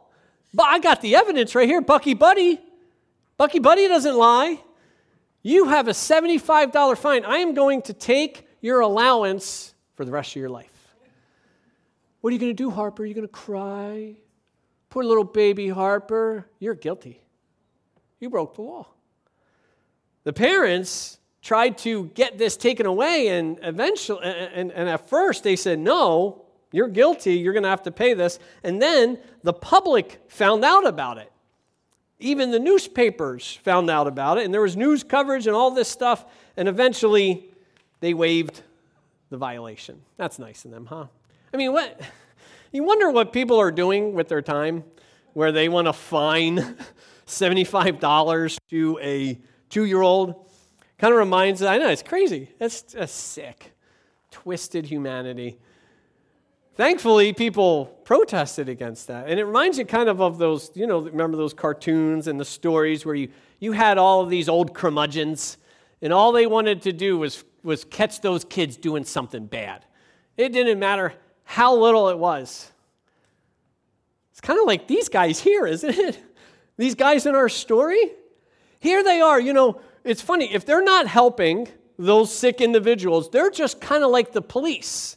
But 0.54 0.66
I 0.66 0.78
got 0.78 1.00
the 1.00 1.16
evidence 1.16 1.56
right 1.56 1.68
here. 1.68 1.80
Bucky 1.80 2.14
Buddy 2.14 2.60
Bucky 3.36 3.58
Buddy 3.58 3.88
doesn't 3.88 4.16
lie. 4.16 4.62
You 5.42 5.64
have 5.64 5.88
a 5.88 5.92
$75 5.92 6.96
fine. 6.96 7.24
I 7.24 7.38
am 7.38 7.54
going 7.54 7.82
to 7.82 7.92
take 7.92 8.46
your 8.60 8.78
allowance 8.82 9.74
for 9.96 10.04
the 10.04 10.12
rest 10.12 10.30
of 10.30 10.36
your 10.36 10.48
life. 10.48 10.71
What 12.22 12.30
are 12.30 12.34
you 12.34 12.38
going 12.38 12.56
to 12.56 12.62
do, 12.62 12.70
Harper? 12.70 13.02
Are 13.02 13.06
you 13.06 13.14
going 13.14 13.26
to 13.26 13.32
cry? 13.32 14.14
Poor 14.90 15.02
little 15.02 15.24
baby 15.24 15.68
Harper. 15.68 16.46
You're 16.60 16.76
guilty. 16.76 17.20
You 18.20 18.30
broke 18.30 18.54
the 18.54 18.62
law. 18.62 18.86
The 20.22 20.32
parents 20.32 21.18
tried 21.42 21.78
to 21.78 22.06
get 22.14 22.38
this 22.38 22.56
taken 22.56 22.86
away, 22.86 23.26
and 23.26 23.58
eventually, 23.62 24.20
and, 24.22 24.70
and 24.70 24.88
at 24.88 25.08
first 25.08 25.42
they 25.42 25.56
said, 25.56 25.80
No, 25.80 26.44
you're 26.70 26.86
guilty. 26.86 27.34
You're 27.34 27.54
going 27.54 27.64
to 27.64 27.68
have 27.68 27.82
to 27.82 27.90
pay 27.90 28.14
this. 28.14 28.38
And 28.62 28.80
then 28.80 29.18
the 29.42 29.52
public 29.52 30.20
found 30.28 30.64
out 30.64 30.86
about 30.86 31.18
it. 31.18 31.32
Even 32.20 32.52
the 32.52 32.60
newspapers 32.60 33.58
found 33.64 33.90
out 33.90 34.06
about 34.06 34.38
it, 34.38 34.44
and 34.44 34.54
there 34.54 34.60
was 34.60 34.76
news 34.76 35.02
coverage 35.02 35.48
and 35.48 35.56
all 35.56 35.72
this 35.72 35.88
stuff, 35.88 36.24
and 36.56 36.68
eventually 36.68 37.50
they 37.98 38.14
waived 38.14 38.62
the 39.30 39.36
violation. 39.36 40.00
That's 40.18 40.38
nice 40.38 40.64
of 40.64 40.70
them, 40.70 40.86
huh? 40.86 41.06
I 41.52 41.56
mean, 41.56 41.72
what? 41.72 42.00
You 42.72 42.84
wonder 42.84 43.10
what 43.10 43.32
people 43.32 43.58
are 43.58 43.70
doing 43.70 44.14
with 44.14 44.28
their 44.28 44.40
time 44.40 44.84
where 45.34 45.52
they 45.52 45.68
want 45.68 45.86
to 45.86 45.92
fine 45.92 46.76
$75 47.26 48.56
to 48.70 48.98
a 49.02 49.38
two 49.68 49.84
year 49.84 50.00
old. 50.00 50.50
Kind 50.98 51.12
of 51.12 51.18
reminds, 51.18 51.60
me, 51.60 51.66
I 51.66 51.78
know, 51.78 51.88
it's 51.88 52.02
crazy. 52.02 52.48
That's 52.58 52.82
just 52.82 53.14
sick, 53.14 53.74
twisted 54.30 54.86
humanity. 54.86 55.58
Thankfully, 56.74 57.34
people 57.34 57.86
protested 58.04 58.70
against 58.70 59.08
that. 59.08 59.28
And 59.28 59.38
it 59.38 59.44
reminds 59.44 59.76
you 59.76 59.84
kind 59.84 60.08
of 60.08 60.22
of 60.22 60.38
those, 60.38 60.70
you 60.74 60.86
know, 60.86 61.00
remember 61.00 61.36
those 61.36 61.52
cartoons 61.52 62.28
and 62.28 62.40
the 62.40 62.44
stories 62.46 63.04
where 63.04 63.14
you, 63.14 63.28
you 63.58 63.72
had 63.72 63.98
all 63.98 64.22
of 64.22 64.30
these 64.30 64.48
old 64.48 64.72
curmudgeons, 64.72 65.58
and 66.00 66.12
all 66.12 66.32
they 66.32 66.46
wanted 66.46 66.80
to 66.82 66.92
do 66.92 67.18
was, 67.18 67.44
was 67.62 67.84
catch 67.84 68.22
those 68.22 68.44
kids 68.44 68.78
doing 68.78 69.04
something 69.04 69.44
bad. 69.44 69.84
It 70.38 70.54
didn't 70.54 70.78
matter 70.78 71.12
how 71.44 71.76
little 71.76 72.08
it 72.08 72.18
was. 72.18 72.70
It's 74.32 74.40
kind 74.40 74.58
of 74.58 74.66
like 74.66 74.86
these 74.86 75.08
guys 75.08 75.40
here, 75.40 75.66
isn't 75.66 75.90
it? 75.90 76.22
These 76.78 76.94
guys 76.94 77.26
in 77.26 77.34
our 77.34 77.50
story. 77.50 78.12
Here 78.80 79.04
they 79.04 79.20
are, 79.20 79.38
you 79.38 79.52
know, 79.52 79.80
it's 80.04 80.22
funny, 80.22 80.52
if 80.52 80.64
they're 80.64 80.82
not 80.82 81.06
helping 81.06 81.68
those 81.98 82.34
sick 82.34 82.60
individuals, 82.60 83.30
they're 83.30 83.50
just 83.50 83.80
kind 83.80 84.02
of 84.02 84.10
like 84.10 84.32
the 84.32 84.42
police 84.42 85.16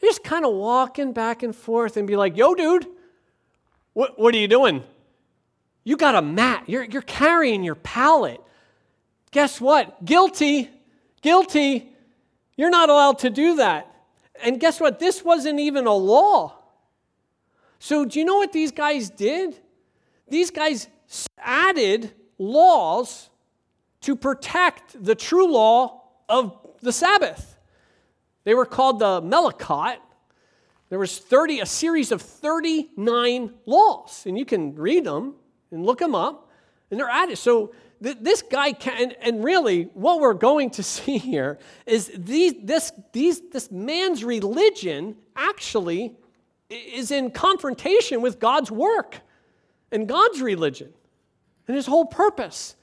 They're 0.00 0.10
just 0.10 0.24
kind 0.24 0.44
of 0.44 0.52
walking 0.52 1.12
back 1.12 1.42
and 1.42 1.54
forth 1.54 1.96
and 1.96 2.06
be 2.06 2.16
like, 2.16 2.36
yo, 2.36 2.54
dude, 2.54 2.86
what, 3.94 4.18
what 4.18 4.34
are 4.34 4.38
you 4.38 4.48
doing? 4.48 4.82
You 5.84 5.96
got 5.96 6.14
a 6.14 6.22
mat. 6.22 6.64
You're, 6.66 6.84
you're 6.84 7.02
carrying 7.02 7.62
your 7.62 7.76
pallet. 7.76 8.40
Guess 9.30 9.60
what? 9.60 10.04
Guilty. 10.04 10.70
Guilty. 11.22 11.90
You're 12.56 12.70
not 12.70 12.88
allowed 12.90 13.20
to 13.20 13.30
do 13.30 13.56
that. 13.56 13.93
And 14.42 14.58
guess 14.58 14.80
what? 14.80 14.98
This 14.98 15.24
wasn't 15.24 15.60
even 15.60 15.86
a 15.86 15.94
law. 15.94 16.58
So, 17.78 18.04
do 18.04 18.18
you 18.18 18.24
know 18.24 18.36
what 18.36 18.52
these 18.52 18.72
guys 18.72 19.10
did? 19.10 19.56
These 20.28 20.50
guys 20.50 20.88
added 21.38 22.12
laws 22.38 23.28
to 24.02 24.16
protect 24.16 25.02
the 25.02 25.14
true 25.14 25.50
law 25.50 26.02
of 26.28 26.56
the 26.80 26.92
Sabbath. 26.92 27.58
They 28.44 28.54
were 28.54 28.66
called 28.66 28.98
the 28.98 29.22
Melachot. 29.22 29.98
There 30.90 30.98
was 30.98 31.18
30, 31.18 31.60
a 31.60 31.66
series 31.66 32.12
of 32.12 32.20
39 32.22 33.54
laws, 33.66 34.24
and 34.26 34.38
you 34.38 34.44
can 34.44 34.74
read 34.74 35.04
them 35.04 35.34
and 35.70 35.84
look 35.84 35.98
them 35.98 36.14
up, 36.14 36.50
and 36.90 37.00
they're 37.00 37.08
added. 37.08 37.38
So 37.38 37.74
th- 38.02 38.18
this 38.20 38.42
guy 38.42 38.72
can, 38.72 39.02
and, 39.02 39.16
and, 39.20 39.44
really, 39.44 39.84
what 39.94 40.20
we're 40.20 40.34
going 40.34 40.70
to 40.70 40.82
see 40.94 41.18
here 41.18 41.58
is 41.86 42.10
these, 42.14 42.54
this, 42.62 42.92
these, 43.12 43.40
this 43.50 43.70
man's 43.70 44.24
religion 44.24 45.16
actually 45.36 46.14
is 46.70 47.10
in 47.10 47.30
confrontation 47.30 48.22
with 48.22 48.40
God's 48.40 48.70
work 48.70 49.20
and 49.92 50.08
God's 50.08 50.40
religion 50.40 50.92
and 51.68 51.76
his 51.76 51.86
whole 51.86 52.06
purpose. 52.06 52.76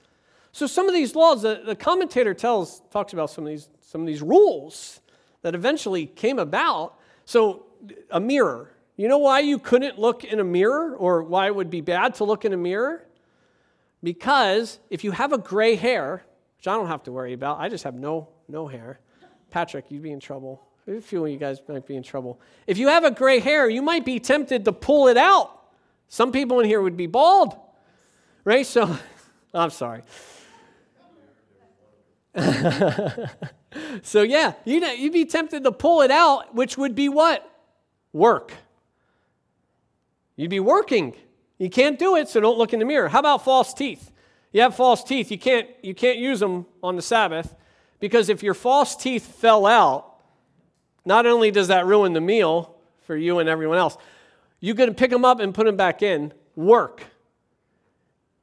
So 0.51 0.67
some 0.67 0.87
of 0.87 0.93
these 0.93 1.15
laws, 1.15 1.41
the, 1.41 1.61
the 1.65 1.75
commentator 1.75 2.33
tells, 2.33 2.81
talks 2.91 3.13
about 3.13 3.29
some 3.29 3.45
of 3.45 3.49
these, 3.49 3.69
some 3.81 4.01
of 4.01 4.07
these 4.07 4.21
rules 4.21 4.99
that 5.41 5.55
eventually 5.55 6.05
came 6.05 6.39
about. 6.39 6.97
So 7.25 7.65
a 8.09 8.19
mirror. 8.19 8.71
You 8.97 9.07
know 9.07 9.17
why 9.17 9.39
you 9.39 9.57
couldn't 9.57 9.97
look 9.97 10.23
in 10.23 10.39
a 10.39 10.43
mirror 10.43 10.95
or 10.95 11.23
why 11.23 11.47
it 11.47 11.55
would 11.55 11.69
be 11.69 11.81
bad 11.81 12.15
to 12.15 12.23
look 12.23 12.45
in 12.45 12.53
a 12.53 12.57
mirror? 12.57 13.05
Because 14.03 14.79
if 14.89 15.03
you 15.03 15.11
have 15.11 15.31
a 15.31 15.37
gray 15.37 15.75
hair, 15.75 16.23
which 16.57 16.67
I 16.67 16.75
don't 16.75 16.87
have 16.87 17.03
to 17.03 17.11
worry 17.11 17.33
about, 17.33 17.59
I 17.59 17.69
just 17.69 17.83
have 17.83 17.95
no, 17.95 18.29
no 18.47 18.67
hair. 18.67 18.99
Patrick, 19.49 19.85
you'd 19.89 20.01
be 20.01 20.11
in 20.11 20.19
trouble. 20.19 20.61
A 20.87 20.99
few 20.99 21.23
of 21.25 21.31
you 21.31 21.37
guys 21.37 21.61
might 21.67 21.85
be 21.85 21.95
in 21.95 22.03
trouble. 22.03 22.39
If 22.65 22.77
you 22.77 22.87
have 22.87 23.03
a 23.03 23.11
gray 23.11 23.39
hair, 23.39 23.69
you 23.69 23.81
might 23.81 24.03
be 24.03 24.19
tempted 24.19 24.65
to 24.65 24.73
pull 24.73 25.07
it 25.07 25.17
out. 25.17 25.59
Some 26.07 26.31
people 26.31 26.59
in 26.59 26.65
here 26.65 26.81
would 26.81 26.97
be 26.97 27.07
bald, 27.07 27.55
right? 28.43 28.65
So, 28.65 28.97
I'm 29.53 29.69
sorry. 29.69 30.01
so, 34.01 34.23
yeah, 34.23 34.53
you'd, 34.65 34.83
you'd 34.99 35.13
be 35.13 35.25
tempted 35.25 35.63
to 35.63 35.71
pull 35.71 36.01
it 36.01 36.11
out, 36.11 36.55
which 36.55 36.77
would 36.77 36.95
be 36.95 37.09
what? 37.09 37.47
Work. 38.13 38.53
You'd 40.35 40.49
be 40.49 40.59
working. 40.59 41.15
You 41.61 41.69
can't 41.69 41.99
do 41.99 42.15
it, 42.15 42.27
so 42.27 42.39
don't 42.39 42.57
look 42.57 42.73
in 42.73 42.79
the 42.79 42.85
mirror. 42.85 43.07
How 43.07 43.19
about 43.19 43.43
false 43.43 43.71
teeth? 43.71 44.09
You 44.51 44.61
have 44.61 44.75
false 44.75 45.03
teeth, 45.03 45.29
you 45.29 45.37
can't, 45.37 45.69
you 45.83 45.93
can't 45.93 46.17
use 46.17 46.39
them 46.39 46.65
on 46.81 46.95
the 46.95 47.03
Sabbath 47.03 47.53
because 47.99 48.29
if 48.29 48.41
your 48.41 48.55
false 48.55 48.95
teeth 48.95 49.35
fell 49.35 49.67
out, 49.67 50.15
not 51.05 51.27
only 51.27 51.51
does 51.51 51.67
that 51.67 51.85
ruin 51.85 52.13
the 52.13 52.19
meal 52.19 52.75
for 53.03 53.15
you 53.15 53.37
and 53.37 53.47
everyone 53.47 53.77
else, 53.77 53.95
you 54.59 54.73
can 54.73 54.95
pick 54.95 55.11
them 55.11 55.23
up 55.23 55.39
and 55.39 55.53
put 55.53 55.67
them 55.67 55.77
back 55.77 56.01
in, 56.01 56.33
work. 56.55 57.03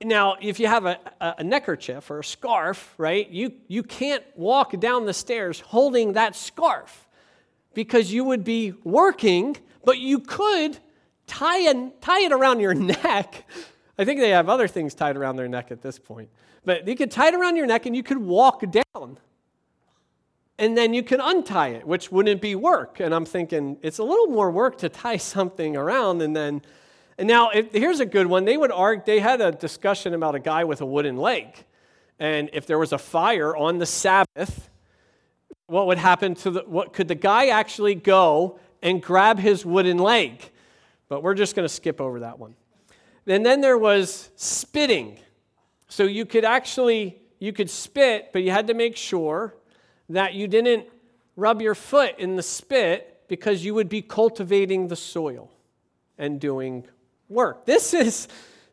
Now, 0.01 0.37
if 0.41 0.61
you 0.61 0.69
have 0.69 0.87
a, 0.87 1.01
a 1.21 1.43
neckerchief 1.43 2.13
or 2.13 2.21
a 2.21 2.25
scarf, 2.25 2.95
right, 2.99 3.29
you, 3.29 3.53
you 3.67 3.83
can't 3.83 4.23
walk 4.37 4.79
down 4.79 5.07
the 5.07 5.13
stairs 5.13 5.59
holding 5.59 6.13
that 6.13 6.37
scarf 6.37 7.09
because 7.75 8.13
you 8.13 8.23
would 8.23 8.45
be 8.45 8.75
working, 8.85 9.57
but 9.85 9.99
you 9.99 10.21
could 10.21 10.79
tie, 11.29 11.73
tie 12.01 12.23
it 12.23 12.33
around 12.33 12.61
your 12.61 12.75
neck. 13.05 13.45
I 13.97 14.05
think 14.05 14.21
they 14.21 14.31
have 14.31 14.49
other 14.49 14.67
things 14.67 14.95
tied 14.95 15.17
around 15.17 15.37
their 15.37 15.49
neck 15.49 15.71
at 15.71 15.83
this 15.83 15.99
point. 15.99 16.31
But 16.65 16.87
you 16.89 16.97
could 16.97 17.11
tie 17.11 17.29
it 17.29 17.35
around 17.35 17.57
your 17.57 17.67
neck 17.67 17.87
and 17.87 17.95
you 17.95 18.03
could 18.03 18.19
walk 18.19 18.63
down 18.71 19.19
and 20.59 20.77
then 20.77 20.93
you 20.93 21.03
can 21.03 21.21
untie 21.21 21.69
it, 21.69 21.87
which 21.87 22.11
wouldn't 22.11 22.41
be 22.41 22.57
work. 22.57 22.99
And 22.99 23.15
I'm 23.15 23.25
thinking, 23.25 23.79
it's 23.81 23.99
a 23.99 24.03
little 24.03 24.27
more 24.27 24.51
work 24.51 24.79
to 24.79 24.89
tie 24.89 25.17
something 25.35 25.77
around 25.77 26.21
and 26.23 26.35
then. 26.35 26.63
And 27.17 27.27
now, 27.27 27.51
if, 27.51 27.73
here's 27.73 28.01
a 28.01 28.07
good 28.07 28.27
one. 28.27 28.45
They 28.45 28.57
would 28.57 28.71
argue, 28.71 29.03
they 29.05 29.21
had 29.21 29.41
a 29.41 29.51
discussion 29.51 30.15
about 30.15 30.35
a 30.35 30.39
guy 30.41 30.65
with 30.65 30.81
a 30.81 30.87
wooden 30.87 31.17
leg. 31.17 31.65
And 32.19 32.51
if 32.53 32.67
there 32.67 32.79
was 32.79 32.93
a 32.93 32.99
fire 32.99 33.57
on 33.57 33.79
the 33.79 33.87
Sabbath, 33.87 34.69
what 35.67 35.87
would 35.87 35.99
happen 35.99 36.35
to 36.37 36.51
the, 36.51 36.61
what 36.67 36.93
could 36.93 37.09
the 37.09 37.15
guy 37.15 37.49
actually 37.49 37.95
go 37.95 38.59
and 38.83 39.03
grab 39.03 39.39
his 39.39 39.65
wooden 39.65 39.99
leg? 39.99 40.51
But 41.09 41.23
we're 41.23 41.35
just 41.35 41.57
going 41.57 41.67
to 41.67 41.73
skip 41.73 42.01
over 42.01 42.21
that 42.21 42.39
one. 42.39 42.55
And 43.27 43.45
then 43.45 43.61
there 43.61 43.79
was 43.79 44.31
spitting. 44.37 45.19
So 45.89 46.05
you 46.05 46.27
could 46.27 46.45
actually, 46.45 47.19
you 47.39 47.53
could 47.53 47.71
spit, 47.71 48.31
but 48.33 48.43
you 48.43 48.51
had 48.51 48.67
to 48.69 48.75
make 48.75 48.97
sure 48.97 49.55
that 50.09 50.35
you 50.35 50.49
didn't 50.49 50.87
rub 51.37 51.63
your 51.63 51.75
foot 51.75 52.19
in 52.19 52.37
the 52.37 52.43
spit 52.43 53.23
because 53.29 53.65
you 53.65 53.75
would 53.75 53.89
be 53.89 54.03
cultivating 54.03 54.89
the 54.89 54.97
soil 54.97 55.51
and 56.17 56.41
doing 56.41 56.87
work. 57.29 57.67
This 57.67 57.95
is, 57.95 58.29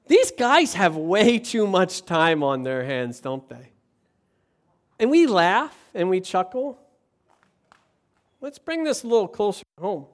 these 0.08 0.32
guys 0.32 0.74
have 0.74 0.96
way 0.96 1.38
too 1.40 1.68
much 1.68 2.06
time 2.06 2.44
on 2.44 2.64
their 2.64 2.84
hands, 2.84 3.20
don't 3.20 3.48
they? 3.50 3.72
And 5.00 5.12
we 5.12 5.28
laugh 5.28 5.78
and 5.94 6.10
we 6.10 6.22
chuckle. 6.22 6.80
Let's 8.40 8.60
bring 8.60 8.84
this 8.84 9.04
a 9.04 9.08
little 9.08 9.28
closer 9.28 9.64
home. 9.80 10.06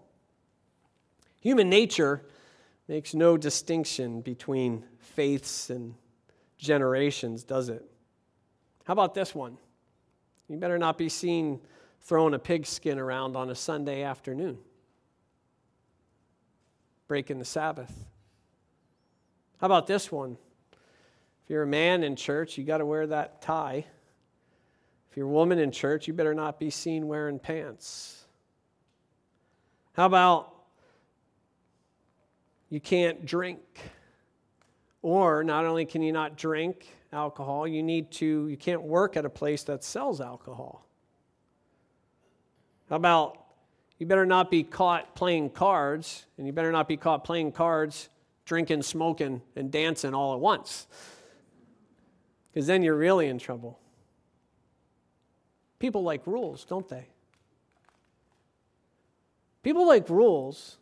Human 1.42 1.70
nature 1.70 2.24
makes 2.88 3.14
no 3.14 3.36
distinction 3.36 4.22
between 4.22 4.84
faiths 5.00 5.70
and 5.70 5.96
generations, 6.58 7.44
does 7.44 7.70
it? 7.70 7.84
How 8.86 8.94
about 8.94 9.14
this 9.14 9.36
one? 9.36 9.58
You 10.48 10.58
better 10.58 10.78
not 10.78 10.98
be 10.98 11.10
seen 11.10 11.60
throwing 12.02 12.34
a 12.34 12.40
pigskin 12.40 13.00
around 13.00 13.36
on 13.36 13.50
a 13.50 13.56
Sunday 13.56 14.04
afternoon, 14.04 14.58
breaking 17.08 17.40
the 17.40 17.46
Sabbath. 17.46 17.92
How 19.60 19.66
about 19.66 19.88
this 19.88 20.12
one? 20.12 20.38
If 21.44 21.50
you're 21.50 21.64
a 21.64 21.68
man 21.68 22.04
in 22.04 22.16
church, 22.16 22.58
you 22.58 22.64
got 22.64 22.80
to 22.80 22.86
wear 22.86 23.08
that 23.08 23.42
tie. 23.42 23.86
If 25.10 25.18
you're 25.18 25.28
a 25.28 25.30
woman 25.30 25.60
in 25.60 25.72
church, 25.72 26.08
you 26.08 26.14
better 26.14 26.34
not 26.34 26.60
be 26.60 26.70
seen 26.70 27.08
wearing 27.08 27.40
pants. 27.40 28.26
How 29.94 30.06
about 30.06 30.51
you 32.72 32.80
can't 32.80 33.24
drink? 33.24 33.60
Or 35.04 35.44
not 35.44 35.66
only 35.66 35.86
can 35.86 36.02
you 36.02 36.12
not 36.12 36.38
drink, 36.38 36.88
alcohol, 37.14 37.68
you 37.68 37.84
need 37.84 38.10
to, 38.12 38.48
you 38.48 38.58
can't 38.58 38.82
work 38.82 39.18
at 39.18 39.26
a 39.26 39.30
place 39.30 39.64
that 39.64 39.84
sells 39.84 40.22
alcohol. 40.22 40.88
How 42.90 42.96
about 42.96 43.38
you 44.00 44.08
better 44.08 44.26
not 44.26 44.50
be 44.50 44.64
caught 44.64 45.14
playing 45.16 45.52
cards, 45.52 46.26
and 46.38 46.48
you 46.48 46.54
better 46.54 46.72
not 46.72 46.88
be 46.88 46.98
caught 46.98 47.24
playing 47.24 47.52
cards, 47.52 48.10
drinking, 48.46 48.82
smoking, 48.82 49.42
and 49.56 49.72
dancing 49.72 50.14
all 50.14 50.34
at 50.34 50.40
once. 50.40 50.88
Because 52.52 52.68
then 52.68 52.82
you're 52.82 52.96
really 52.96 53.28
in 53.28 53.38
trouble. 53.38 53.80
People 55.78 56.04
like 56.04 56.26
rules, 56.26 56.66
don't 56.66 56.88
they? 56.88 57.08
People 59.62 59.86
like 59.86 60.10
rules 60.10 60.78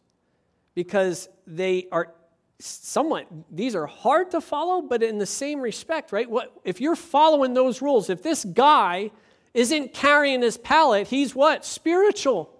because 0.79 1.27
they 1.45 1.85
are 1.91 2.13
somewhat 2.57 3.27
these 3.51 3.75
are 3.75 3.85
hard 3.85 4.31
to 4.31 4.39
follow 4.39 4.81
but 4.81 5.03
in 5.03 5.17
the 5.17 5.25
same 5.25 5.59
respect 5.59 6.13
right? 6.13 6.29
What 6.29 6.53
if 6.63 6.79
you're 6.79 6.95
following 6.95 7.53
those 7.53 7.81
rules 7.81 8.09
if 8.09 8.23
this 8.23 8.45
guy 8.45 9.11
isn't 9.53 9.93
carrying 9.93 10.41
his 10.41 10.57
pallet 10.57 11.09
he's 11.09 11.35
what? 11.35 11.65
Spiritual. 11.65 12.57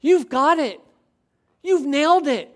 You've 0.00 0.28
got 0.28 0.58
it. 0.58 0.80
You've 1.62 1.86
nailed 1.86 2.26
it. 2.26 2.52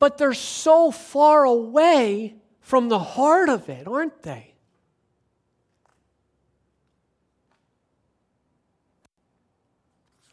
But 0.00 0.18
they're 0.18 0.34
so 0.34 0.90
far 0.90 1.44
away 1.44 2.34
from 2.60 2.88
the 2.88 2.98
heart 2.98 3.48
of 3.48 3.68
it 3.68 3.86
aren't 3.86 4.20
they? 4.24 4.52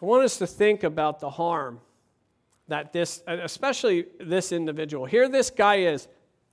I 0.01 0.05
want 0.05 0.23
us 0.23 0.39
to 0.39 0.47
think 0.47 0.81
about 0.81 1.19
the 1.19 1.29
harm 1.29 1.81
that 2.67 2.93
this, 2.93 3.23
especially 3.27 4.05
this 4.19 4.51
individual, 4.51 5.05
here 5.05 5.29
this 5.29 5.49
guy 5.49 5.77
is, 5.77 6.07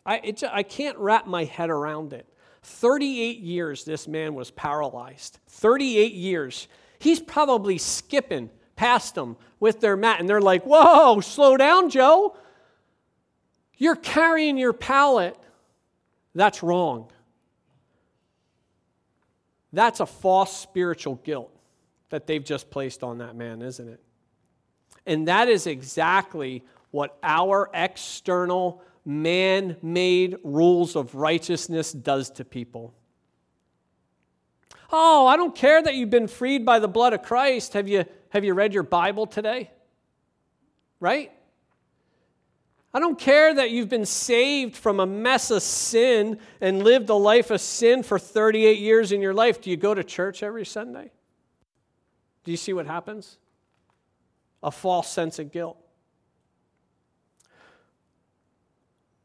I, 0.06 0.18
it, 0.18 0.42
I 0.50 0.62
can't 0.62 0.96
wrap 0.98 1.26
my 1.26 1.44
head 1.44 1.70
around 1.70 2.12
it. 2.12 2.26
38 2.62 3.38
years 3.40 3.84
this 3.84 4.08
man 4.08 4.34
was 4.34 4.50
paralyzed. 4.50 5.38
38 5.48 6.12
years. 6.12 6.68
He's 6.98 7.20
probably 7.20 7.78
skipping 7.78 8.50
past 8.76 9.14
them 9.14 9.36
with 9.60 9.80
their 9.80 9.96
mat, 9.96 10.20
and 10.20 10.28
they're 10.28 10.40
like, 10.40 10.64
Whoa, 10.64 11.20
slow 11.20 11.56
down, 11.56 11.90
Joe. 11.90 12.36
You're 13.76 13.96
carrying 13.96 14.56
your 14.56 14.72
pallet. 14.72 15.36
That's 16.34 16.62
wrong. 16.62 17.10
That's 19.72 20.00
a 20.00 20.06
false 20.06 20.56
spiritual 20.56 21.16
guilt 21.16 21.50
that 22.10 22.26
they've 22.26 22.44
just 22.44 22.70
placed 22.70 23.02
on 23.02 23.18
that 23.18 23.34
man, 23.34 23.60
isn't 23.60 23.88
it? 23.88 24.00
And 25.06 25.28
that 25.28 25.48
is 25.48 25.66
exactly 25.66 26.62
what 26.90 27.18
our 27.22 27.70
external 27.74 28.82
man 29.04 29.76
made 29.82 30.36
rules 30.42 30.96
of 30.96 31.14
righteousness 31.14 31.92
does 31.92 32.30
to 32.30 32.44
people. 32.44 32.94
Oh, 34.90 35.26
I 35.26 35.36
don't 35.36 35.54
care 35.54 35.82
that 35.82 35.94
you've 35.94 36.10
been 36.10 36.28
freed 36.28 36.64
by 36.64 36.78
the 36.78 36.88
blood 36.88 37.12
of 37.12 37.22
Christ. 37.22 37.72
Have 37.72 37.88
you, 37.88 38.04
have 38.30 38.44
you 38.44 38.54
read 38.54 38.72
your 38.72 38.82
Bible 38.82 39.26
today? 39.26 39.70
Right? 41.00 41.32
I 42.94 43.00
don't 43.00 43.18
care 43.18 43.52
that 43.52 43.70
you've 43.70 43.88
been 43.88 44.06
saved 44.06 44.76
from 44.76 45.00
a 45.00 45.06
mess 45.06 45.50
of 45.50 45.62
sin 45.62 46.38
and 46.60 46.84
lived 46.84 47.10
a 47.10 47.14
life 47.14 47.50
of 47.50 47.60
sin 47.60 48.04
for 48.04 48.20
38 48.20 48.78
years 48.78 49.10
in 49.10 49.20
your 49.20 49.34
life. 49.34 49.60
Do 49.60 49.68
you 49.68 49.76
go 49.76 49.94
to 49.94 50.04
church 50.04 50.44
every 50.44 50.64
Sunday? 50.64 51.10
Do 52.44 52.52
you 52.52 52.56
see 52.56 52.72
what 52.72 52.86
happens? 52.86 53.38
A 54.64 54.70
false 54.72 55.08
sense 55.08 55.38
of 55.38 55.52
guilt. 55.52 55.76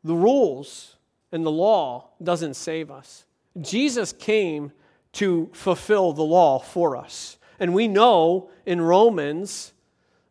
The 0.04 0.14
rules 0.14 0.98
and 1.32 1.46
the 1.46 1.52
law 1.52 2.10
doesn't 2.22 2.54
save 2.54 2.92
us. 2.92 3.26
Jesus 3.60 4.14
came 4.14 4.72
to 5.14 5.50
fulfill 5.54 6.14
the 6.14 6.24
law 6.24 6.60
for 6.60 6.96
us. 6.96 7.38
And 7.60 7.74
we 7.74 7.88
know 7.88 8.50
in 8.66 8.82
Romans, 8.82 9.74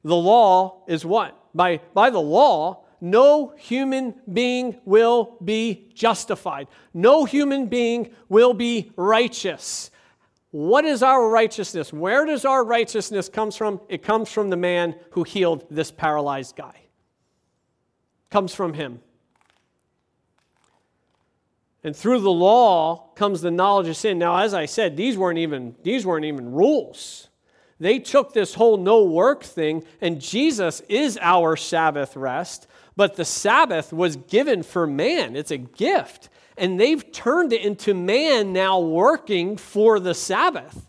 the 0.04 0.16
law 0.16 0.84
is 0.86 1.04
what? 1.04 1.36
By, 1.54 1.80
by 1.92 2.10
the 2.10 2.20
law, 2.20 2.84
no 3.00 3.54
human 3.56 4.14
being 4.32 4.78
will 4.84 5.36
be 5.44 5.88
justified. 5.94 6.68
No 6.94 7.24
human 7.24 7.66
being 7.66 8.10
will 8.28 8.54
be 8.54 8.92
righteous. 8.96 9.90
What 10.50 10.84
is 10.84 11.02
our 11.02 11.28
righteousness? 11.28 11.92
Where 11.92 12.24
does 12.24 12.44
our 12.44 12.64
righteousness 12.64 13.28
comes 13.28 13.56
from? 13.56 13.80
It 13.88 14.02
comes 14.02 14.30
from 14.30 14.48
the 14.48 14.56
man 14.56 14.94
who 15.10 15.22
healed 15.22 15.66
this 15.70 15.90
paralyzed 15.90 16.56
guy. 16.56 16.74
Comes 18.30 18.54
from 18.54 18.72
him. 18.72 19.00
And 21.84 21.94
through 21.94 22.20
the 22.20 22.30
law 22.30 23.10
comes 23.14 23.40
the 23.40 23.50
knowledge 23.50 23.88
of 23.88 23.96
sin. 23.96 24.18
Now, 24.18 24.38
as 24.38 24.54
I 24.54 24.66
said, 24.66 24.96
these 24.96 25.16
weren't 25.16 25.38
even, 25.38 25.76
these 25.82 26.04
weren't 26.04 26.24
even 26.24 26.52
rules. 26.52 27.28
They 27.78 27.98
took 27.98 28.32
this 28.32 28.54
whole 28.54 28.76
no 28.76 29.04
work 29.04 29.44
thing, 29.44 29.84
and 30.00 30.20
Jesus 30.20 30.80
is 30.88 31.18
our 31.22 31.56
Sabbath 31.56 32.16
rest, 32.16 32.66
but 32.96 33.14
the 33.14 33.24
Sabbath 33.24 33.92
was 33.92 34.16
given 34.16 34.64
for 34.64 34.86
man. 34.86 35.36
It's 35.36 35.52
a 35.52 35.58
gift. 35.58 36.28
And 36.58 36.78
they've 36.78 37.10
turned 37.12 37.52
it 37.52 37.62
into 37.64 37.94
man 37.94 38.52
now 38.52 38.80
working 38.80 39.56
for 39.56 40.00
the 40.00 40.14
Sabbath 40.14 40.86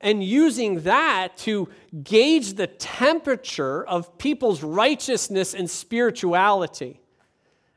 and 0.00 0.22
using 0.22 0.82
that 0.82 1.36
to 1.38 1.68
gauge 2.04 2.54
the 2.54 2.66
temperature 2.66 3.84
of 3.86 4.18
people's 4.18 4.62
righteousness 4.62 5.54
and 5.54 5.68
spirituality. 5.68 7.00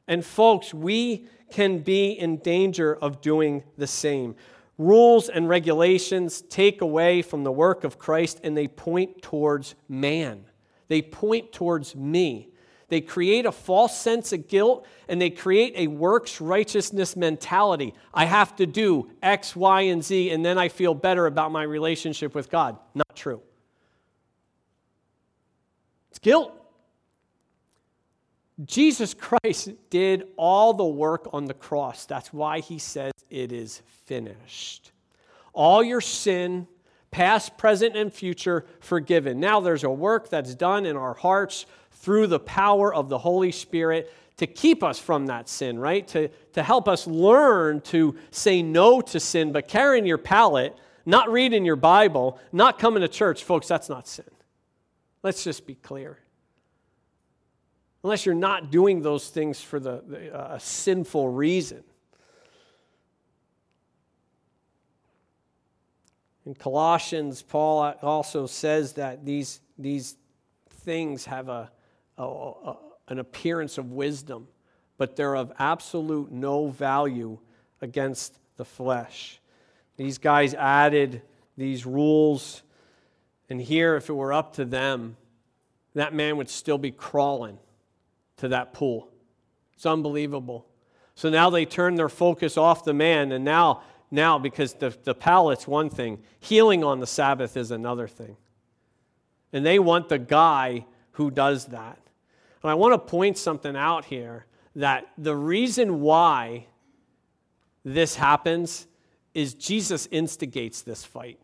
And, 0.07 0.25
folks, 0.25 0.73
we 0.73 1.27
can 1.49 1.79
be 1.79 2.11
in 2.11 2.37
danger 2.37 2.95
of 2.95 3.21
doing 3.21 3.63
the 3.77 3.87
same. 3.87 4.35
Rules 4.77 5.29
and 5.29 5.49
regulations 5.49 6.41
take 6.41 6.81
away 6.81 7.21
from 7.21 7.43
the 7.43 7.51
work 7.51 7.83
of 7.83 7.97
Christ 7.97 8.39
and 8.43 8.55
they 8.55 8.67
point 8.67 9.21
towards 9.21 9.75
man. 9.87 10.45
They 10.87 11.01
point 11.01 11.51
towards 11.51 11.95
me. 11.95 12.49
They 12.89 13.01
create 13.01 13.45
a 13.45 13.51
false 13.51 13.97
sense 13.97 14.33
of 14.33 14.47
guilt 14.47 14.85
and 15.07 15.21
they 15.21 15.29
create 15.29 15.73
a 15.75 15.87
works 15.87 16.41
righteousness 16.41 17.15
mentality. 17.15 17.93
I 18.13 18.25
have 18.25 18.55
to 18.57 18.65
do 18.65 19.09
X, 19.21 19.55
Y, 19.55 19.81
and 19.81 20.03
Z, 20.03 20.31
and 20.31 20.43
then 20.43 20.57
I 20.57 20.69
feel 20.69 20.93
better 20.93 21.27
about 21.27 21.51
my 21.51 21.63
relationship 21.63 22.35
with 22.35 22.49
God. 22.49 22.77
Not 22.93 23.15
true. 23.15 23.41
It's 26.09 26.19
guilt. 26.19 26.53
Jesus 28.65 29.13
Christ 29.13 29.69
did 29.89 30.27
all 30.35 30.73
the 30.73 30.85
work 30.85 31.29
on 31.31 31.45
the 31.45 31.53
cross. 31.53 32.05
That's 32.05 32.33
why 32.33 32.59
he 32.59 32.77
says 32.77 33.13
it 33.29 33.51
is 33.51 33.81
finished. 34.05 34.91
All 35.53 35.81
your 35.81 36.01
sin, 36.01 36.67
past, 37.09 37.57
present, 37.57 37.95
and 37.95 38.11
future, 38.11 38.65
forgiven. 38.81 39.39
Now 39.39 39.61
there's 39.61 39.85
a 39.85 39.89
work 39.89 40.29
that's 40.29 40.55
done 40.55 40.85
in 40.85 40.97
our 40.97 41.13
hearts 41.13 41.65
through 41.99 42.27
the 42.27 42.39
power 42.39 42.93
of 42.93 43.09
the 43.09 43.17
Holy 43.17 43.51
Spirit 43.51 44.11
to 44.37 44.47
keep 44.47 44.83
us 44.83 44.97
from 44.97 45.27
that 45.27 45.49
sin, 45.49 45.77
right? 45.77 46.07
To, 46.09 46.29
to 46.53 46.63
help 46.63 46.87
us 46.87 47.05
learn 47.05 47.81
to 47.81 48.15
say 48.31 48.61
no 48.61 49.01
to 49.01 49.19
sin, 49.19 49.51
but 49.51 49.67
carrying 49.67 50.05
your 50.05 50.17
pallet, 50.17 50.75
not 51.05 51.29
reading 51.29 51.65
your 51.65 51.75
Bible, 51.75 52.39
not 52.51 52.79
coming 52.79 53.01
to 53.01 53.07
church, 53.07 53.43
folks, 53.43 53.67
that's 53.67 53.89
not 53.89 54.07
sin. 54.07 54.25
Let's 55.23 55.43
just 55.43 55.67
be 55.67 55.75
clear 55.75 56.19
unless 58.03 58.25
you're 58.25 58.35
not 58.35 58.71
doing 58.71 59.01
those 59.01 59.29
things 59.29 59.61
for 59.61 59.79
the, 59.79 60.01
the 60.07 60.33
uh, 60.33 60.55
a 60.55 60.59
sinful 60.59 61.29
reason. 61.29 61.83
In 66.45 66.55
Colossians, 66.55 67.41
Paul 67.41 67.93
also 68.01 68.47
says 68.47 68.93
that 68.93 69.25
these, 69.25 69.59
these 69.77 70.15
things 70.69 71.25
have 71.25 71.49
a, 71.49 71.69
a, 72.19 72.23
a, 72.23 72.77
an 73.07 73.19
appearance 73.19 73.77
of 73.77 73.91
wisdom, 73.91 74.47
but 74.97 75.15
they're 75.15 75.35
of 75.35 75.51
absolute 75.57 76.31
no 76.31 76.67
value 76.67 77.39
against 77.81 78.37
the 78.57 78.65
flesh. 78.65 79.39
These 79.97 80.17
guys 80.17 80.53
added 80.53 81.21
these 81.57 81.85
rules, 81.85 82.61
and 83.49 83.59
here, 83.59 83.95
if 83.95 84.09
it 84.09 84.13
were 84.13 84.33
up 84.33 84.53
to 84.55 84.65
them, 84.65 85.17
that 85.95 86.13
man 86.13 86.37
would 86.37 86.49
still 86.49 86.77
be 86.77 86.91
crawling 86.91 87.57
to 88.37 88.49
that 88.49 88.73
pool. 88.73 89.09
It's 89.73 89.85
unbelievable. 89.85 90.67
So 91.15 91.29
now 91.29 91.49
they 91.49 91.65
turn 91.65 91.95
their 91.95 92.09
focus 92.09 92.57
off 92.57 92.85
the 92.85 92.93
man, 92.93 93.31
and 93.31 93.43
now, 93.43 93.81
now 94.11 94.39
because 94.39 94.73
the, 94.73 94.95
the 95.03 95.15
pallet's 95.15 95.67
one 95.67 95.89
thing, 95.89 96.19
healing 96.39 96.83
on 96.83 96.99
the 96.99 97.07
Sabbath 97.07 97.57
is 97.57 97.71
another 97.71 98.07
thing. 98.07 98.37
And 99.51 99.65
they 99.65 99.79
want 99.79 100.09
the 100.09 100.19
guy 100.19 100.85
who 101.13 101.31
does 101.31 101.65
that. 101.67 101.99
And 102.61 102.71
I 102.71 102.73
want 102.73 102.93
to 102.93 102.99
point 102.99 103.37
something 103.37 103.75
out 103.75 104.05
here 104.05 104.45
that 104.75 105.07
the 105.17 105.35
reason 105.35 106.01
why 106.01 106.67
this 107.83 108.15
happens 108.15 108.87
is 109.33 109.53
Jesus 109.53 110.07
instigates 110.11 110.81
this 110.81 111.05
fight. 111.05 111.39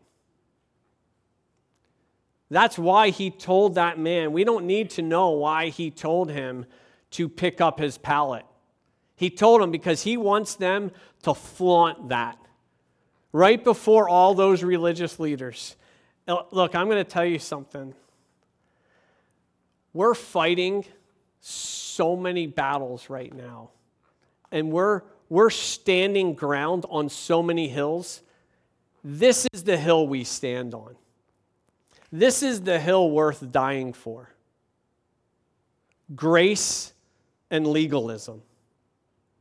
That's 2.50 2.78
why 2.78 3.10
he 3.10 3.30
told 3.30 3.74
that 3.74 3.98
man. 3.98 4.32
We 4.32 4.44
don't 4.44 4.66
need 4.66 4.90
to 4.90 5.02
know 5.02 5.30
why 5.30 5.70
he 5.70 5.90
told 5.90 6.30
him 6.30 6.66
to 7.12 7.28
pick 7.28 7.60
up 7.60 7.78
his 7.78 7.98
pallet. 7.98 8.44
He 9.16 9.30
told 9.30 9.62
him 9.62 9.70
because 9.70 10.02
he 10.02 10.16
wants 10.16 10.54
them 10.54 10.92
to 11.22 11.34
flaunt 11.34 12.10
that 12.10 12.38
right 13.32 13.62
before 13.62 14.08
all 14.08 14.34
those 14.34 14.62
religious 14.62 15.18
leaders. 15.18 15.76
Look, 16.26 16.74
I'm 16.74 16.88
going 16.88 17.02
to 17.02 17.10
tell 17.10 17.24
you 17.24 17.38
something. 17.38 17.94
We're 19.92 20.14
fighting 20.14 20.84
so 21.48 22.16
many 22.16 22.46
battles 22.48 23.08
right 23.08 23.32
now, 23.32 23.70
and 24.50 24.72
we're, 24.72 25.02
we're 25.28 25.50
standing 25.50 26.34
ground 26.34 26.84
on 26.88 27.08
so 27.08 27.42
many 27.42 27.68
hills. 27.68 28.22
This 29.04 29.46
is 29.52 29.62
the 29.62 29.76
hill 29.76 30.08
we 30.08 30.24
stand 30.24 30.74
on. 30.74 30.96
This 32.10 32.42
is 32.42 32.62
the 32.62 32.80
hill 32.80 33.10
worth 33.10 33.52
dying 33.52 33.92
for. 33.92 34.30
Grace 36.14 36.92
and 37.50 37.66
legalism. 37.66 38.42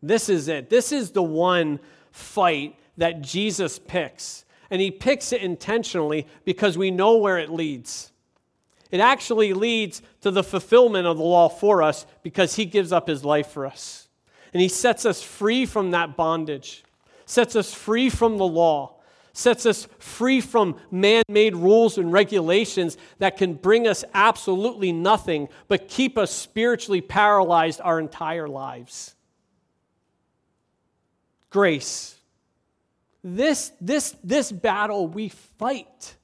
This 0.03 0.29
is 0.29 0.47
it. 0.47 0.69
This 0.69 0.91
is 0.91 1.09
the 1.11 1.23
one 1.23 1.79
fight 2.11 2.77
that 2.97 3.21
Jesus 3.21 3.79
picks. 3.79 4.45
And 4.69 4.79
he 4.79 4.91
picks 4.91 5.31
it 5.31 5.41
intentionally 5.41 6.27
because 6.43 6.77
we 6.77 6.91
know 6.91 7.17
where 7.17 7.39
it 7.39 7.49
leads. 7.49 8.11
It 8.95 9.01
actually 9.01 9.51
leads 9.51 10.01
to 10.21 10.31
the 10.31 10.41
fulfillment 10.41 11.05
of 11.05 11.17
the 11.17 11.23
law 11.23 11.49
for 11.49 11.83
us 11.83 12.05
because 12.23 12.55
he 12.55 12.63
gives 12.63 12.93
up 12.93 13.09
his 13.09 13.25
life 13.25 13.47
for 13.47 13.65
us. 13.65 14.07
And 14.53 14.61
he 14.61 14.69
sets 14.69 15.05
us 15.05 15.21
free 15.21 15.65
from 15.65 15.91
that 15.91 16.15
bondage, 16.15 16.81
sets 17.25 17.57
us 17.57 17.73
free 17.73 18.09
from 18.09 18.37
the 18.37 18.47
law 18.47 18.93
sets 19.33 19.65
us 19.65 19.85
free 19.99 20.39
from 20.39 20.77
man 20.89 21.21
made 21.27 21.57
rules 21.57 21.97
and 21.97 22.13
regulations 22.13 22.95
that 23.19 23.35
can 23.35 23.53
bring 23.53 23.85
us 23.85 24.05
absolutely 24.13 24.93
nothing 24.93 25.49
but 25.67 25.89
keep 25.89 26.17
us 26.17 26.31
spiritually 26.31 27.01
paralyzed 27.01 27.81
our 27.83 27.99
entire 27.99 28.47
lives. 28.47 29.13
Grace. 31.49 32.15
This, 33.25 33.73
this, 33.81 34.15
this 34.23 34.53
battle 34.53 35.05
we 35.05 35.27
fight. 35.27 36.15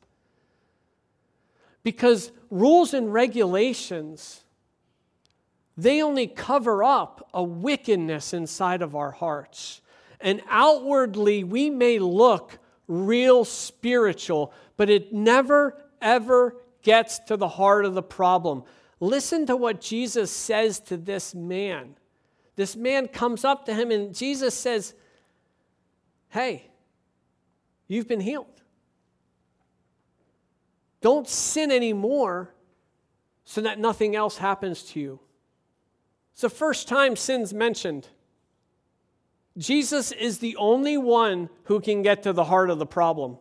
Because 1.84 2.32
rules 2.50 2.94
and 2.94 3.12
regulations, 3.12 4.44
they 5.78 6.02
only 6.02 6.28
cover 6.28 6.84
up 6.84 7.28
a 7.34 7.42
wickedness 7.42 8.34
inside 8.34 8.82
of 8.82 8.96
our 8.96 9.12
hearts. 9.12 9.82
And 10.20 10.42
outwardly, 10.48 11.44
we 11.44 11.70
may 11.70 11.98
look 11.98 12.60
real 12.88 13.46
spiritual, 13.46 14.54
but 14.78 14.90
it 14.90 15.14
never, 15.14 15.82
ever 16.02 16.58
gets 16.84 17.20
to 17.20 17.38
the 17.38 17.48
heart 17.48 17.86
of 17.86 17.94
the 17.94 18.04
problem. 18.04 18.64
Listen 19.00 19.46
to 19.48 19.56
what 19.56 19.82
Jesus 19.82 20.30
says 20.30 20.80
to 20.82 20.98
this 20.98 21.34
man 21.34 21.96
This 22.56 22.76
man 22.76 23.08
comes 23.08 23.44
up 23.44 23.66
to 23.66 23.74
him, 23.74 23.90
and 23.90 24.14
Jesus 24.14 24.54
says, 24.54 24.94
Hey, 26.30 26.70
you've 27.88 28.08
been 28.08 28.20
healed. 28.20 28.61
Don't 31.02 31.28
sin 31.28 31.72
anymore 31.72 32.54
so 33.44 33.62
that 33.62 33.80
nothing 33.80 34.16
else 34.16 34.38
happens 34.38 34.84
to 34.84 35.00
you. 35.00 35.20
It's 36.32 36.42
the 36.42 36.50
first 36.50 36.88
time 36.88 37.16
sin's 37.16 37.54
mentioned. 37.54 38.08
Jesus 39.58 40.12
is 40.12 40.40
the 40.40 40.56
only 40.56 40.98
one 40.98 41.50
who 41.64 41.82
can 41.82 42.02
get 42.02 42.24
to 42.24 42.34
the 42.34 42.46
heart 42.46 42.70
of 42.70 42.80
the 42.80 42.86
problem. 42.86 43.38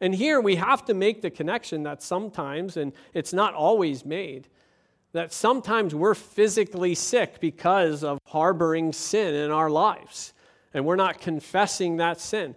And 0.00 0.14
here 0.14 0.40
we 0.40 0.56
have 0.56 0.84
to 0.86 0.94
make 0.94 1.22
the 1.22 1.30
connection 1.30 1.84
that 1.84 2.02
sometimes, 2.02 2.76
and 2.76 2.92
it's 3.12 3.32
not 3.32 3.54
always 3.54 4.04
made, 4.04 4.48
that 5.12 5.32
sometimes 5.32 5.94
we're 5.94 6.14
physically 6.14 6.94
sick 6.94 7.38
because 7.40 8.02
of 8.02 8.18
harboring 8.26 8.92
sin 8.92 9.34
in 9.34 9.52
our 9.52 9.70
lives. 9.70 10.32
And 10.72 10.84
we're 10.84 10.96
not 10.96 11.20
confessing 11.20 11.98
that 11.98 12.20
sin. 12.20 12.56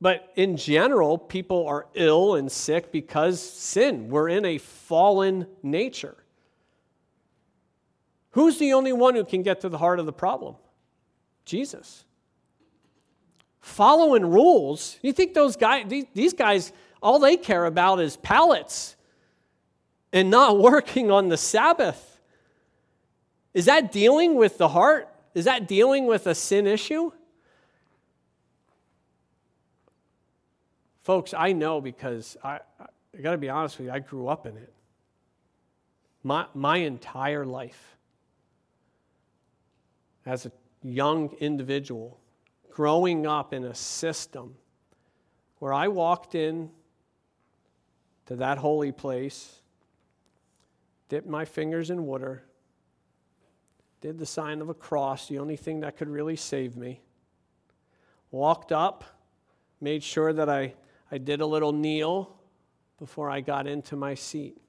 But 0.00 0.32
in 0.36 0.56
general, 0.56 1.16
people 1.16 1.66
are 1.66 1.86
ill 1.94 2.34
and 2.34 2.52
sick 2.52 2.92
because 2.92 3.40
sin. 3.40 4.08
We're 4.10 4.28
in 4.28 4.44
a 4.44 4.58
fallen 4.58 5.46
nature. 5.62 6.16
Who's 8.32 8.58
the 8.58 8.74
only 8.74 8.92
one 8.92 9.14
who 9.14 9.24
can 9.24 9.42
get 9.42 9.62
to 9.62 9.70
the 9.70 9.78
heart 9.78 9.98
of 9.98 10.04
the 10.04 10.12
problem? 10.12 10.56
Jesus. 11.46 12.04
Following 13.60 14.26
rules. 14.26 14.98
You 15.00 15.12
think 15.14 15.32
those 15.32 15.56
guys, 15.56 15.90
these 16.12 16.34
guys, 16.34 16.72
all 17.02 17.18
they 17.18 17.38
care 17.38 17.64
about 17.64 18.00
is 18.00 18.18
pallets 18.18 18.96
and 20.12 20.30
not 20.30 20.58
working 20.60 21.10
on 21.10 21.28
the 21.28 21.38
Sabbath. 21.38 22.20
Is 23.54 23.64
that 23.64 23.90
dealing 23.90 24.34
with 24.34 24.58
the 24.58 24.68
heart? 24.68 25.08
Is 25.34 25.46
that 25.46 25.66
dealing 25.66 26.06
with 26.06 26.26
a 26.26 26.34
sin 26.34 26.66
issue? 26.66 27.12
Folks, 31.06 31.32
I 31.34 31.52
know 31.52 31.80
because 31.80 32.36
I, 32.42 32.58
I 32.80 33.20
got 33.22 33.30
to 33.30 33.38
be 33.38 33.48
honest 33.48 33.78
with 33.78 33.86
you, 33.86 33.92
I 33.92 34.00
grew 34.00 34.26
up 34.26 34.44
in 34.44 34.56
it. 34.56 34.72
My, 36.24 36.46
my 36.52 36.78
entire 36.78 37.46
life 37.46 37.96
as 40.26 40.46
a 40.46 40.52
young 40.82 41.28
individual, 41.38 42.18
growing 42.72 43.24
up 43.24 43.54
in 43.54 43.62
a 43.62 43.72
system 43.72 44.56
where 45.60 45.72
I 45.72 45.86
walked 45.86 46.34
in 46.34 46.70
to 48.26 48.34
that 48.34 48.58
holy 48.58 48.90
place, 48.90 49.60
dipped 51.08 51.28
my 51.28 51.44
fingers 51.44 51.88
in 51.88 52.04
water, 52.04 52.42
did 54.00 54.18
the 54.18 54.26
sign 54.26 54.60
of 54.60 54.70
a 54.70 54.74
cross, 54.74 55.28
the 55.28 55.38
only 55.38 55.56
thing 55.56 55.78
that 55.82 55.96
could 55.96 56.08
really 56.08 56.34
save 56.34 56.76
me, 56.76 57.00
walked 58.32 58.72
up, 58.72 59.04
made 59.80 60.02
sure 60.02 60.32
that 60.32 60.48
I 60.48 60.74
I 61.10 61.18
did 61.18 61.40
a 61.40 61.46
little 61.46 61.72
kneel 61.72 62.36
before 62.98 63.30
I 63.30 63.40
got 63.40 63.66
into 63.66 63.96
my 63.96 64.14
seat. 64.14 64.60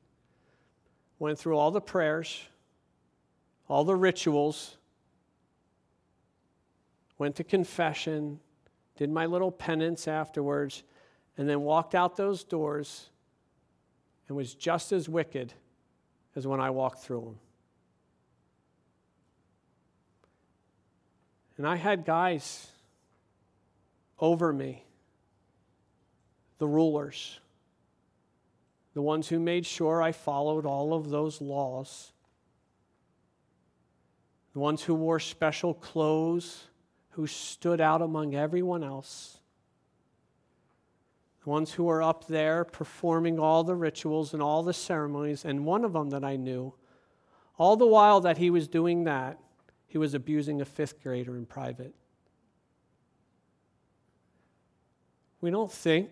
Went 1.20 1.40
through 1.40 1.58
all 1.58 1.72
the 1.72 1.82
prayers, 1.82 2.42
all 3.68 3.84
the 3.84 3.96
rituals, 3.96 4.78
went 7.18 7.36
to 7.38 7.44
confession, 7.44 8.40
did 8.96 9.10
my 9.10 9.26
little 9.26 9.52
penance 9.52 10.08
afterwards, 10.08 10.84
and 11.38 11.50
then 11.50 11.62
walked 11.62 11.96
out 11.96 12.16
those 12.16 12.44
doors 12.44 13.10
and 14.28 14.38
was 14.38 14.54
just 14.54 14.92
as 14.92 15.10
wicked 15.10 15.54
as 16.36 16.46
when 16.46 16.60
I 16.60 16.70
walked 16.70 17.00
through 17.00 17.22
them. 17.22 17.40
And 21.58 21.68
I 21.68 21.76
had 21.76 22.06
guys 22.06 22.68
over 24.20 24.54
me 24.54 24.84
the 26.58 26.68
rulers, 26.68 27.40
the 28.94 29.02
ones 29.02 29.28
who 29.28 29.40
made 29.40 29.66
sure 29.66 30.02
I 30.02 30.12
followed 30.12 30.66
all 30.66 30.94
of 30.94 31.10
those 31.10 31.42
laws, 31.42 32.14
the 34.54 34.60
ones 34.60 34.82
who 34.82 34.96
wore 34.96 35.20
special 35.20 35.74
clothes, 35.74 36.64
who 37.12 37.28
stood 37.28 37.80
out 37.80 38.02
among 38.02 38.34
everyone 38.34 38.84
else, 38.84 39.38
the 41.44 41.50
ones 41.50 41.72
who 41.74 41.84
were 41.84 42.02
up 42.02 42.28
there 42.28 42.66
performing 42.66 43.40
all 43.40 43.64
the 43.64 43.76
rituals 43.76 44.34
and 44.34 44.42
all 44.42 44.64
the 44.64 44.74
ceremonies, 44.74 45.46
and 45.46 45.66
one 45.66 45.86
of 45.86 45.94
them 45.94 46.10
that 46.10 46.24
I 46.24 46.36
knew, 46.36 46.74
all 47.58 47.76
the 47.76 47.88
while 47.88 48.22
that 48.22 48.38
he 48.38 48.50
was 48.50 48.68
doing 48.68 49.04
that, 49.04 49.40
he 49.88 49.98
was 49.98 50.14
abusing 50.14 50.60
a 50.60 50.66
fifth 50.66 51.02
grader 51.02 51.38
in 51.38 51.46
private. 51.46 51.94
We 55.40 55.50
don't 55.50 55.72
think 55.72 56.10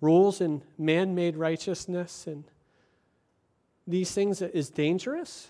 rules 0.00 0.40
and 0.40 0.62
man 0.78 1.14
made 1.14 1.36
righteousness 1.36 2.26
and 2.26 2.44
these 3.86 4.12
things 4.12 4.40
is 4.42 4.70
dangerous? 4.70 5.48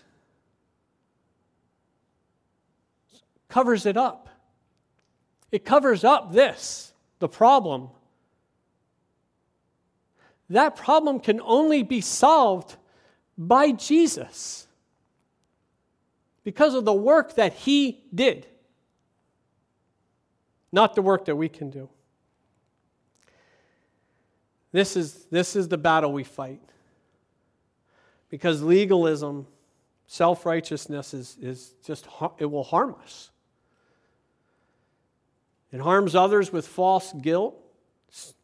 Covers 3.49 3.85
it 3.85 3.97
up. 3.97 4.29
It 5.51 5.65
covers 5.65 6.03
up 6.03 6.31
this, 6.31 6.93
the 7.19 7.27
problem. 7.27 7.89
That 10.49 10.75
problem 10.75 11.19
can 11.19 11.41
only 11.41 11.83
be 11.83 12.01
solved 12.01 12.75
by 13.37 13.71
Jesus 13.71 14.67
because 16.43 16.73
of 16.73 16.85
the 16.85 16.93
work 16.93 17.35
that 17.35 17.53
he 17.53 18.03
did, 18.13 18.47
not 20.71 20.95
the 20.95 21.01
work 21.01 21.25
that 21.25 21.35
we 21.35 21.49
can 21.49 21.69
do. 21.69 21.89
This 24.71 24.95
is, 24.95 25.25
this 25.31 25.55
is 25.55 25.67
the 25.67 25.77
battle 25.77 26.13
we 26.13 26.23
fight. 26.23 26.61
Because 28.29 28.61
legalism, 28.61 29.45
self 30.07 30.45
righteousness, 30.45 31.13
is, 31.13 31.37
is 31.41 31.73
just, 31.85 32.07
it 32.37 32.45
will 32.45 32.63
harm 32.63 32.95
us. 33.03 33.29
It 35.71 35.79
harms 35.79 36.15
others 36.15 36.51
with 36.51 36.67
false 36.67 37.13
guilt, 37.13 37.55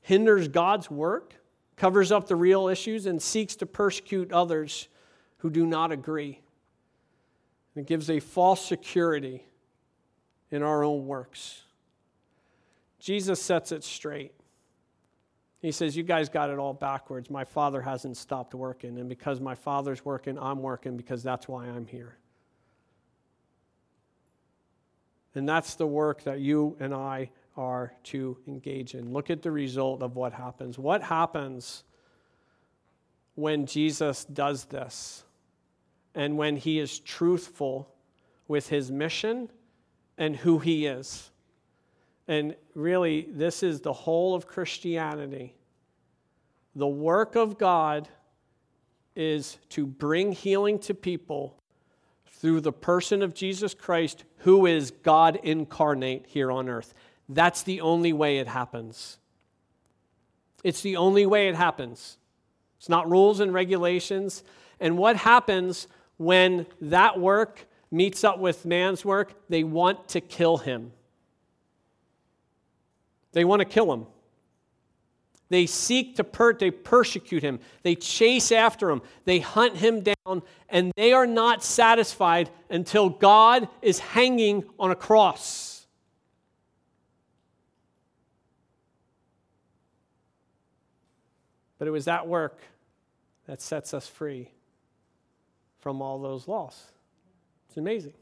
hinders 0.01 0.47
God's 0.47 0.89
work, 0.89 1.36
covers 1.75 2.11
up 2.11 2.28
the 2.28 2.36
real 2.36 2.67
issues, 2.67 3.05
and 3.05 3.21
seeks 3.21 3.55
to 3.57 3.65
persecute 3.65 4.32
others 4.32 4.88
who 5.38 5.49
do 5.49 5.65
not 5.65 5.91
agree. 5.91 6.41
It 7.75 7.86
gives 7.86 8.09
a 8.09 8.19
false 8.19 8.65
security 8.65 9.45
in 10.51 10.63
our 10.63 10.84
own 10.84 11.05
works. 11.05 11.61
Jesus 12.99 13.41
sets 13.41 13.71
it 13.71 13.84
straight. 13.84 14.34
He 15.62 15.72
says, 15.72 15.97
You 15.97 16.03
guys 16.03 16.30
got 16.30 16.49
it 16.49 16.60
all 16.60 16.74
backwards. 16.74 17.30
My 17.30 17.43
father 17.43 17.82
hasn't 17.82 18.18
stopped 18.18 18.53
working. 18.53 18.97
And 18.99 19.10
because 19.10 19.39
my 19.39 19.55
father's 19.55 20.05
working, 20.05 20.38
I'm 20.38 20.62
working 20.62 20.97
because 20.97 21.24
that's 21.24 21.47
why 21.47 21.66
I'm 21.66 21.88
here. 21.88 22.18
And 25.36 25.47
that's 25.47 25.76
the 25.76 25.88
work 25.88 26.24
that 26.24 26.39
you 26.39 26.76
and 26.80 26.93
I 26.93 27.30
are 27.55 27.93
to 28.05 28.38
engage 28.47 28.93
in. 28.93 29.12
Look 29.12 29.30
at 29.30 29.41
the 29.41 29.51
result 29.51 30.01
of 30.01 30.16
what 30.16 30.34
happens. 30.34 30.78
What 30.78 31.03
happens 31.03 31.84
when 33.36 33.66
Jesus 33.66 34.26
does 34.26 34.66
this 34.66 35.24
and 36.16 36.38
when 36.38 36.55
he 36.58 36.80
is 36.80 36.99
truthful 36.99 37.89
with 38.47 38.70
his 38.70 38.91
mission 38.91 39.49
and 40.18 40.36
who 40.36 40.60
he 40.60 40.86
is? 40.86 41.32
And 42.28 42.55
really, 42.75 43.28
this 43.30 43.63
is 43.63 43.82
the 43.82 43.93
whole 43.93 44.36
of 44.36 44.47
Christianity. 44.47 45.55
The 46.75 46.88
work 46.88 47.36
of 47.36 47.57
God 47.57 48.09
is 49.15 49.57
to 49.69 49.88
bring 49.88 50.32
healing 50.32 50.78
to 50.80 50.93
people 50.93 51.57
through 52.28 52.61
the 52.61 52.71
person 52.71 53.23
of 53.23 53.34
Jesus 53.34 53.73
Christ, 53.73 54.23
who 54.39 54.65
is 54.65 54.91
God 54.91 55.39
incarnate 55.41 56.25
here 56.28 56.51
on 56.51 56.69
earth. 56.69 56.93
That's 57.30 57.63
the 57.63 57.82
only 57.82 58.13
way 58.13 58.38
it 58.38 58.47
happens. 58.47 59.17
It's 60.63 60.82
the 60.82 60.97
only 60.97 61.25
way 61.25 61.47
it 61.47 61.55
happens. 61.55 62.17
It's 62.78 62.89
not 62.89 63.09
rules 63.09 63.39
and 63.39 63.53
regulations. 63.53 64.43
And 64.80 64.97
what 64.97 65.15
happens 65.15 65.88
when 66.17 66.67
that 66.82 67.19
work 67.19 67.67
meets 67.89 68.23
up 68.23 68.38
with 68.38 68.65
man's 68.65 69.03
work? 69.03 69.34
They 69.49 69.63
want 69.63 70.09
to 70.09 70.21
kill 70.21 70.57
him. 70.57 70.91
They 73.32 73.45
want 73.45 73.59
to 73.59 73.65
kill 73.65 73.91
him. 73.91 74.05
They 75.49 75.65
seek 75.65 76.17
to 76.17 76.23
per- 76.23 76.53
they 76.53 76.71
persecute 76.71 77.41
him. 77.41 77.59
They 77.84 77.95
chase 77.95 78.51
after 78.51 78.89
him. 78.89 79.01
They 79.23 79.39
hunt 79.39 79.78
him 79.78 80.01
down, 80.01 80.41
and 80.67 80.91
they 80.97 81.13
are 81.13 81.28
not 81.28 81.63
satisfied 81.63 82.49
until 82.69 83.09
God 83.09 83.69
is 83.82 83.99
hanging 83.99 84.65
on 84.78 84.91
a 84.91 84.95
cross. 84.95 85.88
But 91.80 91.88
it 91.88 91.91
was 91.91 92.05
that 92.05 92.28
work 92.28 92.59
that 93.45 93.61
sets 93.61 93.93
us 93.93 94.07
free 94.07 94.49
from 95.80 96.01
all 96.01 96.19
those 96.19 96.47
laws. 96.47 96.91
It's 97.69 97.78
amazing. 97.78 98.13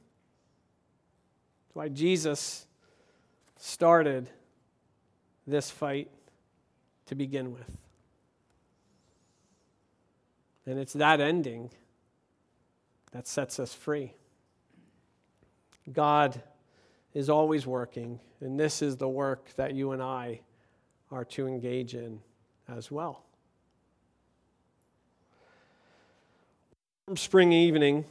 That's 1.68 1.76
why 1.76 1.90
Jesus 1.90 2.68
started 3.58 4.30
this 5.48 5.70
fight 5.70 6.10
to 7.08 7.16
begin 7.16 7.54
with. 7.54 7.78
And 10.66 10.80
it's 10.80 10.94
that 10.94 11.22
ending 11.22 11.70
that 13.12 13.28
sets 13.28 13.60
us 13.60 13.74
free. 13.74 14.14
God 15.92 16.42
is 17.14 17.30
always 17.30 17.68
working, 17.68 18.20
and 18.42 18.60
this 18.60 18.82
is 18.82 18.98
the 18.98 19.08
work 19.08 19.50
that 19.56 19.74
you 19.74 19.92
and 19.92 20.02
I 20.02 20.42
are 21.12 21.24
to 21.26 21.48
engage 21.48 21.94
in 21.94 22.20
as 22.68 22.92
well. 22.92 23.24
Spring 27.16 27.54
evening 27.54 28.04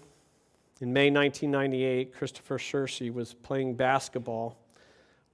in 0.81 0.93
May 0.93 1.11
1998, 1.11 2.15
Christopher 2.15 2.59
Sercye 2.59 3.13
was 3.13 3.35
playing 3.35 3.75
basketball 3.75 4.57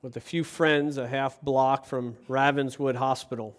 with 0.02 0.16
a 0.16 0.20
few 0.20 0.42
friends 0.42 0.96
a 0.96 1.06
half 1.06 1.40
block 1.42 1.84
from 1.84 2.16
Ravenswood 2.26 2.96
Hospital. 2.96 3.54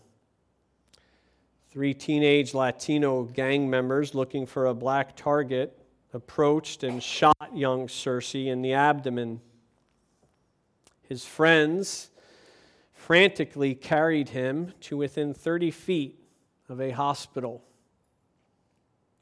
Three 1.69 1.93
teenage 1.93 2.53
Latino 2.53 3.23
gang 3.23 3.69
members 3.69 4.15
looking 4.15 4.45
for 4.45 4.65
a 4.65 4.73
black 4.73 5.15
target 5.15 5.77
approached 6.13 6.83
and 6.83 7.01
shot 7.01 7.37
young 7.53 7.87
Sercye 7.87 8.47
in 8.47 8.61
the 8.61 8.73
abdomen. 8.73 9.39
His 11.03 11.25
friends 11.25 12.09
frantically 12.91 13.75
carried 13.75 14.29
him 14.29 14.73
to 14.81 14.97
within 14.97 15.33
30 15.33 15.71
feet 15.71 16.19
of 16.69 16.81
a 16.81 16.89
hospital. 16.89 17.63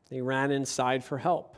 They 0.09 0.21
ran 0.21 0.51
inside 0.51 1.03
for 1.03 1.17
help. 1.17 1.57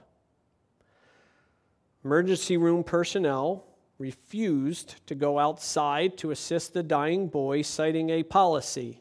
Emergency 2.03 2.57
room 2.57 2.83
personnel 2.83 3.70
refused 4.01 4.95
to 5.05 5.15
go 5.15 5.37
outside 5.37 6.17
to 6.17 6.31
assist 6.31 6.73
the 6.73 6.83
dying 6.83 7.27
boy, 7.27 7.61
citing 7.61 8.09
a 8.09 8.23
policy 8.23 8.99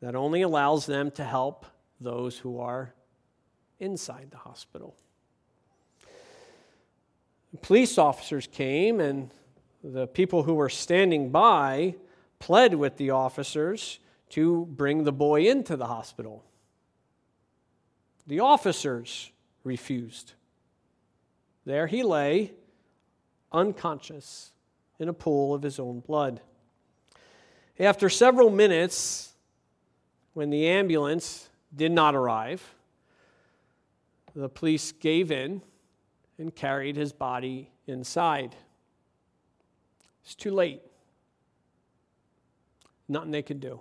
that 0.00 0.14
only 0.14 0.42
allows 0.42 0.86
them 0.86 1.10
to 1.10 1.24
help 1.24 1.66
those 2.00 2.38
who 2.38 2.60
are 2.60 2.94
inside 3.78 4.30
the 4.30 4.36
hospital. 4.36 4.94
Police 7.62 7.98
officers 7.98 8.46
came, 8.46 9.00
and 9.00 9.30
the 9.82 10.06
people 10.06 10.42
who 10.42 10.54
were 10.54 10.68
standing 10.68 11.30
by 11.30 11.96
pled 12.38 12.74
with 12.74 12.96
the 12.96 13.10
officers 13.10 13.98
to 14.30 14.66
bring 14.66 15.04
the 15.04 15.12
boy 15.12 15.48
into 15.48 15.76
the 15.76 15.86
hospital. 15.86 16.44
The 18.26 18.40
officers 18.40 19.32
refused. 19.64 20.34
There 21.64 21.86
he 21.86 22.02
lay, 22.02 22.52
unconscious, 23.52 24.52
in 24.98 25.08
a 25.08 25.12
pool 25.12 25.54
of 25.54 25.62
his 25.62 25.78
own 25.78 26.00
blood. 26.00 26.40
After 27.78 28.10
several 28.10 28.50
minutes, 28.50 29.32
when 30.34 30.50
the 30.50 30.68
ambulance 30.68 31.48
did 31.74 31.90
not 31.90 32.14
arrive, 32.14 32.62
the 34.34 34.48
police 34.48 34.92
gave 34.92 35.32
in 35.32 35.62
and 36.38 36.54
carried 36.54 36.96
his 36.96 37.12
body 37.12 37.70
inside. 37.86 38.54
It's 40.22 40.34
too 40.34 40.50
late. 40.50 40.82
Nothing 43.08 43.30
they 43.30 43.42
could 43.42 43.60
do. 43.60 43.80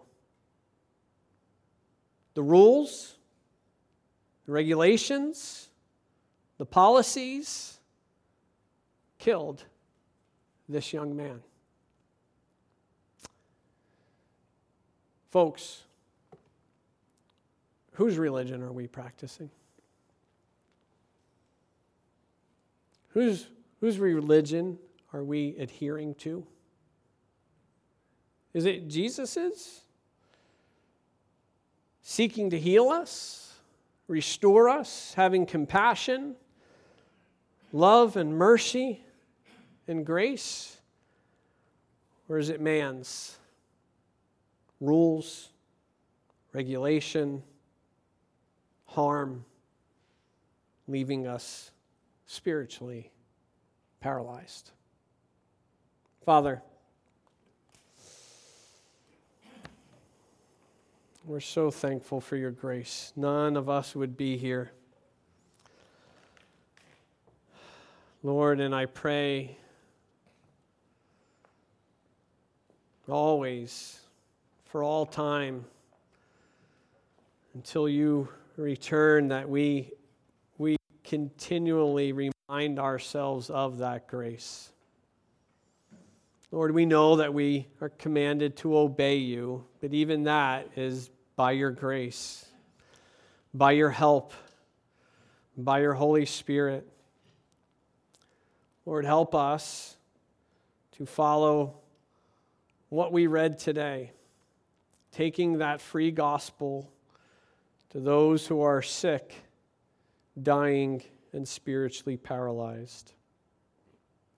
The 2.34 2.42
rules, 2.42 3.18
the 4.46 4.54
regulations, 4.54 5.68
the 6.58 6.66
policies 6.66 7.79
killed 9.20 9.66
this 10.68 10.94
young 10.94 11.16
man. 11.16 11.42
Folks, 15.30 15.84
whose 17.94 18.18
religion 18.18 18.64
are 18.64 18.72
we 18.72 18.88
practicing? 18.88 19.52
Whose, 23.10 23.48
whose 23.82 24.00
religion 24.00 24.80
are 25.14 25.24
we 25.24 25.56
adhering 25.60 26.16
to? 26.16 26.46
Is 28.54 28.66
it 28.66 28.88
Jesus's? 28.88 29.82
Seeking 32.02 32.50
to 32.50 32.60
heal 32.60 32.90
us, 32.90 33.54
restore 34.08 34.70
us, 34.70 35.14
having 35.16 35.46
compassion, 35.46 36.36
love 37.72 38.16
and 38.16 38.36
mercy 38.36 39.04
and 39.90 40.06
grace? 40.06 40.78
Or 42.30 42.38
is 42.38 42.50
it 42.50 42.62
man's? 42.62 43.38
Rules, 44.80 45.50
regulation, 46.54 47.44
harm, 48.86 49.44
leaving 50.88 51.28
us 51.28 51.72
spiritually 52.28 53.12
paralyzed. 54.00 54.72
Father, 56.24 56.62
we're 61.26 61.40
so 61.40 61.72
thankful 61.72 62.22
for 62.22 62.38
your 62.38 62.52
grace. 62.52 63.12
None 63.16 63.58
of 63.58 63.70
us 63.70 63.96
would 63.96 64.16
be 64.16 64.38
here. 64.38 64.72
Lord, 68.22 68.60
and 68.60 68.76
I 68.76 68.86
pray 68.86 69.58
always, 73.12 74.00
for 74.66 74.84
all 74.84 75.06
time, 75.06 75.66
until 77.54 77.90
you 77.90 78.30
return, 78.58 79.30
that 79.30 79.50
we 79.50 79.92
we 80.58 80.76
continually 81.04 82.12
remind 82.12 82.80
ourselves 82.80 83.50
of 83.50 83.80
that 83.80 84.08
grace. 84.08 84.72
Lord, 86.52 86.74
we 86.74 86.86
know 86.86 87.18
that 87.18 87.34
we 87.34 87.68
are 87.80 87.90
commanded 87.90 88.58
to 88.58 88.78
obey 88.78 89.18
you, 89.18 89.66
but 89.82 89.94
even 89.94 90.24
that 90.24 90.68
is 90.76 91.12
by 91.36 91.52
your 91.52 91.72
grace, 91.72 92.46
by 93.54 93.72
your 93.74 93.92
help, 93.92 94.34
by 95.56 95.80
your 95.80 95.94
Holy 95.94 96.26
Spirit. 96.26 96.88
Lord, 98.86 99.06
help 99.06 99.36
us 99.36 99.96
to 100.98 101.06
follow 101.06 101.76
what 102.90 103.12
we 103.12 103.28
read 103.28 103.60
today, 103.60 104.12
taking 105.12 105.60
that 105.60 105.82
free 105.82 106.12
gospel 106.12 106.92
to 107.92 108.00
those 108.00 108.46
who 108.46 108.62
are 108.62 108.82
sick 108.82 109.36
dying, 110.42 111.04
and 111.34 111.48
spiritually 111.48 112.18
paralyzed. 112.18 113.14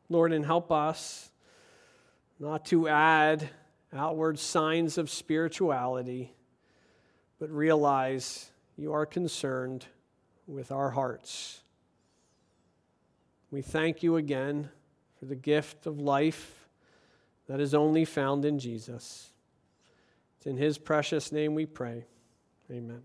Lord, 0.10 0.34
and 0.34 0.46
help 0.46 0.72
us 0.72 1.32
not 2.40 2.66
to 2.66 2.88
add 2.88 3.50
outward 3.94 4.40
signs 4.40 4.98
of 4.98 5.10
spirituality, 5.10 6.34
but 7.40 7.50
realize 7.50 8.52
you 8.78 8.94
are 8.94 9.06
concerned 9.06 9.86
with 10.48 10.72
our 10.72 10.90
hearts. 10.90 11.62
We 13.52 13.62
thank 13.62 14.02
you 14.02 14.16
again 14.16 14.70
for 15.20 15.26
the 15.26 15.36
gift 15.36 15.86
of 15.86 16.00
life 16.00 16.61
that 17.52 17.60
is 17.60 17.74
only 17.74 18.06
found 18.06 18.46
in 18.46 18.60
Jesus. 18.60 19.30
It's 20.38 20.48
in 20.48 20.56
his 20.56 20.78
precious 20.78 21.34
name 21.34 21.54
we 21.54 21.66
pray. 21.66 22.06
Amen. 22.72 23.02